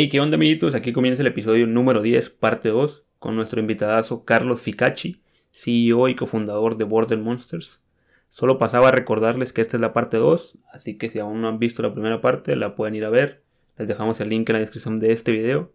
Y 0.00 0.08
qué 0.08 0.18
onda, 0.18 0.36
amiguitos, 0.36 0.74
aquí 0.74 0.94
comienza 0.94 1.20
el 1.20 1.28
episodio 1.28 1.66
número 1.66 2.00
10, 2.00 2.30
parte 2.30 2.70
2, 2.70 3.04
con 3.18 3.36
nuestro 3.36 3.60
invitadazo 3.60 4.24
Carlos 4.24 4.62
Ficacci, 4.62 5.20
CEO 5.52 6.08
y 6.08 6.14
cofundador 6.14 6.78
de 6.78 6.84
Border 6.84 7.18
Monsters. 7.18 7.82
Solo 8.30 8.56
pasaba 8.56 8.88
a 8.88 8.92
recordarles 8.92 9.52
que 9.52 9.60
esta 9.60 9.76
es 9.76 9.80
la 9.82 9.92
parte 9.92 10.16
2, 10.16 10.56
así 10.72 10.96
que 10.96 11.10
si 11.10 11.18
aún 11.18 11.42
no 11.42 11.48
han 11.48 11.58
visto 11.58 11.82
la 11.82 11.92
primera 11.92 12.22
parte, 12.22 12.56
la 12.56 12.76
pueden 12.76 12.94
ir 12.94 13.04
a 13.04 13.10
ver. 13.10 13.42
Les 13.76 13.88
dejamos 13.88 14.18
el 14.22 14.30
link 14.30 14.48
en 14.48 14.54
la 14.54 14.60
descripción 14.60 14.96
de 14.96 15.12
este 15.12 15.32
video. 15.32 15.70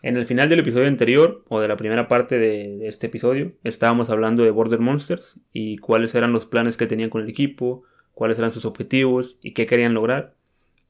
En 0.00 0.16
el 0.16 0.24
final 0.24 0.48
del 0.48 0.60
episodio 0.60 0.88
anterior, 0.88 1.44
o 1.50 1.60
de 1.60 1.68
la 1.68 1.76
primera 1.76 2.08
parte 2.08 2.38
de 2.38 2.88
este 2.88 3.08
episodio, 3.08 3.52
estábamos 3.62 4.08
hablando 4.08 4.42
de 4.42 4.52
Border 4.52 4.80
Monsters 4.80 5.38
y 5.52 5.76
cuáles 5.76 6.14
eran 6.14 6.32
los 6.32 6.46
planes 6.46 6.78
que 6.78 6.86
tenían 6.86 7.10
con 7.10 7.20
el 7.20 7.28
equipo, 7.28 7.82
cuáles 8.14 8.38
eran 8.38 8.52
sus 8.52 8.64
objetivos 8.64 9.36
y 9.42 9.52
qué 9.52 9.66
querían 9.66 9.92
lograr. 9.92 10.34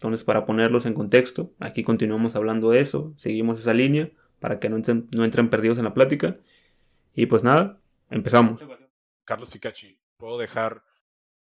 Entonces, 0.05 0.27
para 0.27 0.45
ponerlos 0.45 0.85
en 0.85 0.93
contexto, 0.93 1.55
aquí 1.61 1.83
continuamos 1.83 2.37
hablando 2.37 2.69
de 2.69 2.81
eso, 2.81 3.15
seguimos 3.17 3.59
esa 3.59 3.73
línea 3.73 4.11
para 4.39 4.61
que 4.61 4.69
no 4.69 4.77
entren, 4.77 5.49
perdidos 5.49 5.79
en 5.79 5.85
la 5.85 5.95
plática. 5.95 6.37
Y 7.15 7.25
pues 7.25 7.43
nada, 7.43 7.81
empezamos. 8.11 8.63
Carlos 9.25 9.51
Ficacci, 9.51 9.99
puedo 10.19 10.37
dejar 10.37 10.85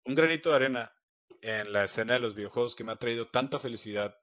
un 0.03 0.13
granito 0.13 0.51
de 0.51 0.55
arena 0.57 0.93
en 1.41 1.73
la 1.73 1.85
escena 1.85 2.13
de 2.13 2.19
los 2.19 2.35
videojuegos 2.35 2.75
que 2.75 2.83
me 2.83 2.91
ha 2.91 2.97
traído 2.97 3.29
tanta 3.29 3.57
felicidad, 3.57 4.15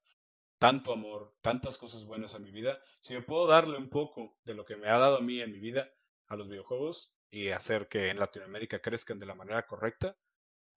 tanto 0.59 0.93
amor, 0.93 1.35
tantas 1.41 1.77
cosas 1.77 2.05
buenas 2.05 2.37
a 2.37 2.39
mi 2.39 2.53
vida. 2.53 2.79
Si 3.01 3.15
yo 3.15 3.27
puedo 3.27 3.49
darle 3.49 3.77
un 3.77 3.89
poco 3.89 4.39
de 4.45 4.55
lo 4.55 4.65
que 4.65 4.77
me 4.77 4.89
ha 4.89 4.99
dado 4.99 5.17
a 5.17 5.21
mí 5.21 5.41
en 5.41 5.51
mi 5.51 5.59
vida 5.59 5.91
a 6.29 6.37
los 6.37 6.49
videojuegos 6.49 7.13
y 7.29 7.49
hacer 7.49 7.89
que 7.89 8.11
en 8.11 8.21
Latinoamérica 8.21 8.81
crezcan 8.81 9.19
de 9.19 9.27
la 9.27 9.35
manera 9.35 9.67
correcta, 9.67 10.17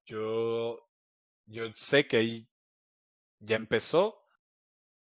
yo, 0.03 0.89
yo 1.45 1.71
sé 1.75 2.07
que 2.07 2.17
ahí 2.17 2.49
ya 3.39 3.55
empezó 3.55 4.21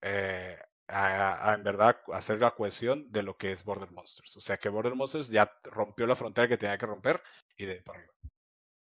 eh, 0.03 0.59
a, 0.89 1.55
en 1.57 1.65
verdad 1.65 1.99
hacer 2.13 2.41
la 2.41 2.53
cohesión 2.55 3.11
de 3.13 3.23
lo 3.23 3.37
que 3.37 3.53
es 3.53 3.65
Border 3.65 3.91
Monsters. 3.91 4.37
O 4.37 4.41
sea 4.41 4.57
que 4.59 4.69
Border 4.69 4.95
Monsters 4.95 5.29
ya 5.29 5.53
rompió 5.65 6.07
la 6.07 6.17
frontera 6.17 6.49
que 6.49 6.59
tenía 6.59 6.79
que 6.79 6.87
romper 6.87 7.23
y 7.57 7.67
de 7.67 7.83
para 7.83 7.99
arriba. 8.01 8.15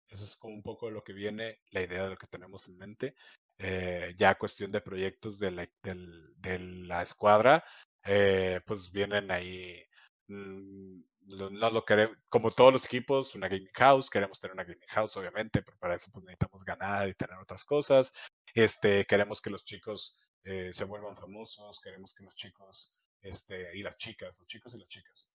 Eso 0.09 0.23
es 0.25 0.35
como 0.37 0.55
un 0.55 0.63
poco 0.63 0.89
lo 0.89 1.03
que 1.03 1.13
viene, 1.13 1.59
la 1.71 1.81
idea 1.81 2.03
de 2.03 2.09
lo 2.11 2.17
que 2.17 2.27
tenemos 2.27 2.67
en 2.67 2.77
mente. 2.77 3.15
Eh, 3.57 4.15
ya 4.17 4.35
cuestión 4.35 4.71
de 4.71 4.81
proyectos 4.81 5.39
de 5.39 5.51
la, 5.51 5.69
de 5.83 6.59
la 6.59 7.01
escuadra, 7.03 7.63
eh, 8.03 8.61
pues 8.65 8.91
vienen 8.91 9.29
ahí 9.31 9.83
mm, 10.27 11.01
no 11.29 11.69
lo 11.69 11.85
queremos, 11.85 12.17
como 12.29 12.51
todos 12.51 12.73
los 12.73 12.85
equipos, 12.85 13.35
una 13.35 13.47
gaming 13.47 13.69
house, 13.73 14.09
queremos 14.09 14.39
tener 14.39 14.53
una 14.53 14.63
gaming 14.63 14.87
house, 14.87 15.17
obviamente, 15.17 15.61
pero 15.61 15.77
para 15.77 15.95
eso 15.95 16.09
pues, 16.11 16.25
necesitamos 16.25 16.63
ganar 16.63 17.07
y 17.07 17.13
tener 17.13 17.37
otras 17.37 17.63
cosas. 17.63 18.11
Este, 18.53 19.05
queremos 19.05 19.41
que 19.41 19.49
los 19.49 19.63
chicos 19.63 20.17
eh, 20.43 20.71
se 20.73 20.85
vuelvan 20.85 21.15
famosos, 21.15 21.79
queremos 21.81 22.13
que 22.13 22.23
los 22.23 22.35
chicos, 22.35 22.91
este, 23.21 23.77
y 23.77 23.83
las 23.83 23.97
chicas, 23.97 24.37
los 24.37 24.47
chicos 24.47 24.73
y 24.73 24.79
las 24.79 24.87
chicas, 24.87 25.31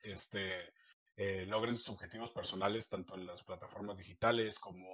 este, 0.00 0.72
eh, 1.16 1.46
logren 1.48 1.76
sus 1.76 1.88
objetivos 1.90 2.30
personales 2.30 2.88
tanto 2.88 3.14
en 3.14 3.26
las 3.26 3.42
plataformas 3.42 3.98
digitales 3.98 4.58
como 4.58 4.86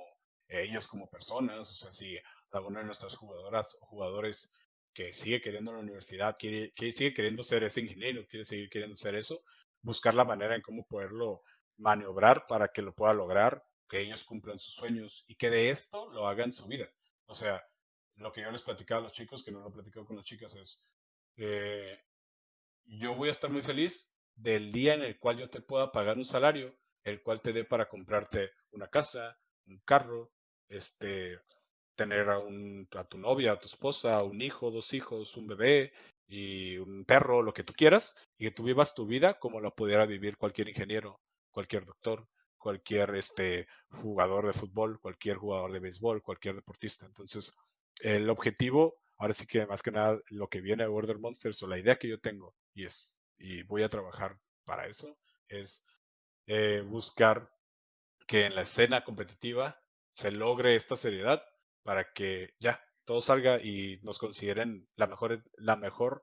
ellos 0.49 0.87
como 0.87 1.11
personas. 1.11 1.71
O 1.71 1.75
sea, 1.75 1.93
si 1.93 2.19
alguna 2.53 2.81
de 2.81 2.87
nuestras 2.87 3.17
jugadoras 3.17 3.77
o 3.81 3.87
jugadores 3.87 4.55
que 4.95 5.13
sigue 5.13 5.41
queriendo 5.41 5.73
la 5.73 5.79
universidad, 5.79 6.37
quiere, 6.39 6.73
que 6.75 6.93
sigue 6.93 7.15
queriendo 7.15 7.43
ser 7.43 7.65
ese 7.65 7.81
ingeniero, 7.81 8.27
quiere 8.29 8.45
seguir 8.45 8.69
queriendo 8.69 8.95
ser 8.95 9.15
eso, 9.15 9.43
buscar 9.83 10.15
la 10.15 10.25
manera 10.25 10.55
en 10.55 10.63
cómo 10.63 10.87
poderlo 10.87 11.43
maniobrar 11.77 12.47
para 12.47 12.69
que 12.69 12.83
lo 12.83 12.95
pueda 12.95 13.13
lograr, 13.13 13.65
que 13.89 14.01
ellos 14.01 14.25
cumplan 14.25 14.59
sus 14.59 14.75
sueños 14.75 15.25
y 15.29 15.35
que 15.35 15.51
de 15.51 15.71
esto 15.71 16.11
lo 16.13 16.27
hagan 16.27 16.53
su 16.53 16.67
vida. 16.67 16.89
O 17.27 17.35
sea, 17.35 17.63
lo 18.17 18.33
que 18.33 18.43
yo 18.43 18.51
les 18.51 18.63
platicaba 18.63 19.01
a 19.01 19.05
los 19.05 19.13
chicos, 19.13 19.43
que 19.43 19.51
no 19.51 19.61
lo 19.61 19.69
he 19.69 19.73
platicado 19.73 20.07
con 20.07 20.17
las 20.17 20.27
chicas, 20.27 20.55
es, 20.55 20.83
eh, 21.37 22.01
yo 22.85 23.15
voy 23.15 23.29
a 23.29 23.33
estar 23.33 23.51
muy 23.51 23.63
feliz 23.63 24.15
del 24.35 24.73
día 24.73 24.95
en 24.95 25.03
el 25.03 25.19
cual 25.19 25.39
yo 25.39 25.51
te 25.51 25.61
pueda 25.61 25.93
pagar 25.93 26.17
un 26.17 26.25
salario, 26.25 26.75
el 27.05 27.23
cual 27.23 27.41
te 27.41 27.53
dé 27.53 27.65
para 27.65 27.89
comprarte 27.89 28.51
una 28.71 28.89
casa, 28.89 29.39
un 29.67 29.79
carro, 29.81 30.33
este, 30.69 31.41
tener 31.95 32.31
a, 32.31 32.39
un, 32.39 32.89
a 32.93 33.05
tu 33.05 33.19
novia, 33.19 33.53
a 33.53 33.59
tu 33.59 33.67
esposa, 33.67 34.23
un 34.23 34.41
hijo, 34.41 34.71
dos 34.71 34.93
hijos, 34.93 35.37
un 35.37 35.47
bebé, 35.47 35.93
y 36.33 36.79
un 36.79 37.05
perro, 37.05 37.43
lo 37.43 37.53
que 37.53 37.63
tú 37.63 37.75
quieras, 37.75 38.17
y 38.39 38.47
que 38.47 38.53
tú 38.53 38.65
vivas 38.65 38.95
tu 38.95 39.05
vida 39.05 39.39
como 39.39 39.61
la 39.61 39.71
pudiera 39.71 40.07
vivir 40.07 40.39
cualquier 40.39 40.71
ingeniero, 40.71 41.21
cualquier 41.51 41.85
doctor, 41.85 42.27
cualquier 42.57 43.15
este, 43.17 43.69
jugador 43.91 44.47
de 44.47 44.55
fútbol, 44.55 44.99
cualquier 44.99 45.37
jugador 45.37 45.73
de 45.73 45.81
béisbol, 45.81 46.23
cualquier 46.23 46.55
deportista. 46.55 47.05
Entonces, 47.05 47.55
el 48.01 48.31
objetivo, 48.31 48.97
ahora 49.19 49.35
sí 49.35 49.47
que 49.47 49.67
más 49.67 49.83
que 49.83 49.91
nada 49.91 50.19
lo 50.31 50.49
que 50.49 50.63
viene 50.63 50.85
de 50.85 50.89
Border 50.89 51.19
Monsters 51.19 51.63
o 51.63 51.67
la 51.67 51.79
idea 51.79 51.99
que 51.99 52.09
yo 52.09 52.19
tengo, 52.19 52.55
y, 52.73 52.87
es, 52.87 53.21
y 53.37 53.63
voy 53.65 53.83
a 53.83 53.91
trabajar 53.91 54.39
para 54.65 54.87
eso, 54.87 55.19
es 55.49 55.85
eh, 56.47 56.81
buscar 56.81 57.51
que 58.27 58.47
en 58.47 58.55
la 58.55 58.63
escena 58.63 59.05
competitiva 59.05 59.79
se 60.13 60.31
logre 60.31 60.77
esta 60.77 60.97
seriedad 60.97 61.45
para 61.83 62.11
que 62.15 62.55
ya 62.59 62.83
todo 63.05 63.21
salga 63.21 63.61
y 63.63 63.99
nos 64.03 64.19
consideren 64.19 64.87
la 64.97 65.07
mejor, 65.07 65.45
la 65.57 65.77
mejor, 65.77 66.23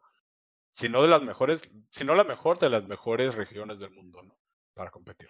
si 0.72 0.90
no 0.90 1.02
de 1.02 1.10
las 1.10 1.24
mejores, 1.24 1.62
si 1.90 2.04
no 2.04 2.16
la 2.16 2.24
mejor 2.24 2.60
de 2.60 2.70
las 2.70 2.88
mejores 2.88 3.36
regiones 3.36 3.80
del 3.80 3.92
mundo, 3.92 4.22
¿no? 4.24 4.38
Para 4.74 4.92
competir. 4.92 5.30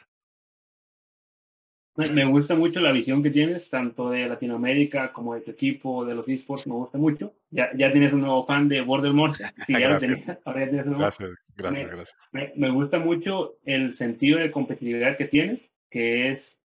Me 2.13 2.23
gusta 2.23 2.55
mucho 2.55 2.79
la 2.79 2.93
visión 2.93 3.21
que 3.21 3.29
tienes, 3.29 3.69
tanto 3.69 4.09
de 4.09 4.25
Latinoamérica 4.25 5.11
como 5.11 5.35
de 5.35 5.41
tu 5.41 5.51
equipo, 5.51 6.05
de 6.05 6.15
los 6.15 6.29
esports, 6.29 6.65
me 6.65 6.73
gusta 6.73 6.97
mucho. 6.97 7.33
Ya, 7.49 7.71
ya 7.75 7.91
tienes 7.91 8.13
un 8.13 8.21
nuevo 8.21 8.45
fan 8.45 8.69
de 8.69 8.79
Border 8.79 9.11
sí, 9.33 9.73
ya 9.79 9.89
lo 9.89 9.97
tenía, 9.97 10.39
ahora 10.45 10.61
ya 10.61 10.69
tienes 10.69 10.85
un 10.85 10.93
nuevo. 10.93 11.03
Gracias, 11.03 11.29
gracias, 11.57 11.87
me, 11.89 11.95
gracias. 11.95 12.29
Me, 12.31 12.53
me, 12.55 12.71
gusta 12.71 12.99
mucho 12.99 13.57
el 13.65 13.97
sentido 13.97 14.39
de 14.39 14.49
competitividad 14.49 15.17
que 15.17 15.25
tienes, 15.25 15.59
que 15.89 16.31
es, 16.31 16.57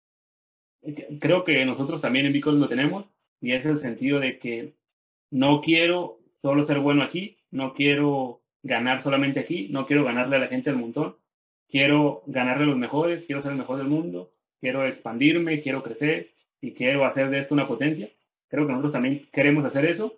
creo 1.18 1.42
que 1.42 1.64
nosotros 1.64 2.00
también 2.00 2.26
en 2.26 2.32
Bicos 2.32 2.54
lo 2.54 2.68
tenemos, 2.68 3.06
y 3.40 3.52
es 3.52 3.64
el 3.66 3.80
sentido 3.80 4.20
de 4.20 4.38
que 4.38 4.74
no 5.30 5.60
quiero 5.60 6.18
solo 6.40 6.64
ser 6.64 6.78
bueno 6.78 7.02
aquí, 7.02 7.36
no 7.50 7.74
quiero 7.74 8.40
ganar 8.62 9.02
solamente 9.02 9.40
aquí, 9.40 9.68
no 9.70 9.86
quiero 9.86 10.04
ganarle 10.04 10.36
a 10.36 10.40
la 10.40 10.48
gente 10.48 10.70
del 10.70 10.78
montón, 10.78 11.16
quiero 11.68 12.22
ganarle 12.26 12.64
a 12.64 12.68
los 12.68 12.76
mejores, 12.76 13.24
quiero 13.24 13.42
ser 13.42 13.52
el 13.52 13.58
mejor 13.58 13.78
del 13.78 13.88
mundo, 13.88 14.32
quiero 14.60 14.86
expandirme, 14.86 15.60
quiero 15.60 15.82
crecer 15.82 16.30
y 16.60 16.72
quiero 16.72 17.04
hacer 17.04 17.30
de 17.30 17.40
esto 17.40 17.54
una 17.54 17.68
potencia. 17.68 18.08
Creo 18.48 18.66
que 18.66 18.72
nosotros 18.72 18.92
también 18.92 19.26
queremos 19.32 19.64
hacer 19.64 19.84
eso. 19.84 20.16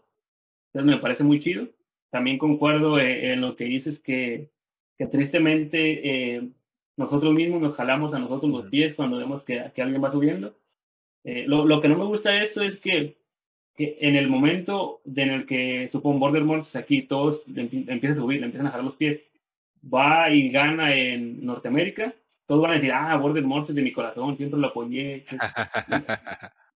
Entonces 0.73 0.97
me 0.97 1.01
parece 1.01 1.25
muy 1.25 1.41
chido. 1.41 1.69
También 2.11 2.39
concuerdo 2.39 2.99
eh, 2.99 3.33
en 3.33 3.41
lo 3.41 3.57
que 3.57 3.65
dices 3.65 3.99
que, 3.99 4.51
que 4.99 5.07
tristemente 5.07 6.37
eh, 6.37 6.49
nosotros 6.97 7.35
mismos 7.35 7.61
nos 7.61 7.75
jalamos 7.75 8.15
a 8.15 8.19
nosotros 8.19 8.51
los 8.51 8.71
pies 8.71 8.95
cuando 8.95 9.19
vemos 9.19 9.43
que, 9.43 9.71
que 9.75 9.83
alguien 9.83 10.03
va 10.03 10.13
subiendo 10.13 10.55
eh, 11.29 11.45
lo, 11.49 11.81
que 11.81 11.89
no 11.89 11.99
me 11.99 12.05
gusta 12.05 12.31
de 12.31 12.45
esto 12.45 12.63
es 12.63 12.79
que, 12.79 13.17
que 13.75 13.99
en 14.01 14.15
el 14.15 14.29
momento 14.29 15.01
en 15.05 15.31
el 15.31 15.45
que, 15.45 15.89
supongo, 15.91 16.21
Border 16.21 16.45
Monsters 16.45 16.85
aquí 16.85 17.03
todos 17.03 17.43
empiezan 17.49 18.13
a 18.13 18.15
subir, 18.15 18.39
le 18.39 18.47
empiezan 18.47 18.69
a 18.69 18.71
jalar 18.71 18.85
los 18.85 18.95
pies, 18.95 19.23
va 19.83 20.31
y 20.31 20.51
gana 20.51 20.95
en 20.95 21.45
Norteamérica, 21.45 22.15
todos 22.47 22.63
van 22.63 22.71
a 22.71 22.75
decir, 22.75 22.93
ah, 22.93 23.17
Border 23.17 23.43
Monsters 23.43 23.75
de 23.75 23.83
mi 23.83 23.91
corazón, 23.91 24.37
siempre 24.37 24.61
lo 24.61 24.69
apoyé. 24.69 25.25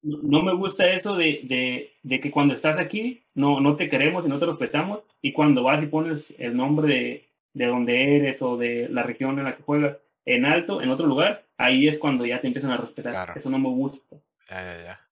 no, 0.02 0.42
me 0.42 0.54
gusta 0.54 0.94
eso 0.94 1.18
de, 1.18 1.42
de, 1.44 1.92
de, 2.04 2.20
que 2.22 2.32
cuando 2.32 2.54
estás 2.54 2.80
aquí 2.80 3.24
no, 3.36 3.60
no 3.60 3.76
te 3.76 3.90
queremos 3.90 4.26
y 4.26 4.30
no 4.30 4.40
te 4.40 4.46
respetamos, 4.46 5.02
y 5.22 5.34
cuando 5.34 5.64
vas 5.64 5.84
y 5.84 5.88
pones 5.88 6.34
el 6.38 6.56
nombre 6.56 6.88
de, 6.88 7.30
de 7.52 7.66
donde 7.66 8.16
eres 8.16 8.42
o 8.42 8.56
de 8.56 8.88
la 8.88 9.04
región 9.04 9.40
en 9.40 9.44
la 9.44 9.58
que 9.58 9.64
juegas 9.64 9.98
en 10.24 10.46
alto, 10.46 10.82
en 10.82 10.90
otro 10.90 11.06
lugar, 11.06 11.44
ahí 11.58 11.90
es 11.90 12.00
cuando 12.00 12.26
ya 12.26 12.40
te 12.40 12.48
empiezan 12.48 12.72
a 12.72 12.78
respetar. 12.78 13.38
Eso 13.38 13.50
no 13.50 13.60
me 13.60 13.68
gusta. 13.68 14.16
Ya, 14.50 14.64
ya, 14.64 14.84
ya. 14.84 15.08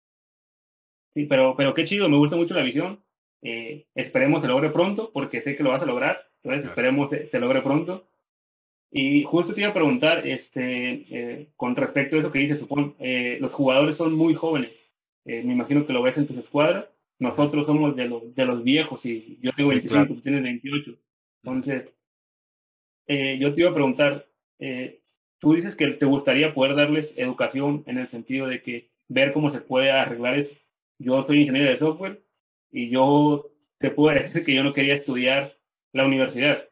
Sí, 1.14 1.26
pero, 1.26 1.56
pero 1.56 1.74
qué 1.74 1.84
chido, 1.86 2.10
me 2.10 2.18
gusta 2.18 2.36
mucho 2.36 2.54
la 2.54 2.64
visión. 2.64 3.00
Eh, 3.42 3.86
esperemos 3.94 4.41
se 4.41 4.47
logre 4.47 4.70
pronto, 4.70 5.12
porque 5.14 5.41
sé 5.41 5.56
que 5.56 5.64
lo 5.64 5.72
vas 5.72 5.82
a 5.82 5.85
lograr. 5.85 6.28
Entonces, 6.44 6.70
esperemos 6.70 7.09
se, 7.09 7.28
se, 7.28 7.40
logre 7.40 7.62
pronto. 7.62 8.08
Y 8.91 9.24
justo 9.24 9.53
te 9.53 9.62
iba 9.62 9.70
a 9.70 9.74
preguntar, 9.74 10.26
este, 10.28 11.03
eh, 11.09 11.50
con 11.56 11.76
respecto 11.76 12.16
a 12.16 12.20
eso 12.20 12.32
que 12.32 12.40
dices, 12.40 12.59
supón, 12.59 12.96
eh, 13.00 13.38
los 13.41 13.52
jugadores 13.53 13.97
son 13.97 14.14
muy 14.14 14.34
jóvenes. 14.34 14.72
me 15.26 15.53
imagino 15.53 15.86
que 15.86 15.94
lo 15.94 16.02
ves 16.02 16.18
en 16.18 16.28
tus 16.28 16.38
escuadras. 16.38 16.86
Nosotros 17.20 17.66
somos 17.66 17.96
de 17.96 18.06
los, 18.06 18.36
de 18.36 18.46
los 18.46 18.64
viejos 18.64 19.06
y 19.06 19.38
yo 19.41 19.52
tengo 19.53 19.70
25, 19.70 20.16
tú 20.16 20.22
tienes 20.22 20.44
28. 20.44 20.96
Entonces, 21.44 21.90
yo 23.08 23.53
te 23.53 23.62
iba 23.62 23.70
a 23.70 23.74
preguntar, 23.74 24.28
tú 25.40 25.53
dices 25.53 25.76
que 25.76 25.88
te 25.88 26.06
gustaría 26.06 26.53
poder 26.53 26.76
darles 26.76 27.14
educación 27.16 27.84
en 27.88 27.97
el 27.97 28.08
sentido 28.09 28.47
de 28.47 28.62
que 28.62 28.92
ver 29.14 29.32
cómo 29.32 29.52
se 29.52 29.62
puede 29.62 29.92
arreglar 29.92 30.40
eso. 30.40 30.54
Yo 30.98 31.24
soy 31.24 31.42
ingeniero 31.42 31.70
de 31.70 31.78
software 31.78 32.24
y 32.72 32.90
yo 32.90 33.52
te 33.78 33.92
puedo 33.92 34.16
decir 34.16 34.44
que 34.44 34.54
yo 34.54 34.64
no 34.64 34.74
quería 34.74 34.96
estudiar 34.96 35.56
la 35.92 36.06
universidad. 36.06 36.64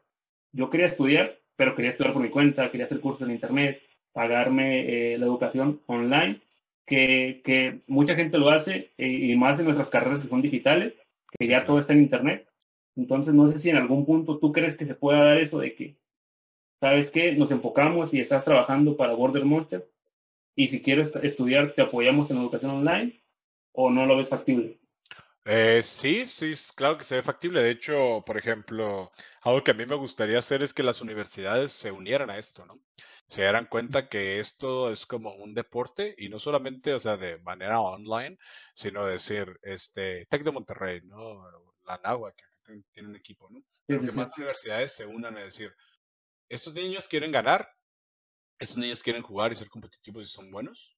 Yo 0.52 0.68
quería 0.68 0.86
estudiar, 0.86 1.38
pero 1.56 1.74
quería 1.74 1.92
estudiar 1.92 2.12
por 2.12 2.22
mi 2.22 2.30
cuenta, 2.30 2.70
quería 2.70 2.86
hacer 2.86 3.00
cursos 3.00 3.26
en 3.26 3.34
internet, 3.34 3.80
pagarme 4.12 5.14
eh, 5.14 5.18
la 5.18 5.26
educación 5.26 5.80
online, 5.86 6.40
que, 6.84 7.40
que, 7.44 7.80
mucha 7.86 8.14
gente 8.14 8.38
lo 8.38 8.50
hace 8.50 8.92
eh, 8.98 9.08
y 9.08 9.36
más 9.36 9.58
en 9.58 9.66
nuestras 9.66 9.88
carreras 9.88 10.20
que 10.20 10.28
son 10.28 10.42
digitales, 10.42 10.94
que 11.38 11.46
ya 11.46 11.64
todo 11.64 11.78
está 11.78 11.92
en 11.92 12.02
internet. 12.02 12.48
Entonces, 12.96 13.32
no 13.32 13.50
sé 13.52 13.58
si 13.58 13.70
en 13.70 13.76
algún 13.76 14.04
punto 14.04 14.38
tú 14.38 14.52
crees 14.52 14.76
que 14.76 14.84
se 14.84 14.94
pueda 14.94 15.24
dar 15.24 15.38
eso 15.38 15.58
de 15.60 15.74
que, 15.74 15.96
¿sabes 16.80 17.10
qué? 17.10 17.32
Nos 17.32 17.50
enfocamos 17.50 18.12
y 18.12 18.20
estás 18.20 18.44
trabajando 18.44 18.96
para 18.96 19.14
Border 19.14 19.44
Monster 19.44 19.91
y 20.54 20.68
si 20.68 20.82
quieres 20.82 21.10
estudiar, 21.22 21.74
te 21.74 21.82
apoyamos 21.82 22.30
en 22.30 22.38
educación 22.38 22.72
online 22.72 23.22
o 23.72 23.90
no 23.90 24.06
lo 24.06 24.16
ves 24.16 24.28
factible. 24.28 24.78
Eh, 25.44 25.82
sí, 25.82 26.24
sí, 26.26 26.52
claro 26.76 26.98
que 26.98 27.04
se 27.04 27.16
ve 27.16 27.22
factible. 27.22 27.62
De 27.62 27.70
hecho, 27.70 28.22
por 28.24 28.38
ejemplo, 28.38 29.10
algo 29.42 29.64
que 29.64 29.72
a 29.72 29.74
mí 29.74 29.86
me 29.86 29.96
gustaría 29.96 30.38
hacer 30.38 30.62
es 30.62 30.72
que 30.72 30.84
las 30.84 31.00
universidades 31.00 31.72
se 31.72 31.90
unieran 31.90 32.30
a 32.30 32.38
esto, 32.38 32.64
¿no? 32.64 32.80
Se 33.26 33.40
dieran 33.40 33.66
cuenta 33.66 34.08
que 34.08 34.38
esto 34.38 34.92
es 34.92 35.06
como 35.06 35.34
un 35.34 35.54
deporte 35.54 36.14
y 36.18 36.28
no 36.28 36.38
solamente, 36.38 36.92
o 36.92 37.00
sea, 37.00 37.16
de 37.16 37.38
manera 37.38 37.80
online, 37.80 38.38
sino 38.74 39.06
decir, 39.06 39.58
este, 39.62 40.26
Tec 40.26 40.44
de 40.44 40.52
Monterrey, 40.52 41.00
¿no? 41.04 41.42
La 41.86 41.98
NAWA, 42.04 42.32
que 42.34 42.44
tiene 42.92 43.08
un 43.08 43.16
equipo, 43.16 43.48
¿no? 43.50 43.62
Pero 43.86 44.02
que 44.02 44.12
más 44.12 44.36
universidades 44.36 44.92
se 44.92 45.06
unan 45.06 45.36
a 45.36 45.40
decir, 45.40 45.74
estos 46.48 46.74
niños 46.74 47.08
quieren 47.08 47.32
ganar, 47.32 47.68
estos 48.58 48.78
niños 48.78 49.02
quieren 49.02 49.22
jugar 49.22 49.52
y 49.52 49.56
ser 49.56 49.68
competitivos 49.68 50.22
y 50.22 50.26
son 50.26 50.50
buenos, 50.50 50.96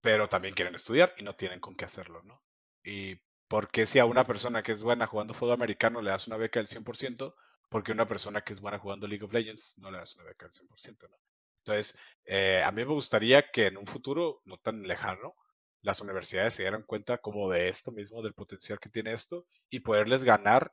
pero 0.00 0.28
también 0.28 0.54
quieren 0.54 0.74
estudiar 0.74 1.14
y 1.18 1.22
no 1.22 1.34
tienen 1.34 1.60
con 1.60 1.74
qué 1.74 1.84
hacerlo, 1.84 2.22
¿no? 2.22 2.42
Y 2.84 3.20
¿Por 3.50 3.68
qué 3.68 3.84
si 3.84 3.98
a 3.98 4.04
una 4.04 4.24
persona 4.24 4.62
que 4.62 4.70
es 4.70 4.80
buena 4.80 5.08
jugando 5.08 5.34
fútbol 5.34 5.54
americano 5.54 6.00
le 6.00 6.10
das 6.10 6.28
una 6.28 6.36
beca 6.36 6.60
del 6.60 6.68
100%? 6.68 7.34
Porque 7.68 7.90
a 7.90 7.94
una 7.94 8.06
persona 8.06 8.42
que 8.42 8.52
es 8.52 8.60
buena 8.60 8.78
jugando 8.78 9.08
League 9.08 9.24
of 9.24 9.32
Legends 9.32 9.76
no 9.78 9.90
le 9.90 9.98
das 9.98 10.14
una 10.14 10.26
beca 10.26 10.46
del 10.46 10.52
100%, 10.52 11.08
¿no? 11.10 11.16
Entonces, 11.64 11.98
eh, 12.26 12.62
a 12.64 12.70
mí 12.70 12.84
me 12.84 12.92
gustaría 12.92 13.50
que 13.50 13.66
en 13.66 13.76
un 13.76 13.88
futuro 13.88 14.40
no 14.44 14.56
tan 14.58 14.84
lejano, 14.84 15.34
las 15.82 16.00
universidades 16.00 16.54
se 16.54 16.62
dieran 16.62 16.84
cuenta 16.84 17.18
como 17.18 17.50
de 17.50 17.68
esto 17.68 17.90
mismo, 17.90 18.22
del 18.22 18.34
potencial 18.34 18.78
que 18.78 18.88
tiene 18.88 19.14
esto, 19.14 19.48
y 19.68 19.80
poderles 19.80 20.22
ganar, 20.22 20.70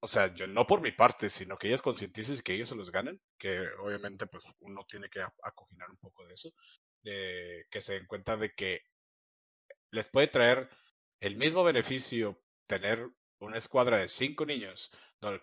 o 0.00 0.06
sea, 0.06 0.34
yo 0.34 0.46
no 0.46 0.66
por 0.66 0.80
mi 0.80 0.92
parte, 0.92 1.30
sino 1.30 1.56
que 1.56 1.68
ellas 1.68 1.82
concienticen 1.82 2.40
que 2.42 2.54
ellos 2.54 2.68
se 2.68 2.76
los 2.76 2.90
ganen, 2.92 3.20
que 3.38 3.66
obviamente 3.80 4.26
pues 4.26 4.44
uno 4.60 4.84
tiene 4.88 5.08
que 5.08 5.20
acoginar 5.42 5.90
un 5.90 5.96
poco 5.98 6.26
de 6.26 6.34
eso, 6.34 6.50
de 7.02 7.66
que 7.70 7.80
se 7.80 7.94
den 7.94 8.06
cuenta 8.06 8.36
de 8.36 8.52
que 8.54 8.82
les 9.90 10.08
puede 10.08 10.28
traer 10.28 10.68
el 11.20 11.36
mismo 11.36 11.64
beneficio 11.64 12.40
tener 12.66 13.08
una 13.38 13.58
escuadra 13.58 13.98
de 13.98 14.08
cinco 14.08 14.44
niños 14.46 14.90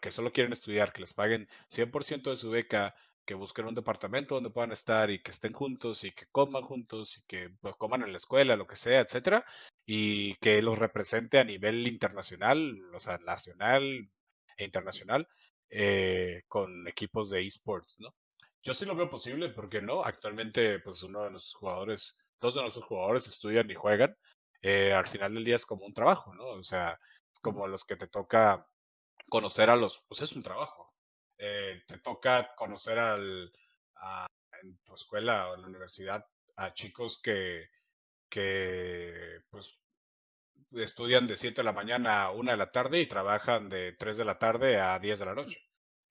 que 0.02 0.12
solo 0.12 0.32
quieren 0.32 0.54
estudiar, 0.54 0.94
que 0.94 1.02
les 1.02 1.14
paguen 1.14 1.50
100% 1.70 2.30
de 2.30 2.38
su 2.38 2.50
beca, 2.52 2.96
que 3.26 3.34
busquen 3.34 3.66
un 3.66 3.76
departamento 3.76 4.36
donde 4.36 4.50
puedan 4.50 4.72
estar 4.72 5.10
y 5.10 5.22
que 5.22 5.32
estén 5.32 5.54
juntos 5.54 6.04
y 6.04 6.12
que 6.12 6.28
coman 6.32 6.64
juntos 6.64 7.18
y 7.18 7.24
que 7.24 7.50
pues, 7.62 7.76
coman 7.76 8.04
en 8.04 8.12
la 8.12 8.18
escuela, 8.18 8.56
lo 8.56 8.68
que 8.68 8.76
sea, 8.76 9.00
etcétera, 9.00 9.46
y 9.86 10.36
que 10.36 10.62
los 10.62 10.78
represente 10.78 11.40
a 11.40 11.44
nivel 11.44 11.88
internacional, 11.88 12.78
o 12.94 13.00
sea, 13.00 13.18
nacional 13.20 14.10
e 14.58 14.66
internacional, 14.66 15.28
eh, 15.70 16.44
con 16.48 16.88
equipos 16.88 17.30
de 17.30 17.46
esports, 17.46 17.96
¿no? 18.00 18.16
Yo 18.62 18.74
sí 18.74 18.86
lo 18.86 18.96
veo 18.96 19.10
posible, 19.10 19.50
porque 19.50 19.82
no? 19.82 20.04
Actualmente, 20.04 20.80
pues 20.80 21.04
uno 21.04 21.24
de 21.24 21.32
nuestros 21.32 21.56
jugadores, 21.56 22.18
dos 22.40 22.56
de 22.56 22.62
nuestros 22.62 22.86
jugadores 22.86 23.28
estudian 23.28 23.70
y 23.70 23.76
juegan, 23.76 24.16
eh, 24.62 24.94
al 24.94 25.08
final 25.08 25.34
del 25.34 25.44
día 25.44 25.58
es 25.58 25.66
como 25.66 25.86
un 25.86 25.94
trabajo, 25.94 26.34
¿no? 26.34 26.46
O 26.46 26.64
sea, 26.64 26.98
es 27.32 27.40
como 27.40 27.68
los 27.68 27.84
que 27.84 27.98
te 27.98 28.08
toca 28.08 28.66
conocer 29.30 29.70
a 29.70 29.76
los, 29.76 30.04
pues 30.08 30.22
es 30.22 30.32
un 30.34 30.44
trabajo. 30.44 30.94
Eh, 31.38 31.84
te 31.88 31.98
toca 32.00 32.54
conocer 32.56 33.00
al, 33.00 33.52
en 34.62 34.78
tu 34.86 34.94
escuela 34.94 35.50
o 35.50 35.56
en 35.56 35.62
la 35.62 35.68
universidad 35.68 36.26
a 36.56 36.74
chicos 36.74 37.22
que, 37.22 37.68
que 38.30 39.42
pues 39.50 39.78
estudian 40.76 41.28
de 41.28 41.36
7 41.36 41.58
de 41.58 41.64
la 41.64 41.74
mañana 41.74 42.24
a 42.24 42.32
1 42.32 42.52
de 42.52 42.58
la 42.58 42.72
tarde 42.72 43.00
y 43.00 43.08
trabajan 43.08 43.70
de 43.70 43.94
3 43.94 44.18
de 44.18 44.26
la 44.26 44.40
tarde 44.40 44.80
a 44.80 45.00
10 45.00 45.20
de 45.20 45.26
la 45.26 45.36
noche. 45.36 45.60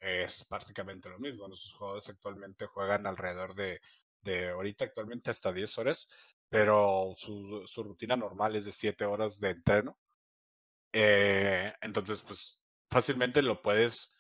Es 0.01 0.45
prácticamente 0.45 1.09
lo 1.09 1.19
mismo. 1.19 1.49
Nuestros 1.49 1.75
jugadores 1.75 2.09
actualmente 2.09 2.67
juegan 2.67 3.07
alrededor 3.07 3.55
de, 3.55 3.81
de 4.23 4.51
ahorita 4.51 4.85
actualmente 4.85 5.31
hasta 5.31 5.53
10 5.53 5.79
horas 5.79 6.09
pero 6.53 7.15
su, 7.17 7.63
su 7.65 7.83
rutina 7.83 8.15
normal 8.15 8.55
es 8.57 8.67
de 8.67 8.73
siete 8.73 9.07
horas 9.07 9.41
de 9.41 9.51
entreno. 9.53 9.99
Eh, 10.93 11.73
entonces, 11.81 12.21
pues 12.21 12.61
fácilmente 12.91 13.41
lo 13.41 13.63
puedes 13.63 14.15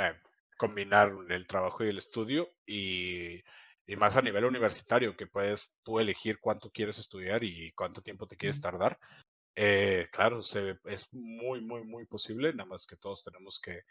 eh, 0.00 0.14
combinar 0.56 1.12
el 1.28 1.46
trabajo 1.46 1.84
y 1.84 1.90
el 1.90 1.98
estudio 1.98 2.48
y, 2.64 3.34
y, 3.86 3.96
más 3.96 4.16
a 4.16 4.22
nivel 4.22 4.46
universitario, 4.46 5.14
que 5.14 5.26
puedes 5.26 5.76
tú 5.82 6.00
elegir 6.00 6.38
cuánto 6.40 6.70
quieres 6.70 6.98
estudiar 6.98 7.44
y 7.44 7.70
cuánto 7.72 8.00
tiempo 8.00 8.26
te 8.26 8.38
quieres 8.38 8.62
tardar. 8.62 8.98
Eh, 9.56 10.08
claro, 10.12 10.42
se, 10.42 10.78
es 10.84 11.12
muy, 11.12 11.60
muy, 11.60 11.84
muy 11.84 12.06
posible, 12.06 12.52
nada 12.52 12.68
más 12.68 12.86
que 12.86 12.96
todos 12.96 13.22
tenemos 13.24 13.60
que, 13.60 13.82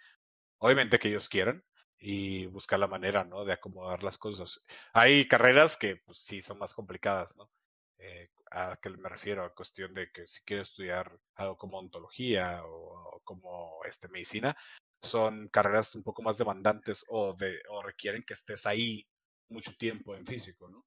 obviamente 0.59 0.99
que 0.99 1.09
ellos 1.09 1.29
quieran, 1.29 1.63
y 1.97 2.47
buscar 2.47 2.79
la 2.79 2.87
manera, 2.87 3.23
¿no? 3.23 3.45
De 3.45 3.53
acomodar 3.53 4.03
las 4.03 4.17
cosas. 4.17 4.61
Hay 4.93 5.27
carreras 5.27 5.77
que, 5.77 5.97
pues 5.97 6.19
sí, 6.25 6.41
son 6.41 6.59
más 6.59 6.73
complicadas, 6.73 7.37
¿no? 7.37 7.49
Eh, 7.97 8.29
a 8.51 8.77
qué 8.81 8.89
me 8.89 9.07
refiero, 9.09 9.45
a 9.45 9.55
cuestión 9.55 9.93
de 9.93 10.11
que 10.11 10.27
si 10.27 10.41
quieres 10.43 10.69
estudiar 10.69 11.17
algo 11.35 11.57
como 11.57 11.79
ontología 11.79 12.61
o, 12.65 13.21
como 13.23 13.79
este, 13.85 14.09
medicina, 14.09 14.55
son 15.01 15.47
carreras 15.49 15.95
un 15.95 16.03
poco 16.03 16.21
más 16.23 16.37
demandantes 16.37 17.05
o, 17.09 17.33
de, 17.35 17.61
o 17.69 17.81
requieren 17.81 18.21
que 18.21 18.33
estés 18.33 18.65
ahí 18.65 19.07
mucho 19.49 19.71
tiempo 19.77 20.15
en 20.15 20.25
físico, 20.25 20.69
¿no? 20.69 20.85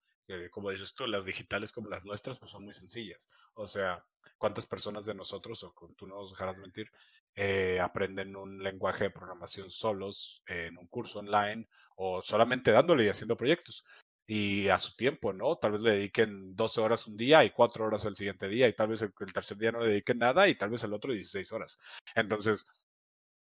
como 0.51 0.71
dices 0.71 0.93
tú, 0.95 1.07
las 1.07 1.25
digitales 1.25 1.73
como 1.73 1.89
las 1.89 2.05
nuestras, 2.05 2.39
pues 2.39 2.51
son 2.51 2.65
muy 2.65 2.75
sencillas. 2.75 3.29
O 3.55 3.67
sea, 3.67 4.05
¿cuántas 4.39 4.67
personas 4.67 5.07
de 5.07 5.15
nosotros, 5.15 5.63
o 5.65 5.75
tú 5.97 6.07
no 6.07 6.17
nos 6.17 6.31
dejarás 6.31 6.57
mentir, 6.59 6.91
eh, 7.35 7.81
aprenden 7.81 8.37
un 8.37 8.63
lenguaje 8.63 9.05
de 9.05 9.11
programación 9.11 9.71
solos 9.71 10.43
en 10.47 10.79
un 10.79 10.87
curso 10.87 11.19
online 11.19 11.69
o 11.97 12.23
solamente 12.23 12.71
dándole 12.71 13.05
y 13.05 13.09
haciendo 13.09 13.37
proyectos? 13.37 13.85
y 14.27 14.69
a 14.69 14.79
su 14.79 14.97
tiempo, 14.97 15.33
¿no? 15.33 15.57
Tal 15.57 15.73
vez 15.73 15.81
le 15.83 15.93
dediquen 15.93 16.57
12 16.57 16.81
horas 16.81 17.07
un 17.07 17.17
día 17.17 17.45
y 17.45 17.51
4 17.51 17.85
horas 17.87 18.05
el 18.05 18.17
siguiente 18.17 18.49
día 18.49 18.67
y 18.69 18.75
tal 18.75 18.89
vez 18.89 19.03
el, 19.03 19.13
tercer 19.33 19.57
día 19.57 19.73
no 19.73 19.81
le 19.81 19.91
dediquen 19.91 20.19
nada 20.19 20.49
y 20.49 20.57
tal 20.57 20.71
vez 20.71 20.83
el 20.85 20.93
otro 20.93 21.13
16 21.13 21.53
horas. 21.53 21.79
Entonces, 22.15 22.67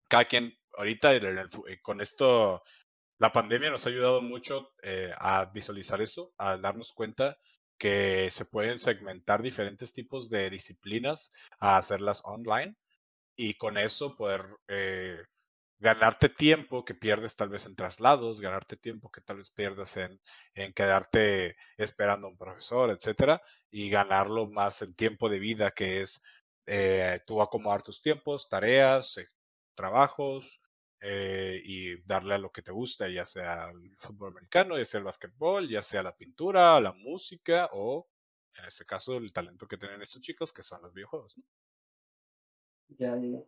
cada 0.08 0.26
quien, 0.26 0.56
ahorita 0.78 1.16
eh, 1.16 1.82
con 1.82 2.02
esto, 2.02 2.62
la 3.18 3.32
pandemia 3.34 3.72
nos 3.72 3.86
ha 3.86 3.90
ayudado 3.90 4.22
mucho 4.22 4.74
eh, 4.84 5.12
a 5.18 5.46
visualizar 5.46 6.02
eso, 6.02 6.34
a 6.38 6.58
darnos 6.58 6.94
cuenta 6.94 7.38
que 7.78 8.30
se 8.32 8.46
pueden 8.46 8.80
segmentar 8.80 9.42
diferentes 9.42 9.94
tipos 9.94 10.30
de 10.30 10.50
disciplinas 10.50 11.32
a 11.60 11.78
hacerlas 11.78 12.22
online 12.26 12.76
y 13.36 13.56
con 13.56 13.78
eso 13.78 14.16
poder 14.16 14.46
eh, 14.68 15.18
ganarte 15.80 16.30
tiempo 16.30 16.86
que 16.86 16.96
pierdes 16.96 17.36
tal 17.36 17.50
vez 17.50 17.66
en 17.66 17.76
traslados, 17.76 18.40
ganarte 18.40 18.78
tiempo 18.78 19.12
que 19.12 19.22
tal 19.22 19.38
vez 19.38 19.52
pierdas 19.52 19.98
en, 19.98 20.20
en 20.54 20.74
quedarte 20.74 21.58
esperando 21.78 22.28
a 22.28 22.30
un 22.32 22.38
profesor, 22.38 22.90
etcétera, 22.92 23.42
y 23.70 23.90
ganarlo 23.90 24.48
más 24.48 24.82
en 24.82 24.96
tiempo 24.96 25.30
de 25.30 25.40
vida, 25.40 25.72
que 25.72 26.02
es 26.02 26.22
eh, 26.66 27.20
tú 27.28 27.42
acomodar 27.42 27.84
tus 27.84 28.02
tiempos, 28.02 28.50
tareas, 28.50 29.18
eh, 29.18 29.28
trabajos, 29.76 30.62
eh, 31.02 31.62
y 31.64 31.98
darle 32.04 32.36
a 32.36 32.40
lo 32.40 32.52
que 32.52 32.62
te 32.62 32.72
gusta, 32.72 33.08
ya 33.10 33.26
sea 33.26 33.70
el 33.70 33.96
fútbol 33.98 34.32
americano, 34.32 34.78
ya 34.78 34.86
sea 34.86 35.00
el 35.00 35.06
básquetbol, 35.06 35.68
ya 35.70 35.82
sea 35.82 36.04
la 36.04 36.16
pintura, 36.16 36.80
la 36.80 36.94
música 36.94 37.70
o, 37.74 38.08
en 38.58 38.66
este 38.66 38.86
caso, 38.86 39.18
el 39.18 39.32
talento 39.34 39.68
que 39.68 39.78
tienen 39.78 40.02
estos 40.02 40.22
chicos, 40.22 40.54
que 40.54 40.64
son 40.64 40.82
los 40.82 40.94
videojuegos. 40.94 41.36
Ya, 42.98 43.16
ya. 43.18 43.40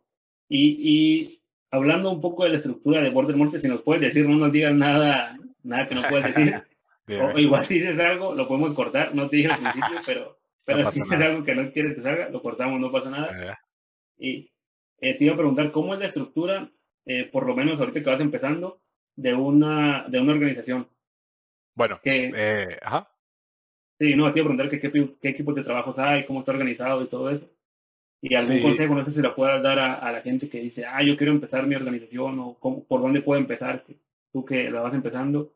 Y, 0.48 0.76
y 0.80 1.42
hablando 1.70 2.10
un 2.10 2.20
poco 2.20 2.44
de 2.44 2.50
la 2.50 2.56
estructura 2.58 3.00
de 3.00 3.10
Border 3.10 3.36
Monster, 3.36 3.60
si 3.60 3.68
nos 3.68 3.82
puedes 3.82 4.02
decir, 4.02 4.26
no 4.28 4.36
nos 4.36 4.52
digas 4.52 4.74
nada, 4.74 5.36
nada 5.62 5.88
que 5.88 5.94
no 5.94 6.02
puedas 6.08 6.34
decir. 6.34 6.62
o, 7.34 7.38
igual 7.38 7.64
si 7.64 7.78
dices 7.78 7.98
algo, 7.98 8.34
lo 8.34 8.46
podemos 8.46 8.74
cortar, 8.74 9.14
no 9.14 9.28
te 9.28 9.36
dije 9.36 9.52
al 9.52 9.60
principio, 9.60 9.98
pero, 10.06 10.38
pero 10.64 10.90
si 10.90 11.00
dices 11.00 11.20
algo 11.20 11.44
que 11.44 11.54
no 11.54 11.72
quieres 11.72 11.96
que 11.96 12.02
salga, 12.02 12.28
lo 12.28 12.42
cortamos, 12.42 12.80
no 12.80 12.92
pasa 12.92 13.10
nada. 13.10 13.58
Y 14.16 14.50
eh, 15.00 15.14
te 15.16 15.24
iba 15.24 15.34
a 15.34 15.38
preguntar, 15.38 15.70
¿cómo 15.70 15.94
es 15.94 16.00
la 16.00 16.06
estructura, 16.06 16.70
eh, 17.08 17.24
por 17.24 17.46
lo 17.46 17.56
menos 17.56 17.80
ahorita 17.80 18.00
que 18.00 18.10
vas 18.10 18.20
empezando, 18.20 18.80
de 19.16 19.34
una, 19.34 20.04
de 20.08 20.20
una 20.20 20.32
organización? 20.32 20.86
Bueno, 21.74 21.98
eh, 22.04 22.78
ajá. 22.82 23.10
Sí, 23.98 24.14
no, 24.14 24.30
te 24.32 24.38
iba 24.38 24.44
a 24.44 24.54
preguntar 24.54 24.68
qué, 24.68 24.78
qué, 24.78 25.16
qué 25.20 25.28
equipos 25.30 25.54
de 25.54 25.64
trabajo 25.64 25.94
hay, 25.96 26.26
cómo 26.26 26.40
está 26.40 26.52
organizado 26.52 27.02
y 27.02 27.08
todo 27.08 27.30
eso. 27.30 27.48
Y 28.20 28.34
algún 28.34 28.60
consejo, 28.60 28.94
no 28.94 29.04
sé 29.04 29.12
si 29.12 29.22
lo 29.22 29.34
puedas 29.34 29.62
dar 29.62 29.78
a, 29.78 30.12
la 30.12 30.20
gente 30.20 30.48
que 30.48 30.60
dice, 30.60 30.84
ah, 30.84 31.02
yo 31.02 31.16
quiero 31.16 31.32
empezar 31.32 31.66
mi 31.66 31.76
organización 31.76 32.38
o 32.40 32.58
por 32.58 33.00
dónde 33.00 33.22
puedo 33.22 33.40
empezar, 33.40 33.84
tú 34.32 34.44
que 34.44 34.70
la 34.70 34.80
vas 34.80 34.92
empezando, 34.92 35.54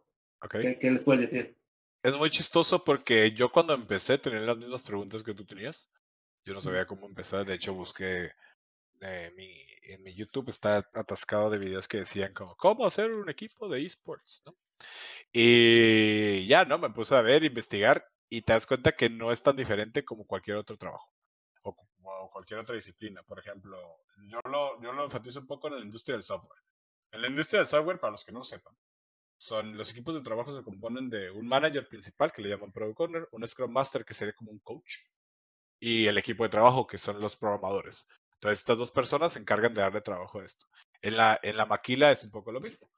¿qué, 0.49 0.79
les 0.81 1.03
puedes 1.03 1.31
decir? 1.31 1.57
Es 2.03 2.17
muy 2.17 2.31
chistoso 2.31 2.83
porque 2.83 3.33
yo 3.33 3.51
cuando 3.51 3.75
empecé 3.75 4.17
tenía 4.17 4.41
las 4.41 4.57
mismas 4.57 4.83
preguntas 4.83 5.23
que 5.23 5.35
tú 5.35 5.45
tenías. 5.45 5.91
Yo 6.45 6.55
no 6.55 6.61
sabía 6.61 6.87
cómo 6.87 7.07
empezar, 7.07 7.45
de 7.45 7.55
hecho 7.55 7.75
busqué 7.75 8.33
eh, 9.01 9.33
mi, 9.37 9.53
en 9.83 10.03
mi 10.03 10.15
YouTube 10.15 10.51
está 10.51 10.79
atascado 10.95 11.51
de 11.51 11.59
videos 11.59 11.89
que 11.89 11.99
decían 11.99 12.33
como 12.35 12.57
cómo 12.57 12.87
hacer 12.87 13.12
un 13.12 13.29
equipo 13.29 13.69
de 13.69 13.85
esports, 13.85 14.43
¿no? 14.47 14.57
Y 15.33 16.47
ya, 16.47 16.65
¿no? 16.65 16.79
Me 16.79 16.91
puse 16.91 17.15
a 17.17 17.23
ver, 17.23 17.45
investigar 17.45 18.07
y 18.29 18.43
te 18.43 18.53
das 18.53 18.67
cuenta 18.67 18.93
que 18.93 19.11
no 19.11 19.33
es 19.33 19.43
tan 19.43 19.57
diferente 19.57 20.05
como 20.05 20.27
cualquier 20.27 20.57
otro 20.57 20.77
trabajo 20.77 21.12
o 22.05 22.31
cualquier 22.31 22.61
otra 22.61 22.75
disciplina. 22.75 23.23
Por 23.23 23.39
ejemplo, 23.39 23.79
yo 24.27 24.41
lo, 24.51 24.81
yo 24.83 24.93
lo 24.93 25.05
enfatizo 25.05 25.41
un 25.41 25.47
poco 25.47 25.69
en 25.69 25.77
la 25.77 25.81
industria 25.81 26.17
del 26.17 26.25
software. 26.25 26.61
En 27.11 27.23
la 27.23 27.29
industria 27.29 27.61
del 27.61 27.69
software, 27.69 28.01
para 28.01 28.12
los 28.12 28.25
que 28.25 28.33
no 28.33 28.43
sepan, 28.43 28.75
son 29.37 29.77
los 29.77 29.91
equipos 29.91 30.15
de 30.15 30.23
trabajo 30.23 30.57
se 30.57 30.62
componen 30.62 31.11
de 31.11 31.31
un 31.31 31.47
manager 31.47 31.87
principal 31.89 32.33
que 32.33 32.43
le 32.43 32.49
llaman 32.49 32.73
Product 32.73 33.01
Owner, 33.01 33.29
un 33.33 33.47
Scrum 33.47 33.73
Master 33.73 34.05
que 34.05 34.15
sería 34.15 34.35
como 34.35 34.53
un 34.53 34.61
coach 34.61 34.99
y 35.81 36.07
el 36.07 36.17
equipo 36.17 36.45
de 36.45 36.51
trabajo 36.51 36.87
que 36.87 36.97
son 36.97 37.21
los 37.21 37.37
programadores. 37.37 38.07
Entonces 38.43 38.59
estas 38.59 38.77
dos 38.77 38.91
personas 38.91 39.35
se 39.35 39.39
encargan 39.39 39.73
de 39.73 39.83
darle 39.83 40.01
trabajo 40.01 40.41
a 40.41 40.45
esto. 40.45 40.67
En 41.01 41.17
la, 41.17 41.39
en 41.45 41.57
la 41.57 41.65
maquila 41.65 42.11
es 42.11 42.25
un 42.25 42.33
poco 42.33 42.51
lo 42.51 42.61
mismo. 42.61 42.91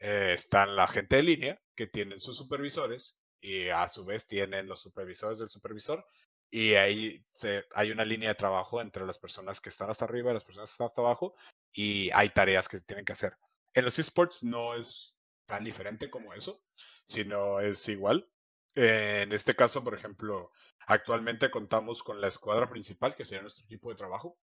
Eh, 0.00 0.32
están 0.34 0.74
la 0.74 0.88
gente 0.88 1.14
de 1.14 1.22
línea 1.22 1.62
que 1.76 1.86
tienen 1.86 2.18
sus 2.18 2.36
supervisores 2.36 3.16
y 3.40 3.68
a 3.68 3.88
su 3.88 4.04
vez 4.04 4.26
tienen 4.26 4.66
los 4.66 4.82
supervisores 4.82 5.38
del 5.38 5.50
supervisor 5.50 6.04
y 6.50 6.74
ahí 6.74 7.24
hay 7.76 7.92
una 7.92 8.04
línea 8.04 8.30
de 8.30 8.34
trabajo 8.34 8.80
entre 8.80 9.06
las 9.06 9.20
personas 9.20 9.60
que 9.60 9.68
están 9.68 9.88
hasta 9.88 10.04
arriba 10.04 10.32
y 10.32 10.34
las 10.34 10.44
personas 10.44 10.70
que 10.70 10.72
están 10.72 10.88
hasta 10.88 11.00
abajo 11.00 11.36
y 11.72 12.10
hay 12.12 12.30
tareas 12.30 12.68
que 12.68 12.80
se 12.80 12.84
tienen 12.84 13.04
que 13.04 13.12
hacer. 13.12 13.36
En 13.74 13.84
los 13.84 14.00
esports 14.00 14.42
no 14.42 14.74
es 14.74 15.16
tan 15.46 15.62
diferente 15.62 16.10
como 16.10 16.34
eso, 16.34 16.60
sino 17.04 17.60
es 17.60 17.88
igual. 17.88 18.28
en 18.74 19.32
este 19.32 19.54
caso, 19.54 19.84
por 19.84 19.94
ejemplo, 19.94 20.50
actualmente 20.88 21.52
contamos 21.52 22.02
con 22.02 22.20
la 22.20 22.26
escuadra 22.26 22.68
principal, 22.68 23.14
que 23.14 23.24
sería 23.24 23.42
nuestro 23.42 23.64
equipo 23.64 23.90
de 23.90 23.96
trabajo, 23.96 24.36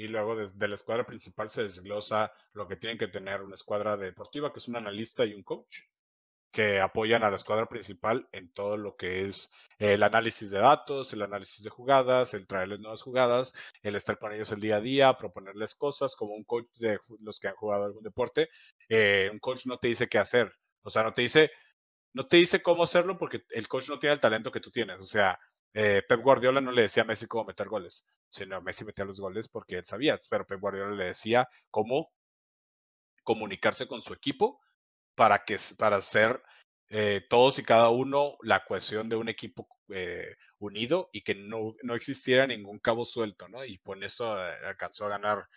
y 0.00 0.08
luego 0.08 0.34
desde 0.34 0.66
la 0.66 0.76
escuadra 0.76 1.04
principal 1.04 1.50
se 1.50 1.64
desglosa 1.64 2.32
lo 2.54 2.66
que 2.66 2.76
tienen 2.76 2.96
que 2.96 3.08
tener 3.08 3.42
una 3.42 3.54
escuadra 3.54 3.98
deportiva, 3.98 4.50
que 4.50 4.58
es 4.58 4.66
un 4.66 4.76
analista 4.76 5.26
y 5.26 5.34
un 5.34 5.42
coach, 5.42 5.80
que 6.50 6.80
apoyan 6.80 7.22
a 7.22 7.28
la 7.28 7.36
escuadra 7.36 7.66
principal 7.66 8.26
en 8.32 8.50
todo 8.54 8.78
lo 8.78 8.96
que 8.96 9.26
es 9.26 9.52
el 9.78 10.02
análisis 10.02 10.50
de 10.50 10.58
datos, 10.58 11.12
el 11.12 11.20
análisis 11.20 11.62
de 11.62 11.68
jugadas, 11.68 12.32
el 12.32 12.46
traerles 12.46 12.80
nuevas 12.80 13.02
jugadas, 13.02 13.52
el 13.82 13.94
estar 13.94 14.18
con 14.18 14.32
ellos 14.32 14.50
el 14.52 14.60
día 14.60 14.76
a 14.76 14.80
día, 14.80 15.18
proponerles 15.18 15.74
cosas, 15.74 16.16
como 16.16 16.32
un 16.34 16.44
coach 16.44 16.66
de 16.78 16.98
los 17.20 17.38
que 17.38 17.48
han 17.48 17.54
jugado 17.56 17.84
algún 17.84 18.02
deporte, 18.02 18.48
eh, 18.88 19.28
un 19.30 19.38
coach 19.38 19.66
no 19.66 19.76
te 19.76 19.88
dice 19.88 20.08
qué 20.08 20.16
hacer, 20.18 20.50
o 20.82 20.88
sea, 20.88 21.02
no 21.02 21.12
te 21.12 21.20
dice, 21.20 21.50
no 22.14 22.26
te 22.26 22.38
dice 22.38 22.62
cómo 22.62 22.84
hacerlo 22.84 23.18
porque 23.18 23.44
el 23.50 23.68
coach 23.68 23.90
no 23.90 23.98
tiene 23.98 24.14
el 24.14 24.20
talento 24.20 24.50
que 24.50 24.60
tú 24.60 24.70
tienes, 24.70 24.98
o 24.98 25.06
sea, 25.06 25.38
eh, 25.74 26.02
Pep 26.08 26.20
Guardiola 26.20 26.60
no 26.60 26.72
le 26.72 26.82
decía 26.82 27.02
a 27.02 27.06
Messi 27.06 27.26
cómo 27.26 27.44
meter 27.44 27.68
goles, 27.68 28.06
sino 28.28 28.60
Messi 28.62 28.84
metía 28.84 29.04
los 29.04 29.20
goles 29.20 29.48
porque 29.48 29.76
él 29.76 29.84
sabía, 29.84 30.18
pero 30.28 30.46
Pep 30.46 30.60
Guardiola 30.60 30.94
le 30.94 31.06
decía 31.06 31.48
cómo 31.70 32.10
comunicarse 33.22 33.86
con 33.86 34.02
su 34.02 34.12
equipo 34.12 34.60
para, 35.14 35.44
que, 35.44 35.58
para 35.78 35.96
hacer 35.96 36.42
eh, 36.88 37.24
todos 37.28 37.58
y 37.60 37.62
cada 37.62 37.90
uno 37.90 38.36
la 38.42 38.64
cohesión 38.64 39.08
de 39.08 39.16
un 39.16 39.28
equipo 39.28 39.68
eh, 39.90 40.34
unido 40.58 41.08
y 41.12 41.22
que 41.22 41.36
no, 41.36 41.74
no, 41.84 41.94
existiera 41.94 42.48
ningún 42.48 42.80
cabo 42.80 43.04
suelto, 43.04 43.48
¿no? 43.48 43.64
Y 43.64 43.78
por 43.78 44.02
eso 44.02 44.36
eh, 44.36 44.56
alcanzó 44.66 45.06
a 45.06 45.10
ganar 45.10 45.48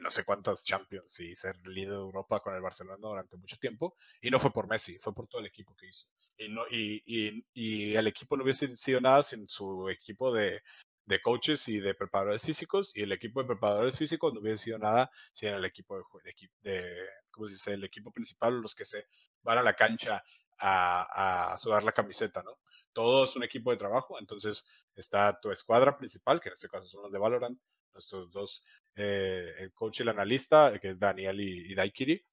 no 0.00 0.10
sé 0.10 0.24
cuántas 0.24 0.64
Champions 0.64 1.18
y 1.20 1.34
ser 1.34 1.56
líder 1.66 1.90
de 1.90 1.96
Europa 1.96 2.40
con 2.40 2.54
el 2.54 2.62
Barcelona 2.62 2.96
durante 3.00 3.36
mucho 3.36 3.56
tiempo. 3.58 3.96
Y 4.20 4.30
no 4.30 4.38
fue 4.38 4.52
por 4.52 4.68
Messi, 4.68 4.98
fue 4.98 5.12
por 5.12 5.26
todo 5.26 5.40
el 5.40 5.48
equipo 5.48 5.74
que 5.74 5.88
hizo. 5.88 6.06
Y, 6.36 6.48
no, 6.48 6.62
y, 6.70 7.02
y, 7.06 7.44
y 7.54 7.94
el 7.96 8.06
equipo 8.08 8.36
no 8.36 8.42
hubiese 8.44 8.74
sido 8.76 9.00
nada 9.00 9.22
sin 9.22 9.48
su 9.48 9.88
equipo 9.88 10.32
de, 10.32 10.62
de 11.06 11.20
coaches 11.22 11.68
y 11.68 11.80
de 11.80 11.94
preparadores 11.94 12.42
físicos 12.42 12.96
y 12.96 13.02
el 13.02 13.12
equipo 13.12 13.40
de 13.40 13.46
preparadores 13.48 13.96
físicos 13.98 14.32
no 14.32 14.40
hubiese 14.40 14.64
sido 14.64 14.78
nada 14.78 15.10
sin 15.32 15.50
el 15.50 15.64
equipo 15.64 15.96
de, 15.98 16.34
de, 16.62 16.92
¿cómo 17.30 17.46
se 17.46 17.54
dice? 17.54 17.72
El 17.74 17.84
equipo 17.84 18.10
principal, 18.10 18.60
los 18.60 18.74
que 18.74 18.84
se 18.84 19.06
van 19.42 19.58
a 19.58 19.62
la 19.62 19.74
cancha 19.74 20.22
a, 20.58 21.52
a 21.52 21.58
sudar 21.58 21.82
la 21.84 21.92
camiseta, 21.92 22.42
¿no? 22.42 22.58
Todo 22.92 23.24
es 23.24 23.36
un 23.36 23.42
equipo 23.44 23.70
de 23.70 23.76
trabajo, 23.76 24.18
entonces 24.18 24.66
está 24.94 25.38
tu 25.40 25.50
escuadra 25.50 25.96
principal, 25.96 26.40
que 26.40 26.48
en 26.48 26.54
este 26.54 26.68
caso 26.68 26.86
son 26.86 27.02
los 27.02 27.12
de 27.12 27.18
Valorant, 27.18 27.58
nuestros 27.92 28.30
dos, 28.30 28.64
eh, 28.96 29.52
el 29.58 29.72
coach 29.72 30.00
y 30.00 30.02
el 30.02 30.08
analista, 30.10 30.78
que 30.80 30.90
es 30.90 30.98
Daniel 30.98 31.40
y, 31.40 31.72
y 31.72 31.74
Daikiri. 31.74 32.24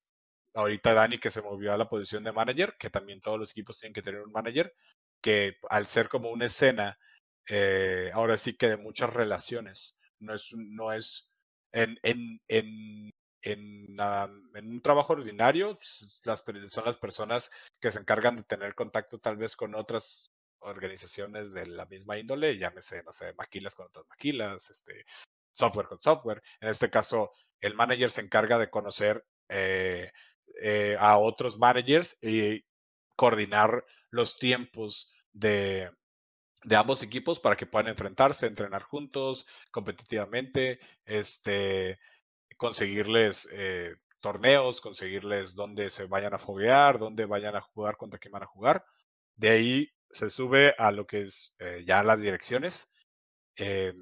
Ahorita 0.53 0.93
Dani 0.93 1.20
que 1.20 1.31
se 1.31 1.41
movió 1.41 1.74
a 1.74 1.77
la 1.77 1.89
posición 1.89 2.24
de 2.24 2.31
manager, 2.31 2.75
que 2.77 2.89
también 2.89 3.22
todos 3.22 3.39
los 3.39 3.51
equipos 3.51 3.79
tienen 3.79 3.93
que 3.93 4.01
tener 4.01 4.22
un 4.22 4.31
manager, 4.31 4.74
que 5.22 5.58
al 5.70 5.88
ser 5.88 6.10
como 6.10 6.29
una 6.29 6.46
escena 6.46 6.98
eh, 7.50 8.12
ahora 8.13 8.38
sí 8.38 8.55
que 8.55 8.70
de 8.70 8.77
muchas 8.77 9.12
relaciones. 9.12 9.98
No 10.20 10.34
es, 10.36 10.50
no 10.53 10.93
es 10.93 11.31
en, 11.72 11.98
en, 12.03 12.39
en, 12.48 13.12
en, 13.41 14.00
un 14.00 14.81
trabajo 14.81 15.13
ordinario, 15.13 15.75
pues, 15.75 16.22
las, 16.24 16.43
son 16.70 16.86
las 16.86 16.98
personas 16.98 17.51
que 17.79 17.91
se 17.91 18.00
encargan 18.00 18.38
de 18.38 18.43
tener 18.43 18.75
contacto 18.75 19.20
tal 19.20 19.38
vez 19.38 19.55
con 19.55 19.75
otras 19.75 20.31
organizaciones 20.60 21.53
de 21.53 21.65
la 21.65 21.86
misma 21.86 22.20
índole, 22.20 22.58
llámese, 22.58 23.03
no 23.03 23.12
sé, 23.12 23.34
maquilas 23.34 23.74
con 23.74 23.88
otras 23.88 24.05
maquilas, 24.08 24.70
este, 24.70 25.05
software 25.51 25.88
con 25.88 26.00
software. 26.00 26.43
En 26.60 26.70
este 26.70 26.89
caso, 26.89 27.31
el 27.60 27.74
manager 27.74 28.12
se 28.12 28.22
encarga 28.22 28.58
de 28.60 28.70
conocer 28.70 29.25
eh, 29.50 30.12
eh, 30.62 30.96
a 31.00 31.17
otros 31.17 31.58
managers 31.58 32.17
y 32.22 32.63
coordinar 33.15 33.86
los 34.10 34.38
tiempos 34.38 35.12
de, 35.31 35.89
de 36.63 36.75
ambos 36.75 37.03
equipos 37.03 37.39
para 37.39 37.55
que 37.55 37.65
puedan 37.65 37.88
enfrentarse, 37.89 38.48
entrenar 38.48 38.84
juntos 38.84 39.46
competitivamente, 39.72 40.79
este, 41.05 42.00
conseguirles 42.58 43.48
eh, 43.51 43.96
torneos, 44.20 44.81
conseguirles 44.81 45.55
dónde 45.55 45.89
se 45.89 46.05
vayan 46.05 46.34
a 46.34 46.38
foguear, 46.38 47.00
dónde 47.00 47.25
vayan 47.25 47.55
a 47.55 47.62
jugar, 47.62 47.98
contra 47.98 48.20
quién 48.20 48.31
van 48.31 48.43
a 48.43 48.48
jugar. 48.48 48.86
De 49.36 49.50
ahí 49.50 49.89
se 50.12 50.29
sube 50.29 50.75
a 50.77 50.91
lo 50.91 51.08
que 51.08 51.22
es 51.24 51.53
eh, 51.60 51.84
ya 51.86 52.03
las 52.03 52.22
direcciones. 52.22 52.88
Eh, 53.58 53.93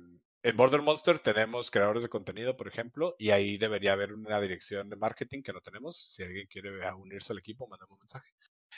en 0.43 0.57
Border 0.57 0.81
Monster 0.81 1.19
tenemos 1.19 1.71
creadores 1.71 2.03
de 2.03 2.09
contenido, 2.09 2.55
por 2.55 2.67
ejemplo, 2.67 3.15
y 3.19 3.31
ahí 3.31 3.57
debería 3.57 3.93
haber 3.93 4.13
una 4.13 4.39
dirección 4.39 4.89
de 4.89 4.95
marketing 4.95 5.41
que 5.41 5.53
no 5.53 5.61
tenemos. 5.61 6.13
Si 6.13 6.23
alguien 6.23 6.47
quiere 6.47 6.71
unirse 6.93 7.33
al 7.33 7.39
equipo, 7.39 7.67
mandame 7.67 7.93
un 7.93 7.99
mensaje 7.99 8.31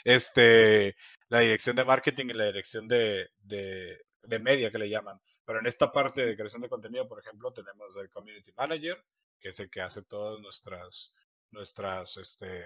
este, 0.04 0.96
la 1.28 1.40
dirección 1.40 1.76
de 1.76 1.84
marketing 1.84 2.26
y 2.26 2.34
la 2.34 2.46
dirección 2.46 2.88
de, 2.88 3.28
de, 3.38 3.98
de, 4.22 4.38
media 4.38 4.70
que 4.70 4.78
le 4.78 4.88
llaman. 4.88 5.20
Pero 5.44 5.60
en 5.60 5.66
esta 5.66 5.92
parte 5.92 6.24
de 6.24 6.36
creación 6.36 6.62
de 6.62 6.68
contenido, 6.68 7.08
por 7.08 7.18
ejemplo, 7.20 7.52
tenemos 7.52 7.94
el 7.96 8.10
Community 8.10 8.52
Manager, 8.56 9.02
que 9.40 9.50
es 9.50 9.60
el 9.60 9.70
que 9.70 9.80
hace 9.80 10.02
todas 10.02 10.40
nuestras, 10.40 11.12
nuestras 11.50 12.16
este, 12.16 12.64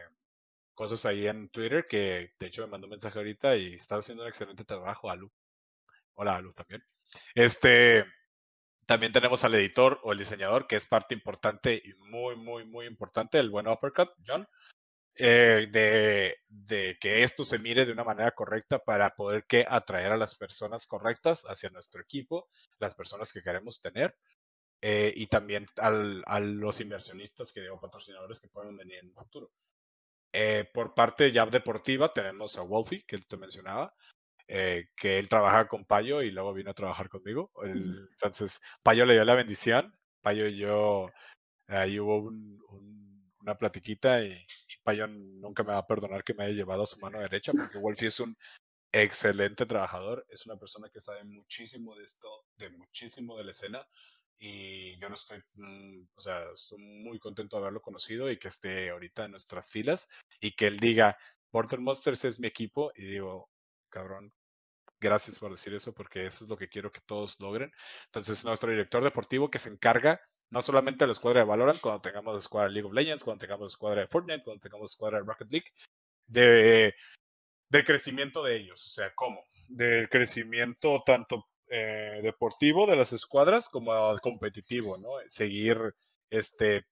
cosas 0.74 1.04
ahí 1.06 1.26
en 1.26 1.48
Twitter, 1.48 1.86
que 1.88 2.32
de 2.38 2.46
hecho 2.46 2.62
me 2.62 2.68
mandó 2.68 2.86
un 2.86 2.92
mensaje 2.92 3.18
ahorita 3.18 3.56
y 3.56 3.74
está 3.74 3.96
haciendo 3.96 4.24
un 4.24 4.28
excelente 4.28 4.64
trabajo, 4.64 5.10
Alu. 5.10 5.30
Hola, 6.14 6.36
Alu, 6.36 6.52
también. 6.54 6.82
Este, 7.34 8.04
también 8.86 9.12
tenemos 9.12 9.44
al 9.44 9.54
editor 9.54 10.00
o 10.02 10.12
el 10.12 10.18
diseñador, 10.18 10.66
que 10.66 10.76
es 10.76 10.86
parte 10.86 11.14
importante 11.14 11.82
y 11.84 11.94
muy, 11.94 12.36
muy, 12.36 12.64
muy 12.64 12.86
importante, 12.86 13.38
el 13.38 13.50
buen 13.50 13.68
Uppercut, 13.68 14.10
John, 14.26 14.48
eh, 15.16 15.68
de, 15.70 16.36
de, 16.48 16.96
que 17.00 17.22
esto 17.22 17.44
se 17.44 17.58
mire 17.58 17.84
de 17.84 17.92
una 17.92 18.04
manera 18.04 18.32
correcta 18.32 18.78
para 18.78 19.10
poder 19.10 19.44
que 19.46 19.66
atraer 19.68 20.12
a 20.12 20.16
las 20.16 20.36
personas 20.36 20.86
correctas 20.86 21.44
hacia 21.48 21.70
nuestro 21.70 22.00
equipo, 22.02 22.48
las 22.78 22.94
personas 22.94 23.32
que 23.32 23.42
queremos 23.42 23.80
tener, 23.80 24.16
eh, 24.82 25.12
y 25.16 25.26
también 25.26 25.66
al, 25.78 26.22
a 26.26 26.38
los 26.38 26.80
inversionistas 26.80 27.52
que, 27.52 27.68
o 27.70 27.80
patrocinadores 27.80 28.40
que 28.40 28.48
pueden 28.48 28.76
venir 28.76 28.98
en 28.98 29.08
el 29.08 29.14
futuro. 29.14 29.50
Eh, 30.32 30.68
por 30.72 30.94
parte 30.94 31.32
ya 31.32 31.46
deportiva 31.46 32.12
tenemos 32.12 32.58
a 32.58 32.62
Wolfie, 32.62 33.04
que 33.06 33.18
te 33.18 33.36
mencionaba, 33.38 33.94
eh, 34.48 34.88
que 34.96 35.18
él 35.18 35.28
trabaja 35.28 35.68
con 35.68 35.84
Payo 35.84 36.22
y 36.22 36.30
luego 36.30 36.52
vino 36.52 36.70
a 36.70 36.74
trabajar 36.74 37.08
conmigo. 37.08 37.50
El, 37.62 38.08
entonces, 38.12 38.60
Payo 38.82 39.04
le 39.04 39.14
dio 39.14 39.24
la 39.24 39.34
bendición, 39.34 39.94
Payo 40.20 40.46
y 40.46 40.58
yo, 40.58 41.10
ahí 41.68 41.98
hubo 41.98 42.18
un, 42.18 42.62
un 42.68 43.06
una 43.46 43.56
platiquita 43.56 44.22
y, 44.22 44.32
y 44.32 44.76
Payon 44.82 45.40
nunca 45.40 45.62
me 45.62 45.72
va 45.72 45.78
a 45.78 45.86
perdonar 45.86 46.24
que 46.24 46.34
me 46.34 46.44
haya 46.44 46.54
llevado 46.54 46.82
a 46.82 46.86
su 46.86 46.98
mano 46.98 47.20
derecha 47.20 47.52
porque 47.52 47.78
Wolfie 47.82 48.08
es 48.08 48.20
un 48.20 48.36
excelente 48.92 49.66
trabajador, 49.66 50.26
es 50.28 50.46
una 50.46 50.56
persona 50.56 50.88
que 50.90 51.00
sabe 51.00 51.22
muchísimo 51.24 51.94
de 51.94 52.04
esto, 52.04 52.28
de 52.56 52.70
muchísimo 52.70 53.36
de 53.36 53.44
la 53.44 53.50
escena 53.52 53.86
y 54.38 54.98
yo 54.98 55.08
no 55.08 55.14
estoy, 55.14 55.40
mm, 55.54 56.08
o 56.14 56.20
sea, 56.20 56.44
estoy 56.52 56.78
muy 56.78 57.18
contento 57.18 57.56
de 57.56 57.62
haberlo 57.62 57.80
conocido 57.80 58.30
y 58.30 58.38
que 58.38 58.48
esté 58.48 58.90
ahorita 58.90 59.24
en 59.24 59.30
nuestras 59.32 59.70
filas 59.70 60.08
y 60.40 60.52
que 60.52 60.66
él 60.66 60.76
diga, 60.78 61.16
Porter 61.50 61.80
Monsters 61.80 62.24
es 62.24 62.40
mi 62.40 62.48
equipo 62.48 62.90
y 62.96 63.04
digo, 63.04 63.48
cabrón, 63.88 64.32
gracias 65.00 65.38
por 65.38 65.50
decir 65.50 65.74
eso 65.74 65.92
porque 65.92 66.26
eso 66.26 66.44
es 66.44 66.50
lo 66.50 66.56
que 66.56 66.68
quiero 66.68 66.92
que 66.92 67.00
todos 67.00 67.40
logren. 67.40 67.72
Entonces, 68.06 68.44
nuestro 68.44 68.70
director 68.70 69.02
deportivo 69.02 69.50
que 69.50 69.58
se 69.58 69.68
encarga 69.68 70.20
no 70.50 70.62
solamente 70.62 71.04
a 71.04 71.06
la 71.06 71.12
escuadra 71.12 71.40
de 71.40 71.46
Valorant, 71.46 71.80
cuando 71.80 72.00
tengamos 72.00 72.34
la 72.34 72.40
escuadra 72.40 72.68
de 72.68 72.74
League 72.74 72.86
of 72.86 72.94
Legends, 72.94 73.24
cuando 73.24 73.40
tengamos 73.40 73.62
la 73.62 73.68
escuadra 73.68 74.00
de 74.02 74.08
Fortnite, 74.08 74.44
cuando 74.44 74.60
tengamos 74.60 74.84
la 74.84 74.92
escuadra 74.92 75.18
de 75.18 75.24
Rocket 75.24 75.50
League, 75.50 75.72
de, 76.26 76.94
del 77.68 77.84
crecimiento 77.84 78.42
de 78.42 78.56
ellos. 78.56 78.84
O 78.86 78.90
sea, 78.90 79.12
¿cómo? 79.14 79.42
Del 79.68 80.08
crecimiento 80.08 81.02
tanto 81.04 81.48
eh, 81.68 82.20
deportivo 82.22 82.86
de 82.86 82.96
las 82.96 83.12
escuadras 83.12 83.68
como 83.68 84.16
competitivo, 84.20 84.98
¿no? 84.98 85.08
Seguir 85.28 85.94
este, 86.30 86.86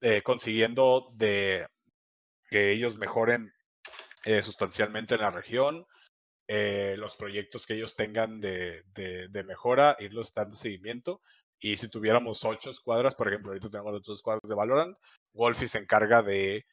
eh, 0.00 0.22
consiguiendo 0.22 1.10
de 1.14 1.66
que 2.48 2.70
ellos 2.70 2.96
mejoren 2.96 3.52
eh, 4.24 4.42
sustancialmente 4.42 5.14
en 5.14 5.22
la 5.22 5.30
región, 5.30 5.86
los 6.48 7.16
proyectos 7.16 7.66
que 7.66 7.74
ellos 7.74 7.96
tengan 7.96 8.40
de, 8.40 8.84
de, 8.94 9.28
de, 9.28 9.44
mejora, 9.44 9.96
irlos 10.00 10.32
dando 10.34 10.56
seguimiento. 10.56 11.20
Y 11.58 11.76
si 11.76 11.88
tuviéramos 11.88 12.44
ocho 12.44 12.70
escuadras, 12.70 13.14
por 13.14 13.28
ejemplo, 13.28 13.50
ahorita 13.50 13.70
tenemos 13.70 14.02
dos 14.02 14.18
escuadras 14.18 14.48
de 14.48 14.54
Valorant, 14.54 14.96
Wolfie 15.32 15.68
se 15.68 15.78
encarga 15.78 16.22
de, 16.22 16.66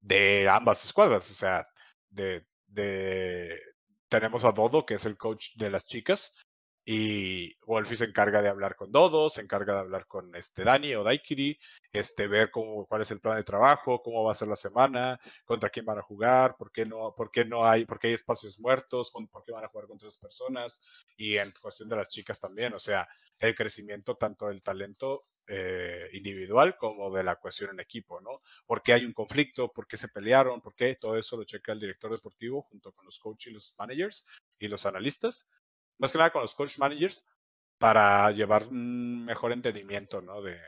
de 0.00 0.48
ambas 0.48 0.84
escuadras, 0.84 1.30
o 1.30 1.34
sea, 1.34 1.64
de, 2.10 2.46
de, 2.66 3.60
tenemos 4.08 4.44
a 4.44 4.52
Dodo, 4.52 4.84
que 4.86 4.94
es 4.94 5.04
el 5.04 5.16
coach 5.16 5.56
de 5.56 5.70
las 5.70 5.84
chicas, 5.84 6.34
y 6.84 7.54
Wolfie 7.64 7.96
se 7.96 8.04
encarga 8.04 8.42
de 8.42 8.48
hablar 8.48 8.74
con 8.74 8.90
Dodo, 8.90 9.30
se 9.30 9.40
encarga 9.40 9.74
de 9.74 9.80
hablar 9.80 10.06
con 10.06 10.34
este 10.34 10.64
Dani 10.64 10.94
o 10.96 11.04
Daikiri, 11.04 11.58
este, 11.92 12.26
ver 12.26 12.50
cómo, 12.50 12.86
cuál 12.86 13.02
es 13.02 13.10
el 13.12 13.20
plan 13.20 13.36
de 13.36 13.44
trabajo, 13.44 14.02
cómo 14.02 14.24
va 14.24 14.32
a 14.32 14.34
ser 14.34 14.48
la 14.48 14.56
semana, 14.56 15.20
contra 15.44 15.70
quién 15.70 15.86
van 15.86 15.98
a 15.98 16.02
jugar, 16.02 16.56
por 16.56 16.72
qué 16.72 16.84
no, 16.84 17.14
por 17.16 17.30
qué 17.30 17.44
no 17.44 17.64
hay, 17.64 17.84
por 17.84 18.00
qué 18.00 18.08
hay 18.08 18.14
espacios 18.14 18.58
muertos, 18.58 19.12
por 19.30 19.44
qué 19.44 19.52
van 19.52 19.64
a 19.64 19.68
jugar 19.68 19.86
con 19.86 19.98
tres 19.98 20.16
personas, 20.16 20.82
y 21.16 21.36
en 21.36 21.52
cuestión 21.52 21.88
de 21.88 21.96
las 21.96 22.08
chicas 22.08 22.40
también, 22.40 22.72
o 22.74 22.80
sea, 22.80 23.08
el 23.38 23.54
crecimiento 23.54 24.16
tanto 24.16 24.48
del 24.48 24.60
talento 24.60 25.22
eh, 25.46 26.08
individual 26.12 26.76
como 26.76 27.14
de 27.14 27.22
la 27.22 27.36
cohesión 27.36 27.70
en 27.70 27.80
equipo, 27.80 28.20
¿no? 28.20 28.40
¿Por 28.66 28.82
qué 28.82 28.94
hay 28.94 29.04
un 29.04 29.12
conflicto? 29.12 29.72
¿Por 29.72 29.86
qué 29.86 29.96
se 29.96 30.08
pelearon? 30.08 30.60
¿Por 30.60 30.74
qué? 30.74 30.96
Todo 30.96 31.16
eso 31.16 31.36
lo 31.36 31.44
checa 31.44 31.72
el 31.72 31.80
director 31.80 32.10
deportivo 32.12 32.62
junto 32.62 32.92
con 32.92 33.04
los 33.04 33.18
coaches 33.18 33.52
los 33.52 33.74
managers 33.76 34.24
y 34.58 34.68
los 34.68 34.86
analistas 34.86 35.48
más 35.98 36.12
que 36.12 36.18
nada 36.18 36.32
con 36.32 36.42
los 36.42 36.54
coach 36.54 36.78
managers, 36.78 37.26
para 37.78 38.30
llevar 38.30 38.68
un 38.68 39.24
mejor 39.24 39.52
entendimiento, 39.52 40.22
¿no? 40.22 40.42
De, 40.42 40.60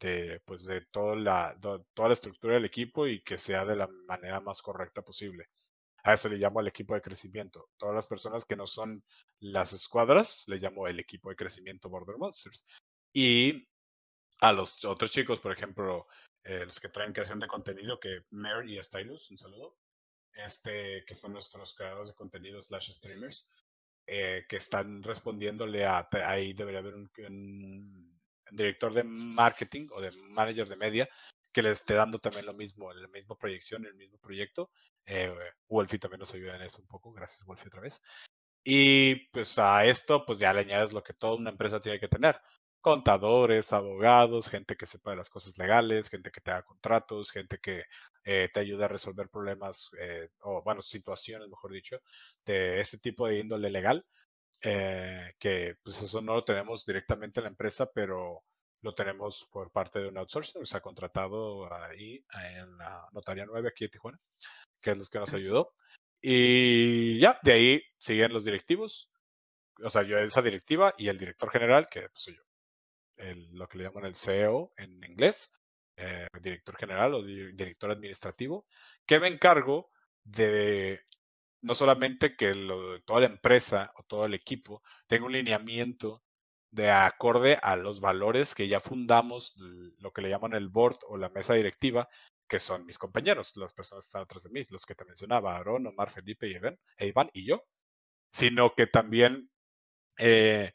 de 0.00 0.40
pues 0.44 0.64
de 0.64 0.82
toda 0.86 1.16
la, 1.16 1.58
toda 1.60 2.08
la 2.08 2.14
estructura 2.14 2.54
del 2.54 2.64
equipo 2.64 3.06
y 3.06 3.22
que 3.22 3.38
sea 3.38 3.64
de 3.64 3.76
la 3.76 3.88
manera 4.06 4.40
más 4.40 4.62
correcta 4.62 5.02
posible. 5.02 5.48
A 6.04 6.14
eso 6.14 6.28
le 6.28 6.36
llamo 6.36 6.60
el 6.60 6.68
equipo 6.68 6.94
de 6.94 7.02
crecimiento. 7.02 7.68
Todas 7.76 7.94
las 7.94 8.06
personas 8.06 8.44
que 8.44 8.56
no 8.56 8.66
son 8.66 9.02
las 9.40 9.72
escuadras, 9.72 10.44
le 10.46 10.58
llamo 10.58 10.86
el 10.86 11.00
equipo 11.00 11.30
de 11.30 11.36
crecimiento 11.36 11.88
Border 11.88 12.16
Monsters. 12.16 12.64
Y 13.12 13.68
a 14.40 14.52
los 14.52 14.84
otros 14.84 15.10
chicos, 15.10 15.40
por 15.40 15.52
ejemplo, 15.52 16.06
eh, 16.44 16.64
los 16.64 16.78
que 16.78 16.90
traen 16.90 17.12
creación 17.12 17.40
de 17.40 17.48
contenido, 17.48 17.98
que 17.98 18.20
Mary 18.30 18.78
y 18.78 18.82
Stylus, 18.82 19.30
un 19.30 19.38
saludo, 19.38 19.76
este, 20.32 21.04
que 21.06 21.14
son 21.14 21.32
nuestros 21.32 21.74
creadores 21.74 22.08
de 22.08 22.14
contenido 22.14 22.62
slash 22.62 22.92
streamers, 22.92 23.50
eh, 24.06 24.44
que 24.48 24.56
están 24.56 25.02
respondiéndole 25.02 25.84
a, 25.84 26.08
ahí 26.24 26.52
debería 26.52 26.80
haber 26.80 26.94
un, 26.94 27.10
director 28.52 28.92
de 28.92 29.02
marketing 29.02 29.88
o 29.92 30.00
de 30.00 30.12
manager 30.30 30.68
de 30.68 30.76
media 30.76 31.06
que 31.52 31.62
le 31.62 31.72
esté 31.72 31.94
dando 31.94 32.18
también 32.18 32.46
lo 32.46 32.54
mismo, 32.54 32.92
la 32.92 33.08
misma 33.08 33.36
proyección, 33.36 33.84
el 33.84 33.94
mismo 33.94 34.18
proyecto. 34.18 34.70
Eh, 35.06 35.34
Wolfie 35.68 35.98
también 35.98 36.20
nos 36.20 36.34
ayuda 36.34 36.56
en 36.56 36.62
eso 36.62 36.82
un 36.82 36.86
poco, 36.86 37.12
gracias 37.12 37.44
Wolfie 37.44 37.68
otra 37.68 37.80
vez. 37.80 38.00
Y 38.62 39.28
pues 39.30 39.58
a 39.58 39.84
esto 39.86 40.24
pues 40.26 40.38
ya 40.38 40.52
le 40.52 40.60
añades 40.60 40.92
lo 40.92 41.02
que 41.02 41.14
toda 41.14 41.36
una 41.36 41.50
empresa 41.50 41.80
tiene 41.80 41.98
que 41.98 42.08
tener. 42.08 42.40
Contadores, 42.80 43.72
abogados, 43.72 44.48
gente 44.48 44.76
que 44.76 44.86
sepa 44.86 45.10
de 45.10 45.16
las 45.16 45.30
cosas 45.30 45.56
legales, 45.58 46.08
gente 46.08 46.30
que 46.30 46.40
te 46.40 46.50
haga 46.50 46.62
contratos, 46.62 47.30
gente 47.30 47.58
que 47.58 47.84
eh, 48.28 48.50
te 48.52 48.58
ayude 48.58 48.84
a 48.84 48.88
resolver 48.88 49.28
problemas 49.28 49.88
eh, 50.00 50.30
o, 50.40 50.60
bueno, 50.62 50.82
situaciones, 50.82 51.48
mejor 51.48 51.70
dicho, 51.70 52.00
de 52.44 52.80
este 52.80 52.98
tipo 52.98 53.28
de 53.28 53.38
índole 53.38 53.70
legal, 53.70 54.04
eh, 54.62 55.32
que 55.38 55.76
pues 55.80 56.02
eso 56.02 56.20
no 56.20 56.34
lo 56.34 56.44
tenemos 56.44 56.84
directamente 56.84 57.38
en 57.38 57.44
la 57.44 57.50
empresa, 57.50 57.88
pero 57.94 58.42
lo 58.82 58.94
tenemos 58.96 59.48
por 59.52 59.70
parte 59.70 60.00
de 60.00 60.08
un 60.08 60.18
outsourcing, 60.18 60.66
se 60.66 60.76
ha 60.76 60.80
contratado 60.80 61.72
ahí 61.72 62.24
en 62.32 62.76
la 62.76 63.06
Notaría 63.12 63.46
9 63.46 63.68
aquí 63.68 63.84
en 63.84 63.90
Tijuana, 63.90 64.18
que 64.80 64.90
es 64.90 64.98
los 64.98 65.08
que 65.08 65.20
nos 65.20 65.32
ayudó. 65.32 65.72
Y 66.20 67.20
ya, 67.20 67.38
de 67.44 67.52
ahí 67.52 67.82
siguen 67.98 68.32
los 68.32 68.44
directivos, 68.44 69.08
o 69.84 69.90
sea, 69.90 70.02
yo 70.02 70.18
esa 70.18 70.42
directiva 70.42 70.94
y 70.98 71.08
el 71.08 71.18
director 71.18 71.48
general, 71.50 71.86
que 71.88 72.00
pues, 72.08 72.22
soy 72.22 72.34
yo, 72.34 72.42
el, 73.18 73.52
lo 73.52 73.68
que 73.68 73.78
le 73.78 73.84
llaman 73.84 74.06
el 74.06 74.16
CEO 74.16 74.72
en 74.76 75.04
inglés, 75.04 75.52
eh, 75.96 76.26
director 76.40 76.76
general 76.76 77.14
o 77.14 77.22
director 77.22 77.90
administrativo, 77.90 78.66
que 79.06 79.20
me 79.20 79.28
encargo 79.28 79.90
de 80.24 81.00
no 81.62 81.74
solamente 81.74 82.36
que 82.36 82.52
toda 83.04 83.20
la 83.20 83.26
empresa 83.26 83.92
o 83.96 84.02
todo 84.04 84.26
el 84.26 84.34
equipo 84.34 84.82
tenga 85.06 85.26
un 85.26 85.32
lineamiento 85.32 86.22
de 86.70 86.90
acorde 86.90 87.58
a 87.62 87.76
los 87.76 88.00
valores 88.00 88.54
que 88.54 88.68
ya 88.68 88.80
fundamos, 88.80 89.54
lo 89.98 90.12
que 90.12 90.22
le 90.22 90.28
llaman 90.28 90.52
el 90.52 90.68
board 90.68 90.98
o 91.08 91.16
la 91.16 91.30
mesa 91.30 91.54
directiva, 91.54 92.08
que 92.48 92.60
son 92.60 92.86
mis 92.86 92.98
compañeros, 92.98 93.56
las 93.56 93.72
personas 93.72 94.04
que 94.04 94.08
están 94.08 94.22
atrás 94.22 94.44
de 94.44 94.50
mí, 94.50 94.64
los 94.70 94.84
que 94.86 94.94
te 94.94 95.04
mencionaba, 95.04 95.56
Aaron, 95.56 95.86
Omar, 95.86 96.10
Felipe 96.10 96.48
y 96.48 96.54
e 96.54 97.06
Iván 97.06 97.30
y 97.32 97.46
yo, 97.46 97.64
sino 98.30 98.74
que 98.74 98.86
también 98.86 99.50
eh, 100.18 100.72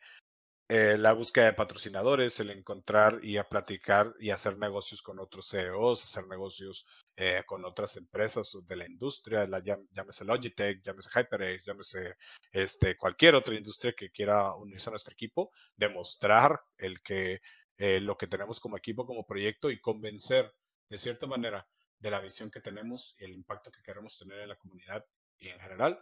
eh, 0.74 0.98
la 0.98 1.12
búsqueda 1.12 1.48
de 1.48 1.54
patrocinadores, 1.54 2.40
el 2.40 2.50
encontrar 2.50 3.20
y 3.22 3.36
a 3.36 3.44
platicar 3.44 4.16
y 4.22 4.30
hacer 4.30 4.58
negocios 4.58 5.02
con 5.02 5.20
otros 5.20 5.50
CEOs, 5.50 6.06
hacer 6.06 6.28
negocios 6.28 6.86
eh, 7.18 7.44
con 7.46 7.66
otras 7.66 7.98
empresas 7.98 8.58
de 8.66 8.76
la 8.78 8.86
industria, 8.86 9.46
llámese 9.92 10.24
Logitech, 10.24 10.82
llámese 10.82 11.10
HyperX, 11.14 11.66
llámese 11.66 12.16
este, 12.54 12.96
cualquier 12.96 13.36
otra 13.36 13.54
industria 13.54 13.92
que 13.92 14.12
quiera 14.12 14.56
unirse 14.56 14.90
a 14.90 14.92
nuestro 14.92 15.12
equipo, 15.12 15.52
demostrar 15.76 16.62
el 16.78 17.02
que 17.02 17.42
eh, 17.76 18.00
lo 18.00 18.18
que 18.18 18.28
tenemos 18.28 18.62
como 18.62 18.78
equipo, 18.78 19.06
como 19.06 19.26
proyecto 19.26 19.70
y 19.72 19.82
convencer 19.82 20.54
de 20.88 20.98
cierta 20.98 21.28
manera 21.28 21.68
de 22.00 22.12
la 22.12 22.22
visión 22.22 22.50
que 22.50 22.62
tenemos 22.62 23.14
y 23.20 23.26
el 23.26 23.34
impacto 23.34 23.72
que 23.74 23.84
queremos 23.84 24.18
tener 24.18 24.40
en 24.40 24.48
la 24.48 24.56
comunidad 24.56 25.04
y 25.38 25.50
en 25.50 25.60
general. 25.60 26.00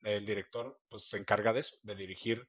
El 0.00 0.24
director 0.24 0.80
pues 0.88 1.08
se 1.08 1.16
encarga 1.16 1.52
de 1.52 1.94
dirigir 1.96 2.46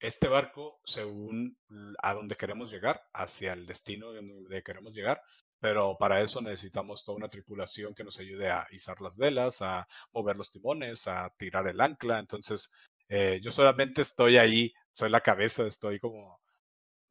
este 0.00 0.28
barco 0.28 0.80
según 0.84 1.56
a 2.02 2.14
donde 2.14 2.36
queremos 2.36 2.70
llegar, 2.72 3.02
hacia 3.12 3.52
el 3.52 3.66
destino 3.66 4.12
donde 4.12 4.62
queremos 4.62 4.94
llegar, 4.94 5.22
pero 5.60 5.96
para 5.98 6.22
eso 6.22 6.40
necesitamos 6.40 7.04
toda 7.04 7.18
una 7.18 7.28
tripulación 7.28 7.94
que 7.94 8.04
nos 8.04 8.18
ayude 8.18 8.50
a 8.50 8.66
izar 8.70 9.00
las 9.00 9.16
velas, 9.18 9.60
a 9.62 9.86
mover 10.12 10.36
los 10.36 10.50
timones, 10.50 11.06
a 11.06 11.30
tirar 11.36 11.68
el 11.68 11.80
ancla. 11.80 12.18
Entonces, 12.18 12.70
eh, 13.08 13.40
yo 13.42 13.52
solamente 13.52 14.00
estoy 14.02 14.38
ahí, 14.38 14.72
soy 14.90 15.10
la 15.10 15.20
cabeza, 15.20 15.66
estoy 15.66 16.00
como, 16.00 16.40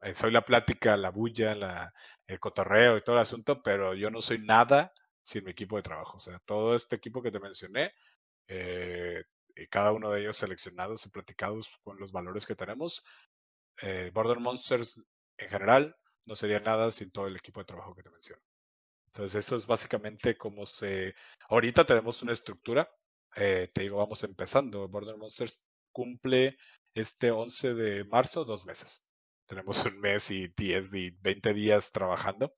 eh, 0.02 0.14
soy 0.16 0.32
la 0.32 0.46
plática, 0.46 0.98
la 0.98 1.12
bulla, 1.12 1.56
la, 1.56 1.94
el 2.28 2.40
cotorreo 2.40 2.98
y 2.98 3.04
todo 3.04 3.16
el 3.18 3.22
asunto, 3.22 3.62
pero 3.64 3.94
yo 3.96 4.10
no 4.12 4.22
soy 4.22 4.40
nada 4.40 4.94
sin 5.22 5.44
mi 5.46 5.52
equipo 5.52 5.78
de 5.78 5.84
trabajo. 5.84 6.18
O 6.18 6.22
sea, 6.22 6.40
todo 6.46 6.76
este 6.76 6.96
equipo 6.96 7.22
que 7.22 7.32
te 7.32 7.40
mencioné, 7.40 7.94
eh, 8.48 9.24
eh, 9.60 9.68
cada 9.68 9.92
uno 9.92 10.10
de 10.12 10.22
ellos 10.22 10.38
seleccionados 10.38 11.06
y 11.06 11.10
platicados 11.10 11.70
con 11.84 12.00
los 12.00 12.14
valores 12.14 12.46
que 12.46 12.56
tenemos. 12.56 13.04
Eh, 13.82 14.10
Border 14.14 14.40
Monsters 14.40 15.02
en 15.38 15.50
general 15.50 15.98
no 16.28 16.36
sería 16.38 16.62
nada 16.62 16.92
sin 16.92 17.12
todo 17.12 17.28
el 17.28 17.36
equipo 17.36 17.60
de 17.60 17.66
trabajo 17.66 17.94
que 17.94 18.04
te 18.04 18.10
menciono. 18.10 18.42
Entonces 19.08 19.46
eso 19.46 19.58
es 19.58 19.68
básicamente 19.68 20.38
como 20.38 20.66
se... 20.66 21.14
Ahorita 21.50 21.86
tenemos 21.86 22.22
una 22.22 22.32
estructura, 22.32 22.90
eh, 23.36 23.70
te 23.74 23.82
digo, 23.82 23.98
vamos 23.98 24.24
empezando. 24.24 24.88
Border 24.88 25.18
Monsters 25.18 25.62
cumple 25.92 26.58
este 26.94 27.32
11 27.32 27.74
de 27.74 28.04
marzo 28.06 28.46
dos 28.46 28.66
meses. 28.66 29.06
Tenemos 29.46 29.84
un 29.84 30.00
mes 30.00 30.32
y 30.32 30.48
10 30.48 30.94
y 30.94 31.12
20 31.20 31.54
días 31.54 31.92
trabajando. 31.92 32.54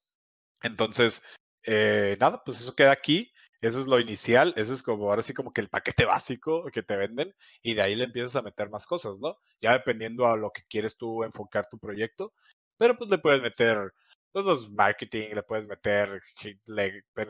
Entonces, 0.62 1.24
nada, 1.66 2.44
pues 2.46 2.62
eso 2.62 2.76
queda 2.76 2.92
aquí. 2.92 3.32
Eso 3.62 3.80
es 3.80 3.88
lo 3.88 4.00
inicial, 4.00 4.54
eso 4.58 4.74
es 4.74 4.82
como 4.84 5.10
ahora 5.10 5.22
sí 5.22 5.34
como 5.34 5.54
que 5.54 5.62
el 5.62 5.70
paquete 5.70 6.06
básico 6.06 6.66
que 6.72 6.84
te 6.84 6.98
venden 6.98 7.34
y 7.62 7.76
de 7.76 7.82
ahí 7.84 7.96
le 7.96 8.06
empiezas 8.06 8.36
a 8.36 8.42
meter 8.42 8.70
más 8.70 8.86
cosas, 8.88 9.20
¿no? 9.20 9.38
Ya 9.62 9.74
dependiendo 9.74 10.28
a 10.28 10.38
lo 10.38 10.52
que 10.52 10.64
quieres 10.68 10.98
tú 10.98 11.24
enfocar 11.24 11.68
tu 11.70 11.78
proyecto, 11.80 12.34
pero 12.78 12.98
pues 12.98 13.10
le 13.10 13.20
puedes 13.20 13.42
meter 13.42 13.94
pues, 14.32 14.46
los 14.46 14.72
marketing, 14.72 15.30
le 15.36 15.44
puedes 15.44 15.68
meter 15.68 16.22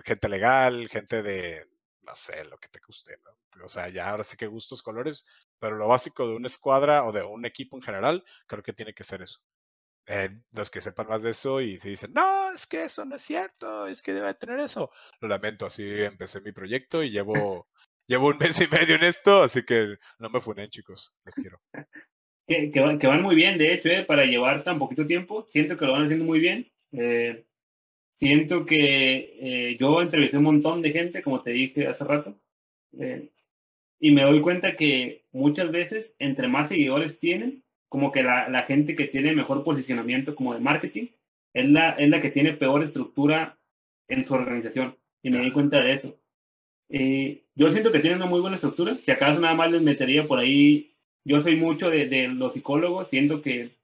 gente 0.05 0.29
legal, 0.29 0.87
gente 0.89 1.21
de, 1.21 1.67
no 2.03 2.13
sé, 2.15 2.45
lo 2.45 2.57
que 2.57 2.69
te 2.69 2.79
guste, 2.85 3.17
¿no? 3.25 3.65
O 3.65 3.69
sea, 3.69 3.89
ya 3.89 4.09
ahora 4.09 4.23
sí 4.23 4.37
que 4.37 4.47
gustos, 4.47 4.81
colores, 4.83 5.25
pero 5.59 5.75
lo 5.75 5.87
básico 5.87 6.27
de 6.27 6.35
una 6.35 6.47
escuadra 6.47 7.03
o 7.05 7.11
de 7.11 7.23
un 7.23 7.45
equipo 7.45 7.75
en 7.77 7.83
general, 7.83 8.23
creo 8.47 8.63
que 8.63 8.73
tiene 8.73 8.93
que 8.93 9.03
ser 9.03 9.21
eso. 9.21 9.39
Eh, 10.07 10.29
los 10.55 10.69
que 10.69 10.81
sepan 10.81 11.07
más 11.07 11.23
de 11.23 11.29
eso 11.29 11.61
y 11.61 11.77
se 11.77 11.89
dicen, 11.89 12.11
no, 12.13 12.51
es 12.51 12.65
que 12.65 12.85
eso 12.85 13.05
no 13.05 13.15
es 13.15 13.21
cierto, 13.21 13.87
es 13.87 14.01
que 14.01 14.13
debe 14.13 14.33
tener 14.33 14.59
eso. 14.59 14.91
Lo 15.19 15.27
lamento, 15.27 15.67
así 15.67 15.83
empecé 15.87 16.41
mi 16.41 16.51
proyecto 16.51 17.03
y 17.03 17.11
llevo, 17.11 17.67
llevo 18.07 18.29
un 18.29 18.37
mes 18.37 18.59
y 18.61 18.67
medio 18.67 18.95
en 18.95 19.03
esto, 19.03 19.43
así 19.43 19.63
que 19.63 19.95
no 20.19 20.29
me 20.29 20.41
funen, 20.41 20.69
chicos, 20.69 21.15
les 21.23 21.35
quiero. 21.35 21.59
Que, 22.47 22.71
que, 22.71 22.97
que 22.99 23.07
van 23.07 23.21
muy 23.21 23.35
bien, 23.35 23.57
de 23.57 23.73
hecho, 23.73 23.89
eh, 23.89 24.03
para 24.03 24.25
llevar 24.25 24.63
tan 24.63 24.79
poquito 24.79 25.05
tiempo, 25.05 25.45
siento 25.47 25.77
que 25.77 25.85
lo 25.85 25.93
van 25.93 26.05
haciendo 26.05 26.25
muy 26.25 26.39
bien. 26.39 26.69
Eh, 26.91 27.45
siento 28.11 28.65
que 28.65 29.77
yo 29.79 30.01
entrevisté 30.01 30.37
un 30.37 30.43
montón 30.43 30.81
de 30.81 30.91
gente, 30.91 31.21
como 31.21 31.41
te 31.41 31.51
dije 31.51 31.87
hace 31.87 32.03
rato, 32.03 32.41
y 33.99 34.11
me 34.11 34.23
doy 34.23 34.41
cuenta 34.41 34.75
que 34.75 35.25
muchas 35.31 35.71
veces, 35.71 36.11
entre 36.19 36.47
más 36.47 36.67
seguidores 36.67 37.19
tienen, 37.19 37.63
como 37.91 38.13
que 38.13 38.23
la, 38.23 38.47
la, 38.47 38.63
gente 38.63 38.95
que 38.95 39.07
tiene 39.07 39.35
mejor 39.35 39.65
posicionamiento 39.65 40.33
como 40.33 40.53
de 40.53 40.61
marketing 40.61 41.07
es 41.53 41.69
la, 41.69 41.89
es 41.89 42.09
la 42.09 42.21
que 42.21 42.31
tiene 42.31 42.53
peor 42.53 42.85
estructura 42.85 43.59
en 44.07 44.25
su 44.25 44.33
organización. 44.33 44.95
Y 45.21 45.29
me 45.29 45.41
di 45.41 45.51
cuenta 45.51 45.81
de 45.81 45.91
eso. 45.91 46.15
Eh, 46.87 47.43
yo 47.53 47.69
siento 47.69 47.91
que 47.91 47.99
tienen 47.99 48.19
una 48.19 48.29
muy 48.29 48.39
buena 48.39 48.55
estructura. 48.55 48.97
Si 49.03 49.11
acaso 49.11 49.41
nada 49.41 49.55
más 49.55 49.69
les 49.73 49.81
metería 49.81 50.25
por 50.25 50.39
ahí, 50.39 50.95
yo 51.25 51.41
soy 51.41 51.57
mucho 51.57 51.89
de, 51.89 52.05
de 52.07 52.29
los 52.29 52.53
psicólogos, 52.53 53.09
siento 53.09 53.41
que, 53.41 53.75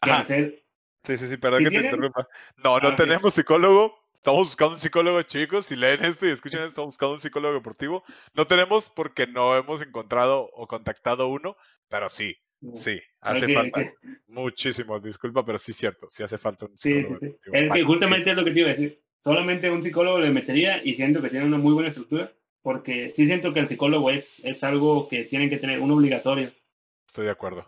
que 0.00 0.24
ser, 0.26 0.62
Sí, 1.04 1.18
sí, 1.18 1.26
sí, 1.26 1.36
perdón 1.36 1.64
que 1.64 1.70
te 1.70 1.84
interrumpa. 1.84 2.26
No, 2.64 2.80
no 2.80 2.88
ah, 2.88 2.96
tenemos 2.96 3.34
psicólogo. 3.34 3.94
Estamos 4.14 4.48
buscando 4.48 4.74
un 4.76 4.80
psicólogo, 4.80 5.20
chicos. 5.22 5.66
Si 5.66 5.76
leen 5.76 6.02
esto 6.02 6.26
y 6.26 6.30
escuchan 6.30 6.60
esto, 6.60 6.70
estamos 6.70 6.88
buscando 6.88 7.12
un 7.12 7.20
psicólogo 7.20 7.52
deportivo. 7.52 8.04
No 8.32 8.46
tenemos 8.46 8.88
porque 8.88 9.26
no 9.26 9.54
hemos 9.54 9.82
encontrado 9.82 10.48
o 10.54 10.66
contactado 10.66 11.28
uno, 11.28 11.58
pero 11.88 12.08
sí, 12.08 12.38
sí, 12.72 13.00
hace 13.20 13.52
falta. 13.52 13.92
Muchísimo, 14.28 14.98
disculpa, 15.00 15.44
pero 15.44 15.58
sí 15.58 15.72
es 15.72 15.76
cierto, 15.76 16.08
sí 16.10 16.22
hace 16.22 16.38
falta 16.38 16.66
un 16.66 16.76
psicólogo. 16.76 17.18
Sí, 17.20 17.26
sí, 17.38 17.50
Es 17.52 17.72
que 17.72 17.82
justamente 17.84 18.30
es 18.30 18.36
lo 18.36 18.44
que 18.44 18.50
te 18.50 18.60
iba 18.60 18.70
a 18.70 18.72
decir. 18.72 19.00
Solamente 19.22 19.70
un 19.70 19.82
psicólogo 19.82 20.18
le 20.18 20.30
metería 20.30 20.82
y 20.82 20.94
siento 20.94 21.20
que 21.20 21.28
tiene 21.28 21.46
una 21.46 21.58
muy 21.58 21.74
buena 21.74 21.88
estructura, 21.88 22.32
porque 22.62 23.10
sí 23.10 23.26
siento 23.26 23.52
que 23.52 23.60
el 23.60 23.68
psicólogo 23.68 24.10
es, 24.10 24.40
es 24.44 24.64
algo 24.64 25.08
que 25.08 25.24
tienen 25.24 25.50
que 25.50 25.58
tener, 25.58 25.80
un 25.80 25.90
obligatorio. 25.90 26.52
Estoy 27.06 27.26
de 27.26 27.32
acuerdo. 27.32 27.66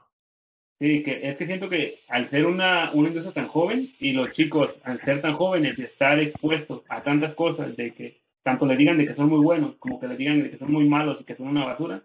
Sí, 0.79 1.03
que 1.03 1.29
es 1.29 1.37
que 1.37 1.47
siento 1.47 1.69
que 1.69 2.01
al 2.09 2.29
ser 2.29 2.47
una, 2.47 2.91
una 2.93 3.09
industria 3.09 3.35
tan 3.35 3.49
joven 3.49 3.95
y 4.01 4.13
los 4.13 4.33
chicos, 4.33 4.75
al 4.83 5.01
ser 5.03 5.21
tan 5.23 5.35
jóvenes 5.35 5.79
y 5.79 5.83
estar 5.83 6.19
expuestos 6.19 6.83
a 6.89 7.03
tantas 7.03 7.35
cosas, 7.35 7.77
de 7.77 7.93
que 7.93 8.23
tanto 8.43 8.67
le 8.67 8.77
digan 8.77 8.99
de 8.99 9.07
que 9.07 9.15
son 9.15 9.29
muy 9.29 9.39
buenos 9.39 9.77
como 9.77 10.01
que 10.01 10.09
le 10.09 10.17
digan 10.17 10.43
de 10.43 10.51
que 10.51 10.59
son 10.59 10.73
muy 10.73 10.89
malos 10.89 11.21
y 11.21 11.25
que 11.25 11.37
son 11.37 11.49
una 11.49 11.65
basura, 11.65 12.03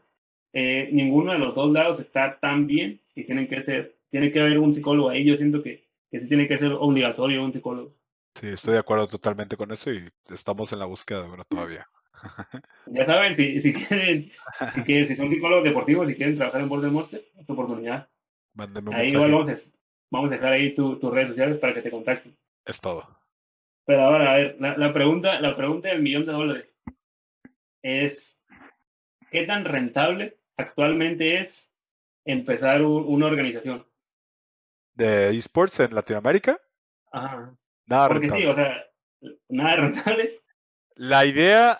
eh, 0.59 0.89
ninguno 0.91 1.33
de 1.33 1.39
los 1.39 1.53
dos 1.53 1.71
lados 1.71 1.99
está 1.99 2.39
tan 2.39 2.65
bien 2.65 2.99
y 3.13 3.25
tienen 3.25 3.47
que 3.47 3.61
ser, 3.63 3.95
tiene 4.09 4.31
que 4.31 4.39
haber 4.39 4.57
un 4.57 4.73
psicólogo 4.73 5.09
ahí. 5.09 5.23
Yo 5.23 5.37
siento 5.37 5.61
que, 5.61 5.87
que 6.09 6.19
sí 6.19 6.27
tiene 6.27 6.47
que 6.47 6.57
ser 6.57 6.71
obligatorio 6.71 7.43
un 7.43 7.53
psicólogo. 7.53 7.91
Sí, 8.33 8.47
estoy 8.47 8.73
de 8.73 8.79
acuerdo 8.79 9.07
totalmente 9.07 9.55
con 9.55 9.71
eso 9.71 9.91
y 9.91 10.09
estamos 10.29 10.71
en 10.73 10.79
la 10.79 10.85
búsqueda 10.85 11.25
ahora 11.25 11.43
todavía. 11.43 11.87
ya 12.87 13.05
saben, 13.05 13.35
si, 13.35 13.61
si 13.61 13.71
quieren, 13.73 14.31
si, 14.73 15.05
si 15.05 15.15
son 15.15 15.29
psicólogos 15.29 15.63
deportivos, 15.63 16.07
si 16.07 16.15
quieren 16.15 16.35
trabajar 16.35 16.61
en 16.61 16.69
Border 16.69 16.91
Monster, 16.91 17.23
es 17.37 17.45
tu 17.45 17.53
oportunidad 17.53 18.09
ahí 18.93 19.09
igual 19.09 19.31
vamos 20.09 20.31
a, 20.31 20.35
dejar 20.35 20.53
ahí 20.53 20.73
tus 20.73 21.01
redes 21.13 21.29
sociales 21.29 21.59
para 21.59 21.73
que 21.73 21.81
te 21.81 21.91
contacten. 21.91 22.35
Es 22.65 22.79
todo. 22.81 23.07
Pero 23.85 24.01
ahora, 24.01 24.31
a 24.31 24.35
ver, 24.35 24.57
la, 24.59 24.93
pregunta, 24.93 25.39
la 25.39 25.55
pregunta 25.55 25.89
del 25.89 26.01
millón 26.01 26.25
de 26.25 26.31
dólares 26.31 26.65
es, 27.81 28.35
¿qué 29.31 29.45
tan 29.45 29.65
rentable 29.65 30.36
actualmente 30.57 31.41
es 31.41 31.63
empezar 32.25 32.81
una 32.81 33.27
organización? 33.27 33.87
¿De 34.95 35.29
esports 35.37 35.79
en 35.79 35.93
Latinoamérica? 35.93 36.59
Ajá. 37.11 37.55
Nada 37.85 38.07
Porque 38.09 38.29
sí, 38.29 38.45
o 38.45 38.55
sea, 38.55 38.85
nada 39.47 39.75
rentable. 39.77 40.41
La 40.95 41.25
idea, 41.25 41.79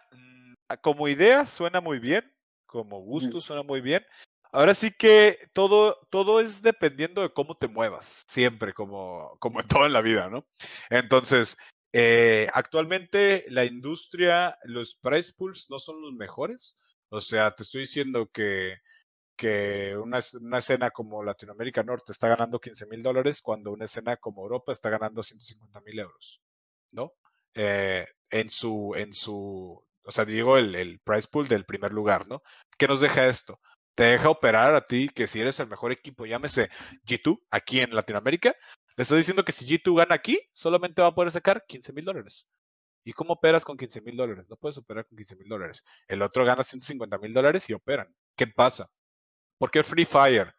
como 0.82 1.08
idea 1.08 1.46
suena 1.46 1.82
muy 1.82 2.00
bien, 2.00 2.32
como 2.66 3.02
gusto 3.02 3.42
suena 3.42 3.64
muy 3.64 3.82
bien. 3.82 4.06
Ahora 4.52 4.74
sí 4.74 4.92
que 4.92 5.38
todo, 5.54 5.98
todo 6.10 6.40
es 6.40 6.62
dependiendo 6.62 7.22
de 7.22 7.34
cómo 7.34 7.58
te 7.58 7.68
muevas, 7.68 8.24
siempre, 8.28 8.74
como, 8.74 9.36
como 9.40 9.60
en 9.60 9.68
todo 9.68 9.86
en 9.86 9.94
la 9.94 10.02
vida, 10.02 10.30
¿no? 10.30 10.48
Entonces, 10.90 11.58
eh, 11.92 12.48
actualmente 12.54 13.46
la 13.50 13.66
industria, 13.66 14.58
los 14.64 14.96
price 14.96 15.34
pools 15.36 15.68
no 15.70 15.80
son 15.80 16.02
los 16.02 16.14
mejores. 16.14 16.78
O 17.10 17.22
sea, 17.22 17.56
te 17.56 17.64
estoy 17.64 17.82
diciendo 17.82 18.30
que, 18.32 18.78
que 19.36 19.96
una, 19.98 20.20
una 20.42 20.58
escena 20.60 20.92
como 20.92 21.24
Latinoamérica 21.24 21.84
Norte 21.84 22.12
está 22.12 22.28
ganando 22.30 22.60
15 22.60 22.86
mil 22.88 23.04
dólares 23.04 23.42
cuando 23.42 23.72
una 23.72 23.86
escena 23.86 24.18
como 24.18 24.44
Europa 24.44 24.72
está 24.72 24.90
ganando 24.90 25.24
150 25.24 25.82
mil 25.82 26.00
euros, 26.00 26.42
¿no? 26.94 27.14
Eh, 27.56 28.06
en 28.30 28.50
su, 28.50 28.94
en 28.96 29.14
su, 29.14 29.84
o 30.04 30.12
sea, 30.12 30.26
digo 30.26 30.58
el, 30.58 30.76
el 30.76 31.00
price 31.00 31.28
pool 31.32 31.48
del 31.48 31.66
primer 31.66 31.94
lugar, 31.94 32.28
¿no? 32.28 32.42
¿Qué 32.78 32.88
nos 32.88 33.02
deja 33.02 33.28
esto? 33.28 33.60
te 33.98 34.04
deja 34.04 34.30
operar 34.30 34.76
a 34.76 34.86
ti, 34.86 35.10
que 35.10 35.26
si 35.26 35.42
eres 35.42 35.60
el 35.60 35.68
mejor 35.68 35.92
equipo, 35.92 36.28
llámese 36.28 36.70
G2, 37.08 37.40
aquí 37.50 37.80
en 37.80 37.96
Latinoamérica, 37.96 38.56
le 38.96 39.02
estoy 39.02 39.18
diciendo 39.18 39.44
que 39.44 39.52
si 39.52 39.66
G2 39.66 39.98
gana 39.98 40.14
aquí, 40.14 40.40
solamente 40.52 41.02
va 41.02 41.08
a 41.08 41.16
poder 41.16 41.32
sacar 41.32 41.66
15 41.68 41.94
mil 41.94 42.06
dólares. 42.06 42.48
¿Y 43.08 43.14
cómo 43.14 43.36
operas 43.36 43.64
con 43.64 43.78
15 43.78 44.02
mil 44.02 44.18
dólares? 44.18 44.48
No 44.50 44.58
puedes 44.58 44.78
operar 44.78 45.06
con 45.06 45.18
15 45.18 45.38
mil 45.38 45.48
dólares. 45.48 45.86
El 46.10 46.22
otro 46.22 46.44
gana 46.44 46.62
150 46.62 47.18
mil 47.20 47.34
dólares 47.34 47.70
y 47.70 47.74
operan. 47.74 48.14
¿Qué 48.36 48.48
pasa? 48.48 48.90
Porque 49.58 49.82
Free 49.82 50.04
Fire 50.04 50.54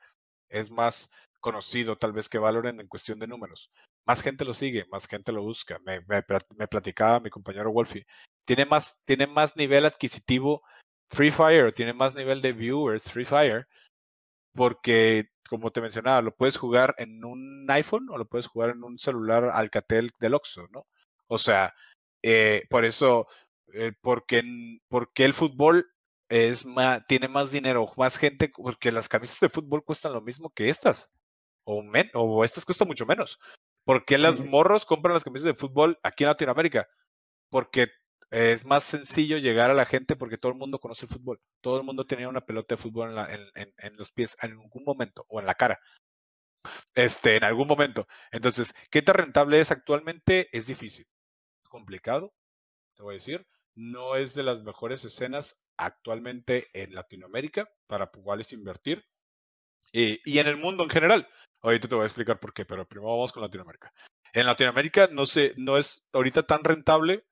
es 0.49 0.71
más 0.71 1.11
conocido 1.41 1.97
tal 1.99 2.13
vez 2.13 2.31
que 2.31 2.39
Valorant 2.39 2.81
en 2.81 2.89
cuestión 2.89 3.19
de 3.19 3.27
números. 3.27 3.71
Más 4.07 4.23
gente 4.23 4.47
lo 4.47 4.55
sigue, 4.55 4.87
más 4.91 5.07
gente 5.07 5.31
lo 5.31 5.43
busca. 5.43 5.79
Me, 5.85 6.01
me 6.09 6.69
platicaba 6.69 7.21
mi 7.21 7.29
compañero 7.29 7.71
Wolfie. 7.71 8.07
Tiene 8.47 8.65
más, 8.65 9.03
tiene 9.05 9.27
más 9.27 9.55
nivel 9.55 9.85
adquisitivo 9.85 10.63
Free 11.11 11.31
Fire 11.31 11.73
tiene 11.73 11.93
más 11.93 12.15
nivel 12.15 12.41
de 12.41 12.53
viewers 12.53 13.11
Free 13.11 13.25
Fire 13.25 13.67
porque, 14.55 15.29
como 15.49 15.71
te 15.71 15.83
mencionaba, 15.83 16.23
lo 16.23 16.35
puedes 16.35 16.57
jugar 16.57 16.95
en 16.99 17.25
un 17.25 17.67
iPhone 17.71 18.09
o 18.11 18.17
lo 18.19 18.27
puedes 18.27 18.47
jugar 18.47 18.71
en 18.71 18.83
un 18.85 18.99
celular 18.99 19.51
Alcatel 19.53 20.13
del 20.19 20.35
Oxxo, 20.35 20.67
¿no? 20.71 20.87
O 21.29 21.39
sea, 21.39 21.75
eh, 22.23 22.65
por 22.71 22.85
eso, 22.85 23.27
eh, 23.75 23.93
porque, 24.01 24.43
porque 24.89 25.25
el 25.25 25.35
fútbol 25.35 25.87
es 26.29 26.67
más, 26.67 27.07
tiene 27.07 27.29
más 27.29 27.51
dinero, 27.51 27.87
más 27.97 28.17
gente, 28.19 28.51
porque 28.55 28.93
las 28.93 29.09
camisas 29.09 29.41
de 29.41 29.49
fútbol 29.49 29.85
cuestan 29.85 30.13
lo 30.13 30.21
mismo 30.21 30.51
que 30.51 30.69
estas, 30.71 31.11
o, 31.65 31.83
o 32.15 32.45
estas 32.45 32.65
cuestan 32.65 32.89
mucho 32.89 33.07
menos. 33.07 33.39
¿Por 33.85 34.05
qué 34.05 34.19
las 34.19 34.41
morros 34.41 34.85
compran 34.85 35.15
las 35.15 35.25
camisas 35.25 35.47
de 35.47 35.55
fútbol 35.55 35.99
aquí 36.03 36.25
en 36.25 36.29
Latinoamérica? 36.29 36.89
Porque 37.51 37.89
es 38.31 38.65
más 38.67 38.85
sencillo 38.85 39.39
llegar 39.39 39.71
a 39.71 39.75
la 39.75 39.87
gente 39.87 40.17
porque 40.17 40.37
todo 40.37 40.53
el 40.53 40.59
mundo 40.59 40.79
conoce 40.79 41.07
el 41.07 41.11
fútbol. 41.11 41.41
Todo 41.63 41.79
el 41.79 41.85
mundo 41.85 42.07
tenía 42.07 42.29
una 42.29 42.45
pelota 42.45 42.75
de 42.75 42.83
fútbol 42.83 43.17
en, 43.55 43.93
los 43.97 44.13
pies 44.13 44.37
en 44.43 44.53
algún 44.53 44.85
momento 44.85 45.25
o 45.29 45.41
en 45.41 45.47
la 45.47 45.55
cara. 45.55 45.81
Este, 46.95 47.37
en 47.37 47.45
algún 47.45 47.67
momento. 47.67 48.07
Entonces, 48.31 48.75
¿qué 48.91 49.01
tan 49.01 49.15
rentable 49.15 49.61
es 49.61 49.71
actualmente? 49.71 50.49
Es 50.53 50.67
difícil. 50.67 51.07
Complicado, 51.69 52.33
te 52.95 53.03
voy 53.03 53.15
a 53.15 53.21
decir. 53.21 53.47
No 53.75 54.17
es 54.17 54.35
de 54.35 54.43
las 54.43 54.63
mejores 54.63 55.05
escenas 55.05 55.65
actualmente 55.77 56.69
en 56.73 56.95
Latinoamérica 56.95 57.71
para 57.87 58.09
cuáles 58.09 58.53
invertir. 58.53 59.07
Y, 59.93 60.21
y 60.25 60.39
en 60.39 60.49
el 60.49 60.57
mundo 60.57 60.83
en 60.83 60.91
general. 60.91 61.29
Ahorita 61.61 61.89
te 61.89 61.95
voy 61.95 62.05
a 62.05 62.07
explicar 62.07 62.39
por 62.41 62.53
qué, 62.53 62.65
pero 62.65 62.87
primero 62.87 63.11
vamos 63.11 63.33
con 63.33 63.43
Latinoamérica. 63.43 63.93
En 64.33 64.47
Latinoamérica 64.47 65.09
no, 65.11 65.27
sé, 65.27 65.55
no 65.57 65.77
es 65.79 66.09
ahorita 66.13 66.45
tan 66.45 66.63
rentable 66.63 67.25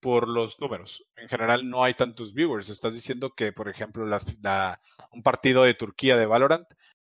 por 0.00 0.28
los 0.28 0.60
números. 0.60 1.04
En 1.16 1.28
general 1.28 1.68
no 1.68 1.84
hay 1.84 1.94
tantos 1.94 2.34
viewers. 2.34 2.68
Estás 2.68 2.94
diciendo 2.94 3.34
que, 3.34 3.52
por 3.52 3.68
ejemplo, 3.68 4.04
un 4.04 5.22
partido 5.22 5.62
de 5.62 5.74
Turquía 5.74 6.16
de 6.16 6.26
Valorant 6.26 6.66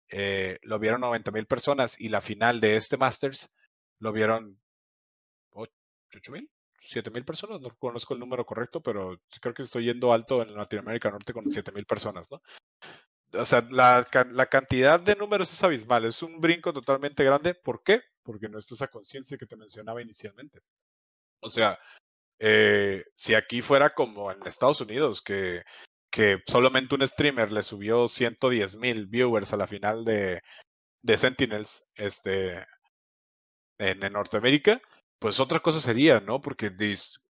eh, 0.10 0.60
lo 0.64 0.80
vieron 0.80 1.02
90 1.02 1.32
mil 1.32 1.46
personas 1.46 2.00
y 2.00 2.10
la 2.10 2.22
final 2.22 2.60
de 2.60 2.76
este 2.76 2.98
Masters 2.98 3.50
lo 4.00 4.12
vieron 4.12 4.60
8 5.52 6.32
mil, 6.32 6.50
7 6.92 7.10
mil 7.12 7.26
personas. 7.26 7.62
No 7.62 7.70
conozco 7.78 8.14
el 8.14 8.20
número 8.20 8.46
correcto, 8.46 8.82
pero 8.82 9.20
creo 9.40 9.54
que 9.54 9.64
estoy 9.64 9.86
yendo 9.86 10.14
alto 10.14 10.42
en 10.42 10.56
Latinoamérica 10.56 11.12
Norte 11.12 11.34
con 11.34 11.50
7 11.52 11.72
mil 11.72 11.86
personas, 11.86 12.30
¿no? 12.30 12.42
O 13.34 13.46
sea, 13.46 13.66
la, 13.72 14.06
la, 14.32 14.46
cantidad 14.48 15.00
de 15.00 15.16
números 15.16 15.54
es 15.54 15.64
abismal, 15.64 16.04
es 16.04 16.22
un 16.22 16.42
brinco 16.42 16.74
totalmente 16.74 17.24
grande. 17.24 17.56
¿Por 17.56 17.82
qué? 17.82 18.02
Porque 18.24 18.50
no 18.50 18.60
está 18.60 18.76
esa 18.76 18.90
conciencia 18.90 19.38
que 19.38 19.46
te 19.46 19.56
mencionaba 19.56 20.02
inicialmente. 20.02 20.60
O 21.40 21.50
sea, 21.50 21.80
eh, 22.40 23.06
si 23.16 23.34
aquí 23.34 23.62
fuera 23.62 23.94
como 23.94 24.32
en 24.32 24.46
Estados 24.46 24.82
Unidos, 24.82 25.22
que, 25.22 25.64
que 26.12 26.44
solamente 26.46 26.96
un 26.96 27.08
streamer 27.08 27.52
le 27.52 27.64
subió 27.64 28.10
110 28.10 28.76
mil 28.76 29.08
viewers 29.08 29.54
a 29.54 29.58
la 29.58 29.68
final 29.68 30.04
de, 30.04 30.42
de 31.02 31.18
Sentinels 31.18 31.90
este, 31.96 32.66
en, 33.78 34.00
Norteamérica, 34.12 34.82
pues 35.22 35.40
otra 35.40 35.60
cosa 35.60 35.80
sería, 35.80 36.20
¿no? 36.20 36.42
Porque 36.42 36.72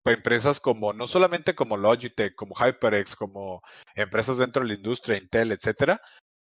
empresas 0.04 0.60
como, 0.60 0.92
no 0.92 1.08
solamente 1.08 1.56
como 1.56 1.76
Logitech, 1.76 2.36
como 2.36 2.54
HyperX, 2.54 3.16
como 3.16 3.62
empresas 3.96 4.38
dentro 4.38 4.62
de 4.62 4.68
la 4.68 4.74
industria, 4.74 5.18
Intel, 5.18 5.50
etcétera, 5.50 6.00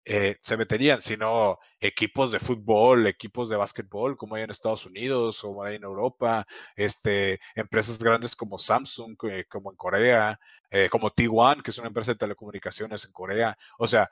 eh, 0.04 0.36
se 0.41 0.58
meterían, 0.58 1.02
sino 1.02 1.58
equipos 1.80 2.34
de 2.34 2.39
fútbol, 2.41 3.08
equipos 3.08 3.47
de 3.49 3.56
básquetbol, 3.56 4.17
como 4.17 4.36
hay 4.36 4.43
en 4.43 4.52
Estados 4.52 4.86
Unidos 4.86 5.41
o 5.45 5.63
hay 5.63 5.78
en 5.78 5.84
Europa, 5.84 6.45
este, 6.75 7.39
empresas 7.56 7.99
grandes 7.99 8.36
como 8.36 8.60
Samsung, 8.60 9.15
eh, 9.32 9.45
como 9.47 9.71
en 9.71 9.78
Corea, 9.78 10.39
eh, 10.71 10.89
como 10.89 11.10
T1, 11.10 11.63
que 11.63 11.71
es 11.71 11.78
una 11.78 11.88
empresa 11.88 12.12
de 12.12 12.17
telecomunicaciones 12.17 13.06
en 13.06 13.13
Corea. 13.13 13.58
O 13.78 13.88
sea, 13.88 14.10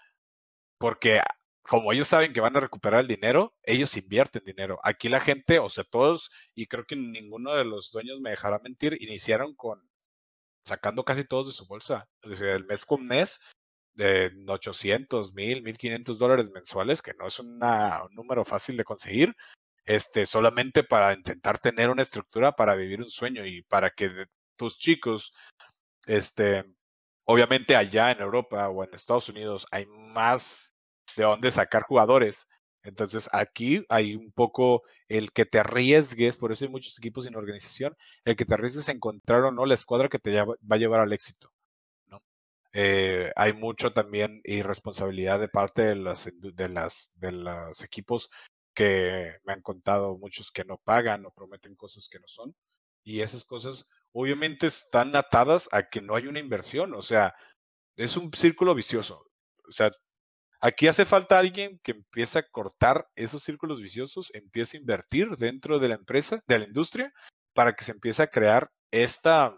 porque 0.78 1.22
como 1.68 1.92
ellos 1.92 2.08
saben 2.08 2.34
que 2.34 2.42
van 2.42 2.56
a 2.56 2.62
recuperar 2.62 3.02
el 3.02 3.08
dinero, 3.08 3.54
ellos 3.64 3.98
invierten 3.98 4.44
dinero. 4.46 4.80
Aquí 4.84 5.10
la 5.10 5.20
gente, 5.20 5.60
o 5.60 5.70
sea, 5.70 5.84
todos, 5.84 6.32
y 6.56 6.68
creo 6.68 6.86
que 6.86 6.96
ninguno 6.96 7.54
de 7.56 7.66
los 7.66 7.92
dueños 7.92 8.20
me 8.22 8.32
dejará 8.32 8.60
mentir, 8.60 8.98
iniciaron 9.02 9.54
con 9.56 9.82
sacando 10.64 11.04
casi 11.06 11.24
todos 11.26 11.48
de 11.48 11.54
su 11.54 11.68
bolsa. 11.68 12.08
Desde 12.24 12.54
el 12.54 12.66
mes 12.66 12.86
con 12.86 13.06
mes 13.06 13.40
de 13.96 14.32
800, 14.48 15.34
1000, 15.34 15.64
1500 15.64 16.20
dólares 16.20 16.52
mensuales, 16.52 17.02
que 17.02 17.14
no 17.16 17.28
es 17.28 17.40
un 17.40 17.60
número 18.12 18.46
fácil 18.46 18.78
de 18.78 18.84
conseguir, 18.84 19.36
este, 19.86 20.26
solamente 20.26 20.84
para 20.84 21.14
intentar 21.14 21.60
tener 21.60 21.90
una 21.90 22.04
estructura 22.04 22.54
para 22.54 22.76
vivir 22.76 23.02
un 23.02 23.10
sueño 23.10 23.46
y 23.46 23.64
para 23.64 23.92
que 23.92 24.26
tus 24.58 24.78
chicos, 24.78 25.34
este, 26.06 26.66
obviamente 27.26 27.76
allá 27.76 28.12
en 28.12 28.22
Europa 28.22 28.70
o 28.70 28.84
en 28.84 28.94
Estados 28.94 29.30
Unidos 29.30 29.66
hay 29.72 29.86
más 29.88 30.74
de 31.18 31.24
dónde 31.24 31.52
sacar 31.52 31.84
jugadores. 31.84 32.48
Entonces 32.84 33.30
aquí 33.34 33.86
hay 33.90 34.16
un 34.16 34.32
poco 34.32 34.84
el 35.10 35.32
que 35.34 35.46
te 35.46 35.60
arriesgues, 35.60 36.38
por 36.38 36.52
eso 36.52 36.64
hay 36.64 36.72
muchos 36.72 36.98
equipos 36.98 37.26
sin 37.26 37.36
organización, 37.36 37.98
el 38.24 38.38
que 38.38 38.46
te 38.46 38.54
arriesgues 38.54 38.88
a 38.88 38.94
encontrar 38.94 39.42
o 39.42 39.52
no 39.52 39.66
la 39.66 39.74
escuadra 39.74 40.08
que 40.08 40.20
te 40.20 40.42
va 40.42 40.56
a 40.70 40.78
llevar 40.78 41.02
al 41.02 41.12
éxito. 41.12 41.52
¿no? 42.08 42.24
Eh, 42.74 43.32
hay 43.36 43.54
mucho 43.54 43.92
también 43.92 44.42
irresponsabilidad 44.46 45.40
de 45.40 45.50
parte 45.50 45.82
de, 45.82 45.96
las, 45.96 46.30
de, 46.40 46.70
las, 46.70 47.12
de 47.16 47.32
los 47.34 47.84
equipos 47.84 48.30
que 48.74 49.34
me 49.44 49.54
han 49.54 49.62
contado 49.62 50.18
muchos 50.18 50.52
que 50.52 50.64
no 50.64 50.78
pagan 50.78 51.26
o 51.26 51.32
prometen 51.32 51.76
cosas 51.76 52.08
que 52.08 52.20
no 52.20 52.28
son. 52.28 52.56
Y 53.04 53.22
esas 53.22 53.44
cosas 53.44 53.88
obviamente 54.14 54.68
están 54.68 55.16
atadas 55.16 55.68
a 55.72 55.90
que 55.90 56.02
no 56.02 56.16
hay 56.16 56.28
una 56.28 56.40
inversión. 56.40 56.94
O 56.94 57.02
sea, 57.02 57.36
es 57.96 58.16
un 58.16 58.32
círculo 58.34 58.76
vicioso. 58.76 59.26
O 59.68 59.72
sea, 59.72 59.90
Aquí 60.60 60.88
hace 60.88 61.06
falta 61.06 61.38
alguien 61.38 61.80
que 61.84 61.92
empiece 61.92 62.40
a 62.40 62.48
cortar 62.48 63.08
esos 63.16 63.44
círculos 63.44 63.82
viciosos, 63.82 64.32
empiece 64.34 64.78
a 64.78 64.80
invertir 64.80 65.30
dentro 65.38 65.80
de 65.80 65.90
la 65.90 65.96
empresa, 65.96 66.42
de 66.48 66.60
la 66.60 66.66
industria, 66.66 67.14
para 67.54 67.74
que 67.74 67.84
se 67.84 67.92
empiece 67.92 68.24
a 68.24 68.28
crear 68.28 68.72
esta, 68.92 69.56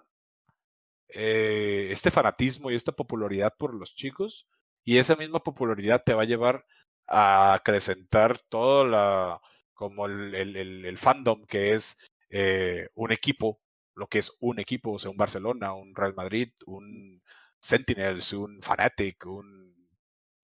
eh, 1.10 1.90
este 1.92 2.12
fanatismo 2.12 2.72
y 2.72 2.76
esta 2.76 2.92
popularidad 2.92 3.54
por 3.58 3.74
los 3.74 3.96
chicos. 3.96 4.48
Y 4.84 4.98
esa 4.98 5.16
misma 5.16 5.40
popularidad 5.40 6.04
te 6.06 6.14
va 6.14 6.24
a 6.24 6.26
llevar 6.26 6.66
a 7.08 7.54
acrecentar 7.54 8.40
todo 8.50 8.86
la, 8.86 9.42
como 9.74 10.06
el, 10.08 10.98
fandom 10.98 11.46
que 11.46 11.74
es 11.74 11.98
eh, 12.30 12.90
un 12.96 13.12
equipo, 13.12 13.62
lo 13.96 14.08
que 14.08 14.20
es 14.20 14.32
un 14.40 14.60
equipo, 14.60 14.94
o 14.94 15.00
sea, 15.00 15.12
un 15.12 15.18
Barcelona, 15.18 15.74
un 15.74 15.96
Real 15.96 16.14
Madrid, 16.16 16.50
un 16.66 17.22
Sentinels, 17.62 18.34
un 18.34 18.62
Fanatic, 18.62 19.26
un 19.26 19.79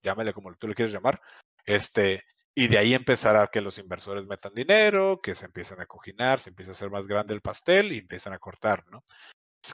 llámale 0.06 0.34
como 0.34 0.54
tú 0.56 0.68
le 0.68 0.76
quieres 0.76 0.94
llamar, 0.94 1.20
este, 1.66 2.24
y 2.56 2.68
de 2.70 2.78
ahí 2.78 2.94
empezar 2.94 3.36
a 3.36 3.48
que 3.48 3.60
los 3.60 3.78
inversores 3.78 4.26
metan 4.26 4.54
dinero, 4.54 5.20
que 5.22 5.36
se 5.36 5.46
empiecen 5.46 5.82
a 5.82 5.86
coginar, 5.86 6.40
se 6.40 6.52
empieza 6.52 6.72
a 6.72 6.74
hacer 6.74 6.90
más 6.90 7.06
grande 7.06 7.34
el 7.34 7.42
pastel 7.42 7.92
y 7.92 7.98
empiezan 7.98 8.34
a 8.34 8.40
cortar, 8.40 8.86
¿no? 8.90 9.04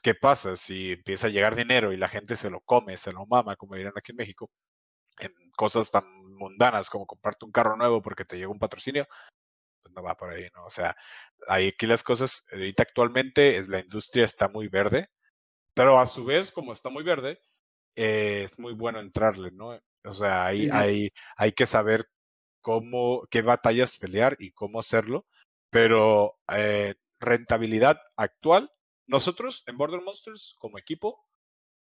¿Qué 0.01 0.15
pasa 0.15 0.55
si 0.55 0.93
empieza 0.93 1.27
a 1.27 1.29
llegar 1.29 1.55
dinero 1.55 1.93
y 1.93 1.97
la 1.97 2.07
gente 2.07 2.35
se 2.35 2.49
lo 2.49 2.61
come, 2.61 2.97
se 2.97 3.11
lo 3.13 3.25
mama, 3.27 3.55
como 3.55 3.75
dirían 3.75 3.93
aquí 3.95 4.13
en 4.13 4.17
México, 4.17 4.49
en 5.19 5.33
cosas 5.55 5.91
tan 5.91 6.05
mundanas 6.37 6.89
como 6.89 7.05
comprarte 7.05 7.45
un 7.45 7.51
carro 7.51 7.77
nuevo 7.77 8.01
porque 8.01 8.25
te 8.25 8.37
llega 8.37 8.49
un 8.49 8.59
patrocinio? 8.59 9.07
Pues 9.83 9.93
no 9.95 10.03
va 10.03 10.15
por 10.15 10.31
ahí, 10.31 10.47
¿no? 10.55 10.65
O 10.65 10.71
sea, 10.71 10.95
ahí 11.47 11.69
aquí 11.69 11.85
las 11.87 12.03
cosas, 12.03 12.45
ahorita 12.51 12.83
actualmente 12.83 13.57
es, 13.57 13.67
la 13.67 13.79
industria 13.81 14.25
está 14.25 14.47
muy 14.47 14.69
verde, 14.69 15.09
pero 15.75 15.99
a 15.99 16.07
su 16.07 16.25
vez, 16.25 16.51
como 16.51 16.71
está 16.73 16.89
muy 16.89 17.03
verde, 17.03 17.39
eh, 17.95 18.43
es 18.45 18.59
muy 18.59 18.73
bueno 18.73 18.99
entrarle, 18.99 19.51
¿no? 19.51 19.79
O 20.03 20.13
sea, 20.13 20.45
hay, 20.47 20.69
hay, 20.71 21.11
hay 21.37 21.51
que 21.51 21.65
saber 21.65 22.09
cómo, 22.61 23.27
qué 23.29 23.41
batallas 23.41 23.97
pelear 23.97 24.37
y 24.39 24.51
cómo 24.51 24.79
hacerlo, 24.79 25.25
pero 25.69 26.39
eh, 26.55 26.95
rentabilidad 27.19 28.01
actual, 28.15 28.71
nosotros 29.07 29.63
en 29.67 29.77
Border 29.77 30.01
Monsters 30.01 30.55
como 30.59 30.77
equipo 30.79 31.25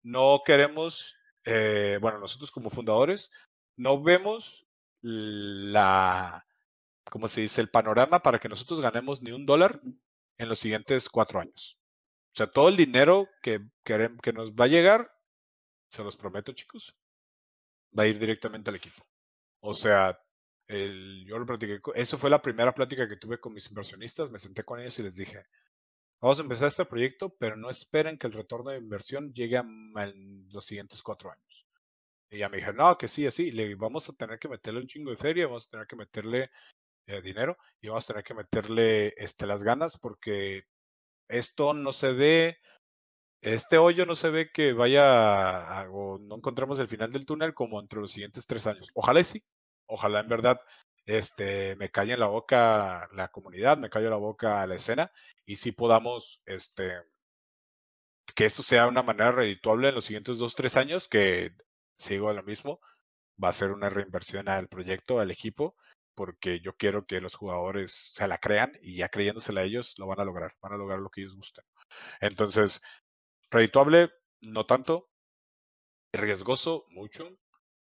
no 0.03 0.41
queremos, 0.45 1.15
eh, 1.45 1.99
bueno, 2.01 2.19
nosotros 2.19 2.51
como 2.51 2.69
fundadores 2.69 3.31
no 3.77 4.01
vemos 4.01 4.65
la, 5.01 6.45
¿cómo 7.05 7.27
se 7.27 7.41
dice? 7.41 7.61
El 7.61 7.69
panorama 7.69 8.21
para 8.21 8.39
que 8.39 8.49
nosotros 8.49 8.81
ganemos 8.81 9.21
ni 9.21 9.31
un 9.31 9.45
dólar 9.45 9.81
en 10.37 10.49
los 10.49 10.59
siguientes 10.59 11.09
cuatro 11.09 11.39
años. 11.39 11.77
O 12.33 12.37
sea, 12.37 12.47
todo 12.47 12.69
el 12.69 12.77
dinero 12.77 13.29
que, 13.41 13.59
que 13.83 14.33
nos 14.33 14.51
va 14.53 14.65
a 14.65 14.69
llegar, 14.69 15.11
se 15.89 16.03
los 16.03 16.15
prometo, 16.15 16.53
chicos, 16.53 16.95
va 17.97 18.03
a 18.03 18.07
ir 18.07 18.19
directamente 18.19 18.69
al 18.69 18.77
equipo. 18.77 19.03
O 19.59 19.73
sea, 19.73 20.19
el, 20.67 21.25
yo 21.25 21.37
lo 21.37 21.45
platiqué, 21.45 21.79
eso 21.95 22.17
fue 22.17 22.29
la 22.29 22.41
primera 22.41 22.73
plática 22.73 23.07
que 23.07 23.17
tuve 23.17 23.39
con 23.39 23.53
mis 23.53 23.67
inversionistas, 23.69 24.31
me 24.31 24.39
senté 24.39 24.63
con 24.63 24.79
ellos 24.79 24.97
y 24.99 25.03
les 25.03 25.15
dije, 25.15 25.45
vamos 26.21 26.39
a 26.39 26.43
empezar 26.43 26.67
este 26.69 26.85
proyecto, 26.85 27.35
pero 27.37 27.55
no 27.57 27.69
esperen 27.69 28.17
que 28.17 28.27
el 28.27 28.33
retorno 28.33 28.71
de 28.71 28.77
inversión 28.77 29.33
llegue 29.33 29.57
en 29.57 30.47
los 30.51 30.65
siguientes 30.65 31.01
cuatro 31.01 31.31
años. 31.31 31.67
Y 32.29 32.39
ya 32.39 32.49
me 32.49 32.57
dijeron, 32.57 32.77
no, 32.77 32.97
que 32.97 33.09
sí, 33.09 33.27
así, 33.27 33.51
le 33.51 33.75
vamos 33.75 34.07
a 34.09 34.13
tener 34.13 34.39
que 34.39 34.47
meterle 34.47 34.79
un 34.79 34.87
chingo 34.87 35.11
de 35.11 35.17
feria, 35.17 35.47
vamos 35.47 35.67
a 35.67 35.71
tener 35.71 35.87
que 35.87 35.97
meterle 35.97 36.49
eh, 37.07 37.21
dinero 37.21 37.57
y 37.81 37.89
vamos 37.89 38.05
a 38.05 38.13
tener 38.13 38.23
que 38.23 38.33
meterle 38.33 39.13
este, 39.17 39.45
las 39.45 39.63
ganas 39.63 39.97
porque 39.97 40.63
esto 41.27 41.73
no 41.73 41.91
se 41.91 42.13
ve 42.13 42.57
este 43.41 43.77
hoyo 43.77 44.05
no 44.05 44.15
se 44.15 44.29
ve 44.29 44.51
que 44.51 44.73
vaya 44.73 45.87
o 45.91 46.17
no 46.19 46.35
encontramos 46.35 46.79
el 46.79 46.87
final 46.87 47.11
del 47.11 47.25
túnel 47.25 47.53
como 47.53 47.79
entre 47.79 47.99
los 47.99 48.11
siguientes 48.11 48.45
tres 48.45 48.67
años. 48.67 48.91
Ojalá 48.93 49.23
sí, 49.23 49.43
ojalá 49.87 50.21
en 50.21 50.29
verdad 50.29 50.61
este, 51.05 51.75
me 51.77 51.89
calle 51.89 52.13
en 52.13 52.19
la 52.19 52.27
boca 52.27 53.09
la 53.13 53.29
comunidad, 53.29 53.77
me 53.77 53.89
calle 53.89 54.05
en 54.05 54.11
la 54.11 54.17
boca 54.17 54.65
la 54.67 54.75
escena 54.75 55.11
y 55.45 55.55
sí 55.55 55.71
podamos 55.71 56.41
este, 56.45 57.03
que 58.35 58.45
esto 58.45 58.63
sea 58.63 58.87
una 58.87 59.03
manera 59.03 59.31
redituable 59.31 59.89
en 59.89 59.95
los 59.95 60.05
siguientes 60.05 60.37
dos, 60.37 60.55
tres 60.55 60.77
años, 60.77 61.07
que 61.07 61.51
sigo 61.97 62.29
a 62.29 62.33
lo 62.33 62.43
mismo, 62.43 62.79
va 63.43 63.49
a 63.49 63.53
ser 63.53 63.71
una 63.71 63.89
reinversión 63.89 64.49
al 64.49 64.67
proyecto, 64.67 65.19
al 65.19 65.31
equipo, 65.31 65.75
porque 66.15 66.59
yo 66.59 66.75
quiero 66.75 67.05
que 67.05 67.21
los 67.21 67.35
jugadores 67.35 68.11
se 68.13 68.27
la 68.27 68.37
crean 68.37 68.73
y 68.81 68.97
ya 68.97 69.09
creyéndosela 69.09 69.61
a 69.61 69.63
ellos 69.63 69.95
lo 69.97 70.07
van 70.07 70.19
a 70.19 70.25
lograr, 70.25 70.55
van 70.61 70.73
a 70.73 70.77
lograr 70.77 70.99
lo 70.99 71.09
que 71.09 71.21
ellos 71.21 71.35
gusten. 71.35 71.65
Entonces, 72.19 72.81
Redituable, 73.51 74.11
no 74.39 74.65
tanto. 74.65 75.09
Riesgoso, 76.13 76.85
mucho. 76.89 77.37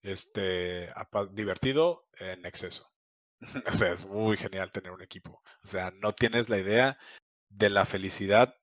Este, 0.02 0.92
divertido, 1.32 2.06
en 2.18 2.44
exceso. 2.44 2.92
o 3.66 3.74
sea, 3.74 3.92
es 3.92 4.04
muy 4.04 4.36
genial 4.36 4.72
tener 4.72 4.90
un 4.90 5.02
equipo. 5.02 5.42
O 5.62 5.66
sea, 5.66 5.92
no 5.92 6.12
tienes 6.12 6.48
la 6.48 6.58
idea 6.58 6.98
de 7.48 7.70
la 7.70 7.86
felicidad 7.86 8.56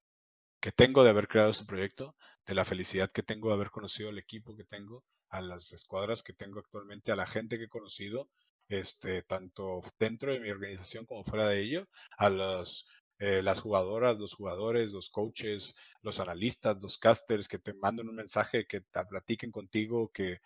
que 0.60 0.72
tengo 0.72 1.04
de 1.04 1.10
haber 1.10 1.28
creado 1.28 1.52
este 1.52 1.66
proyecto, 1.66 2.16
de 2.46 2.56
la 2.56 2.66
felicidad 2.66 3.10
que 3.12 3.24
tengo 3.24 3.48
de 3.48 3.56
haber 3.56 3.72
conocido 3.72 4.10
el 4.10 4.20
equipo 4.20 4.56
que 4.56 4.66
tengo, 4.66 5.04
a 5.30 5.42
las 5.42 5.72
escuadras 5.72 6.24
que 6.24 6.34
tengo 6.34 6.60
actualmente, 6.60 7.12
a 7.12 7.16
la 7.16 7.26
gente 7.26 7.58
que 7.58 7.66
he 7.66 7.70
conocido, 7.70 8.30
este, 8.68 9.24
tanto 9.24 9.82
dentro 9.98 10.32
de 10.32 10.40
mi 10.40 10.50
organización 10.50 11.06
como 11.06 11.24
fuera 11.24 11.48
de 11.48 11.62
ello, 11.62 11.88
a 12.18 12.30
los 12.30 12.86
eh, 13.22 13.44
las 13.44 13.60
jugadoras, 13.60 14.18
los 14.18 14.34
jugadores, 14.34 14.94
los 14.94 15.12
coaches, 15.12 15.78
los 16.02 16.20
analistas, 16.20 16.82
los 16.82 16.98
casters 16.98 17.48
que 17.48 17.60
te 17.60 17.76
manden 17.76 18.10
un 18.10 18.16
mensaje, 18.16 18.66
que 18.66 18.82
te 18.82 19.06
platiquen 19.06 19.52
contigo, 19.52 20.10
que, 20.12 20.40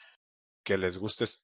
que 0.62 0.78
les 0.78 0.98
gustes 0.98 1.42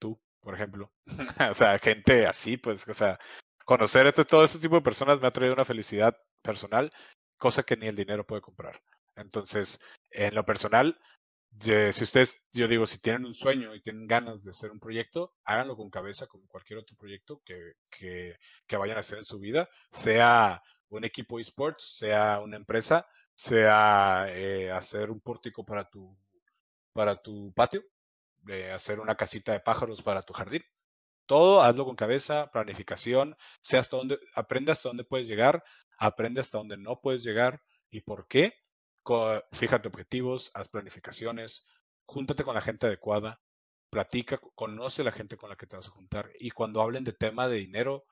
tú, 0.00 0.20
por 0.40 0.56
ejemplo. 0.56 0.92
o 1.52 1.54
sea, 1.54 1.78
gente 1.78 2.26
así, 2.26 2.56
pues, 2.56 2.88
o 2.88 2.94
sea, 2.94 3.20
conocer 3.64 4.08
este, 4.08 4.24
todo 4.24 4.42
este 4.42 4.58
tipo 4.58 4.74
de 4.74 4.82
personas 4.82 5.20
me 5.20 5.28
ha 5.28 5.30
traído 5.30 5.54
una 5.54 5.64
felicidad 5.64 6.18
personal, 6.42 6.90
cosa 7.36 7.62
que 7.62 7.76
ni 7.76 7.86
el 7.86 7.94
dinero 7.94 8.26
puede 8.26 8.42
comprar. 8.42 8.82
Entonces, 9.14 9.80
en 10.10 10.34
lo 10.34 10.44
personal, 10.44 10.98
si 11.92 12.04
ustedes, 12.04 12.40
yo 12.52 12.68
digo, 12.68 12.86
si 12.86 12.98
tienen 13.00 13.24
un 13.24 13.34
sueño 13.34 13.74
y 13.74 13.80
tienen 13.80 14.06
ganas 14.06 14.44
de 14.44 14.50
hacer 14.50 14.70
un 14.70 14.78
proyecto, 14.78 15.34
háganlo 15.44 15.76
con 15.76 15.90
cabeza 15.90 16.26
como 16.26 16.46
cualquier 16.46 16.78
otro 16.80 16.96
proyecto 16.96 17.42
que, 17.44 17.72
que, 17.90 18.36
que 18.66 18.76
vayan 18.76 18.96
a 18.96 19.00
hacer 19.00 19.18
en 19.18 19.24
su 19.24 19.38
vida, 19.38 19.68
sea 19.90 20.62
un 20.90 21.04
equipo 21.04 21.38
esports, 21.38 21.96
sea 21.98 22.40
una 22.40 22.56
empresa, 22.56 23.06
sea 23.34 24.26
eh, 24.30 24.70
hacer 24.70 25.10
un 25.10 25.20
pórtico 25.20 25.64
para 25.64 25.88
tu, 25.88 26.16
para 26.92 27.16
tu 27.16 27.52
patio, 27.54 27.84
eh, 28.48 28.70
hacer 28.72 29.00
una 29.00 29.16
casita 29.16 29.52
de 29.52 29.60
pájaros 29.60 30.02
para 30.02 30.22
tu 30.22 30.32
jardín. 30.32 30.64
Todo 31.26 31.62
hazlo 31.62 31.84
con 31.84 31.96
cabeza, 31.96 32.50
planificación, 32.50 33.36
sea 33.60 33.80
hasta 33.80 33.96
dónde, 33.96 34.18
aprende 34.34 34.72
hasta 34.72 34.88
dónde 34.88 35.04
puedes 35.04 35.28
llegar, 35.28 35.62
aprende 35.98 36.40
hasta 36.40 36.58
dónde 36.58 36.76
no 36.78 37.00
puedes 37.00 37.22
llegar 37.22 37.62
y 37.90 38.00
por 38.00 38.26
qué 38.28 38.54
fíjate 39.52 39.88
objetivos, 39.88 40.50
haz 40.54 40.68
planificaciones, 40.68 41.66
júntate 42.06 42.44
con 42.44 42.54
la 42.54 42.60
gente 42.60 42.86
adecuada, 42.86 43.40
platica, 43.90 44.40
conoce 44.54 45.02
a 45.02 45.06
la 45.06 45.12
gente 45.12 45.36
con 45.36 45.50
la 45.50 45.56
que 45.56 45.66
te 45.66 45.76
vas 45.76 45.88
a 45.88 45.92
juntar 45.92 46.30
y 46.38 46.50
cuando 46.50 46.82
hablen 46.82 47.04
de 47.04 47.12
tema 47.12 47.48
de 47.48 47.56
dinero 47.56 48.04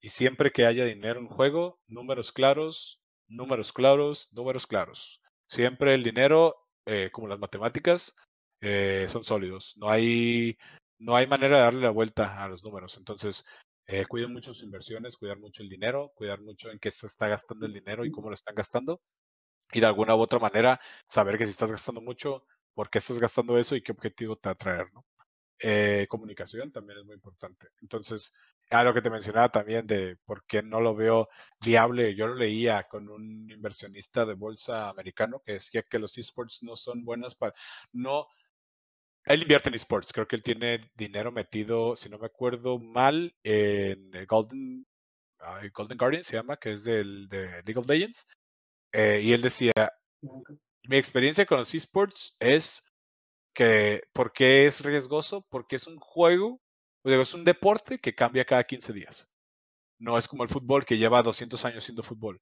y 0.00 0.10
siempre 0.10 0.52
que 0.52 0.66
haya 0.66 0.84
dinero 0.84 1.20
en 1.20 1.28
juego, 1.28 1.80
números 1.86 2.32
claros, 2.32 3.00
números 3.26 3.72
claros, 3.72 4.28
números 4.32 4.66
claros. 4.66 5.20
Siempre 5.48 5.94
el 5.94 6.02
dinero, 6.02 6.56
eh, 6.86 7.10
como 7.12 7.28
las 7.28 7.38
matemáticas, 7.38 8.14
eh, 8.60 9.06
son 9.08 9.24
sólidos. 9.24 9.74
No 9.76 9.88
hay, 9.90 10.58
no 10.98 11.16
hay 11.16 11.26
manera 11.26 11.56
de 11.56 11.62
darle 11.62 11.80
la 11.82 11.90
vuelta 11.90 12.42
a 12.42 12.48
los 12.48 12.62
números. 12.62 12.96
Entonces, 12.98 13.46
eh, 13.86 14.04
cuiden 14.06 14.32
mucho 14.32 14.52
sus 14.52 14.62
inversiones, 14.62 15.16
cuidar 15.16 15.38
mucho 15.38 15.62
el 15.62 15.70
dinero, 15.70 16.12
cuidar 16.14 16.40
mucho 16.42 16.70
en 16.70 16.78
qué 16.78 16.90
se 16.90 17.06
está 17.06 17.28
gastando 17.28 17.66
el 17.66 17.72
dinero 17.72 18.04
y 18.04 18.10
cómo 18.10 18.28
lo 18.28 18.34
están 18.34 18.54
gastando 18.54 19.00
y 19.72 19.80
de 19.80 19.86
alguna 19.86 20.14
u 20.14 20.20
otra 20.20 20.38
manera 20.38 20.80
saber 21.06 21.38
que 21.38 21.44
si 21.44 21.50
estás 21.50 21.70
gastando 21.70 22.00
mucho, 22.00 22.44
por 22.74 22.90
qué 22.90 22.98
estás 22.98 23.18
gastando 23.18 23.58
eso 23.58 23.76
y 23.76 23.82
qué 23.82 23.92
objetivo 23.92 24.36
te 24.36 24.48
va 24.48 24.54
traer, 24.54 24.92
¿no? 24.92 25.04
Eh, 25.60 26.06
comunicación 26.08 26.72
también 26.72 26.98
es 26.98 27.04
muy 27.04 27.14
importante. 27.14 27.68
Entonces, 27.80 28.34
a 28.70 28.82
lo 28.84 28.92
que 28.92 29.00
te 29.02 29.10
mencionaba 29.10 29.50
también 29.50 29.86
de 29.86 30.16
por 30.24 30.44
qué 30.46 30.62
no 30.62 30.80
lo 30.80 30.94
veo 30.94 31.28
viable, 31.64 32.14
yo 32.14 32.26
lo 32.26 32.34
leía 32.34 32.84
con 32.84 33.08
un 33.08 33.50
inversionista 33.50 34.26
de 34.26 34.34
bolsa 34.34 34.88
americano 34.88 35.42
que 35.44 35.54
decía 35.54 35.82
que 35.82 35.98
los 35.98 36.18
esports 36.18 36.62
no 36.62 36.76
son 36.76 37.04
buenas 37.04 37.34
para, 37.34 37.54
no, 37.92 38.26
él 39.24 39.42
invierte 39.42 39.68
en 39.68 39.74
esports. 39.74 40.12
Creo 40.12 40.26
que 40.28 40.36
él 40.36 40.42
tiene 40.42 40.90
dinero 40.94 41.32
metido, 41.32 41.96
si 41.96 42.08
no 42.08 42.18
me 42.18 42.26
acuerdo 42.26 42.78
mal, 42.78 43.34
en 43.42 44.10
Golden, 44.26 44.86
Golden 45.72 45.98
Guardian 45.98 46.24
se 46.24 46.36
llama, 46.36 46.56
que 46.56 46.72
es 46.72 46.84
del, 46.84 47.28
de 47.28 47.62
League 47.64 47.78
of 47.78 47.88
Legends. 47.88 48.26
Eh, 48.94 49.20
y 49.22 49.32
él 49.32 49.42
decía, 49.42 49.72
mi 50.84 50.96
experiencia 50.96 51.46
con 51.46 51.58
los 51.58 51.74
esports 51.74 52.36
es 52.38 52.84
que, 53.54 54.02
¿por 54.12 54.32
qué 54.32 54.66
es 54.66 54.80
riesgoso? 54.82 55.46
Porque 55.50 55.76
es 55.76 55.86
un 55.86 55.98
juego, 55.98 56.60
es 57.04 57.34
un 57.34 57.44
deporte 57.44 57.98
que 57.98 58.14
cambia 58.14 58.44
cada 58.44 58.64
15 58.64 58.92
días. 58.92 59.28
No 59.98 60.16
es 60.16 60.28
como 60.28 60.44
el 60.44 60.48
fútbol 60.48 60.84
que 60.86 60.98
lleva 60.98 61.22
200 61.22 61.64
años 61.64 61.84
siendo 61.84 62.02
fútbol 62.02 62.40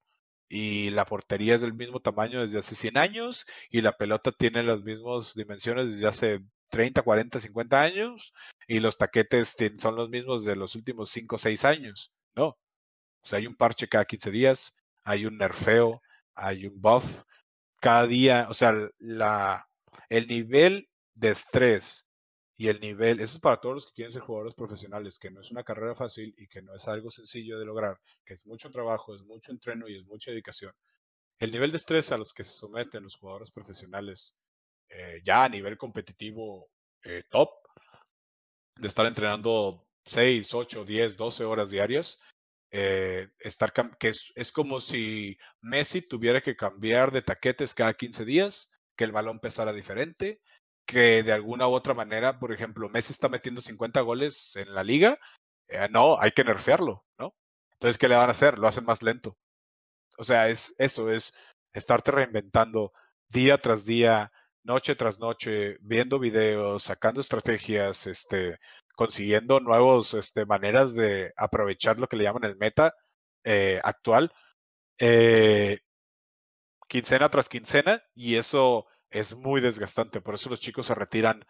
y 0.49 0.91
la 0.91 1.05
portería 1.05 1.55
es 1.55 1.61
del 1.61 1.73
mismo 1.73 1.99
tamaño 1.99 2.41
desde 2.41 2.59
hace 2.59 2.75
100 2.75 2.97
años 2.97 3.45
y 3.71 3.81
la 3.81 3.97
pelota 3.97 4.31
tiene 4.31 4.61
las 4.61 4.83
mismas 4.83 5.33
dimensiones 5.33 5.93
desde 5.93 6.07
hace 6.07 6.39
30, 6.69 7.01
40, 7.01 7.39
50 7.39 7.81
años 7.81 8.33
y 8.67 8.79
los 8.79 8.99
taquetes 8.99 9.55
son 9.79 9.95
los 9.95 10.09
mismos 10.09 10.45
de 10.45 10.55
los 10.55 10.75
últimos 10.75 11.09
5 11.09 11.35
o 11.35 11.39
6 11.39 11.65
años. 11.65 12.11
No. 12.35 12.49
O 12.49 13.25
sea, 13.25 13.39
hay 13.39 13.47
un 13.47 13.55
parche 13.55 13.87
cada 13.87 14.05
15 14.05 14.29
días, 14.29 14.75
hay 15.03 15.25
un 15.25 15.37
nerfeo, 15.37 16.01
hay 16.35 16.65
un 16.65 16.81
buff 16.81 17.23
cada 17.79 18.07
día. 18.07 18.47
O 18.49 18.53
sea, 18.53 18.73
la, 18.99 19.67
el 20.09 20.27
nivel 20.27 20.89
de 21.13 21.31
estrés 21.31 22.05
y 22.55 22.67
el 22.67 22.79
nivel, 22.79 23.19
eso 23.19 23.35
es 23.35 23.41
para 23.41 23.59
todos 23.59 23.75
los 23.75 23.85
que 23.87 23.93
quieren 23.93 24.11
ser 24.11 24.21
jugadores 24.21 24.53
profesionales, 24.53 25.17
que 25.19 25.31
no 25.31 25.41
es 25.41 25.51
una 25.51 25.63
carrera 25.63 25.95
fácil 25.95 26.33
y 26.37 26.47
que 26.47 26.61
no 26.61 26.75
es 26.75 26.87
algo 26.87 27.09
sencillo 27.09 27.59
de 27.59 27.65
lograr, 27.65 27.99
que 28.25 28.33
es 28.33 28.45
mucho 28.45 28.69
trabajo, 28.71 29.15
es 29.15 29.23
mucho 29.23 29.51
entreno 29.51 29.87
y 29.87 29.97
es 29.97 30.05
mucha 30.05 30.31
dedicación. 30.31 30.73
El 31.39 31.51
nivel 31.51 31.71
de 31.71 31.77
estrés 31.77 32.11
a 32.11 32.17
los 32.17 32.33
que 32.33 32.43
se 32.43 32.53
someten 32.53 33.03
los 33.03 33.15
jugadores 33.15 33.51
profesionales 33.51 34.37
eh, 34.89 35.21
ya 35.23 35.45
a 35.45 35.49
nivel 35.49 35.77
competitivo 35.77 36.69
eh, 37.03 37.23
top, 37.29 37.49
de 38.75 38.87
estar 38.87 39.05
entrenando 39.05 39.85
6, 40.05 40.53
8, 40.53 40.85
10, 40.85 41.17
12 41.17 41.45
horas 41.45 41.69
diarias, 41.69 42.19
eh, 42.75 43.29
estar 43.39 43.71
que 43.71 44.09
es, 44.09 44.33
es, 44.35 44.51
como 44.51 44.81
si 44.81 45.37
Messi 45.61 46.01
tuviera 46.01 46.41
que 46.41 46.55
cambiar 46.55 47.11
de 47.11 47.21
taquetes 47.21 47.75
cada 47.75 47.93
15 47.93 48.25
días, 48.25 48.71
que 48.97 49.03
el 49.03 49.11
balón 49.11 49.39
pesara 49.39 49.71
diferente, 49.71 50.41
que 50.87 51.21
de 51.21 51.31
alguna 51.33 51.67
u 51.67 51.73
otra 51.73 51.93
manera, 51.93 52.39
por 52.39 52.51
ejemplo, 52.51 52.89
Messi 52.89 53.13
está 53.13 53.29
metiendo 53.29 53.61
50 53.61 54.01
goles 54.01 54.55
en 54.55 54.73
la 54.73 54.83
liga, 54.83 55.19
eh, 55.67 55.87
no, 55.91 56.19
hay 56.19 56.31
que 56.31 56.43
nerfearlo, 56.43 57.05
¿no? 57.19 57.35
Entonces, 57.73 57.99
¿qué 57.99 58.07
le 58.07 58.15
van 58.15 58.29
a 58.29 58.31
hacer? 58.31 58.57
Lo 58.57 58.67
hacen 58.67 58.85
más 58.85 59.03
lento. 59.03 59.37
O 60.17 60.23
sea, 60.23 60.49
es 60.49 60.73
eso, 60.79 61.11
es 61.11 61.31
estarte 61.73 62.09
reinventando 62.09 62.91
día 63.29 63.59
tras 63.59 63.85
día, 63.85 64.31
noche 64.63 64.95
tras 64.95 65.19
noche, 65.19 65.77
viendo 65.81 66.17
videos, 66.17 66.83
sacando 66.83 67.21
estrategias, 67.21 68.07
este, 68.07 68.57
consiguiendo 68.95 69.59
nuevos 69.59 70.13
este, 70.13 70.45
maneras 70.45 70.93
de 70.95 71.33
aprovechar 71.35 71.99
lo 71.99 72.07
que 72.07 72.17
le 72.17 72.23
llaman 72.23 72.45
el 72.45 72.57
meta 72.57 72.95
eh, 73.43 73.79
actual, 73.83 74.31
eh, 74.99 75.79
quincena 76.87 77.29
tras 77.29 77.49
quincena, 77.49 78.03
y 78.13 78.35
eso 78.35 78.87
es 79.09 79.35
muy 79.35 79.61
desgastante. 79.61 80.21
Por 80.21 80.35
eso 80.35 80.49
los 80.49 80.59
chicos 80.59 80.87
se 80.87 80.95
retiran 80.95 81.43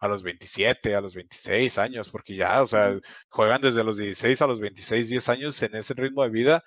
a 0.00 0.08
los 0.08 0.22
27, 0.22 0.94
a 0.94 1.00
los 1.00 1.14
26 1.14 1.78
años, 1.78 2.08
porque 2.10 2.36
ya, 2.36 2.62
o 2.62 2.66
sea, 2.66 2.98
juegan 3.28 3.60
desde 3.60 3.84
los 3.84 3.96
16 3.96 4.42
a 4.42 4.46
los 4.46 4.60
26, 4.60 5.10
10 5.10 5.28
años 5.28 5.62
en 5.62 5.74
ese 5.76 5.94
ritmo 5.94 6.22
de 6.22 6.30
vida. 6.30 6.64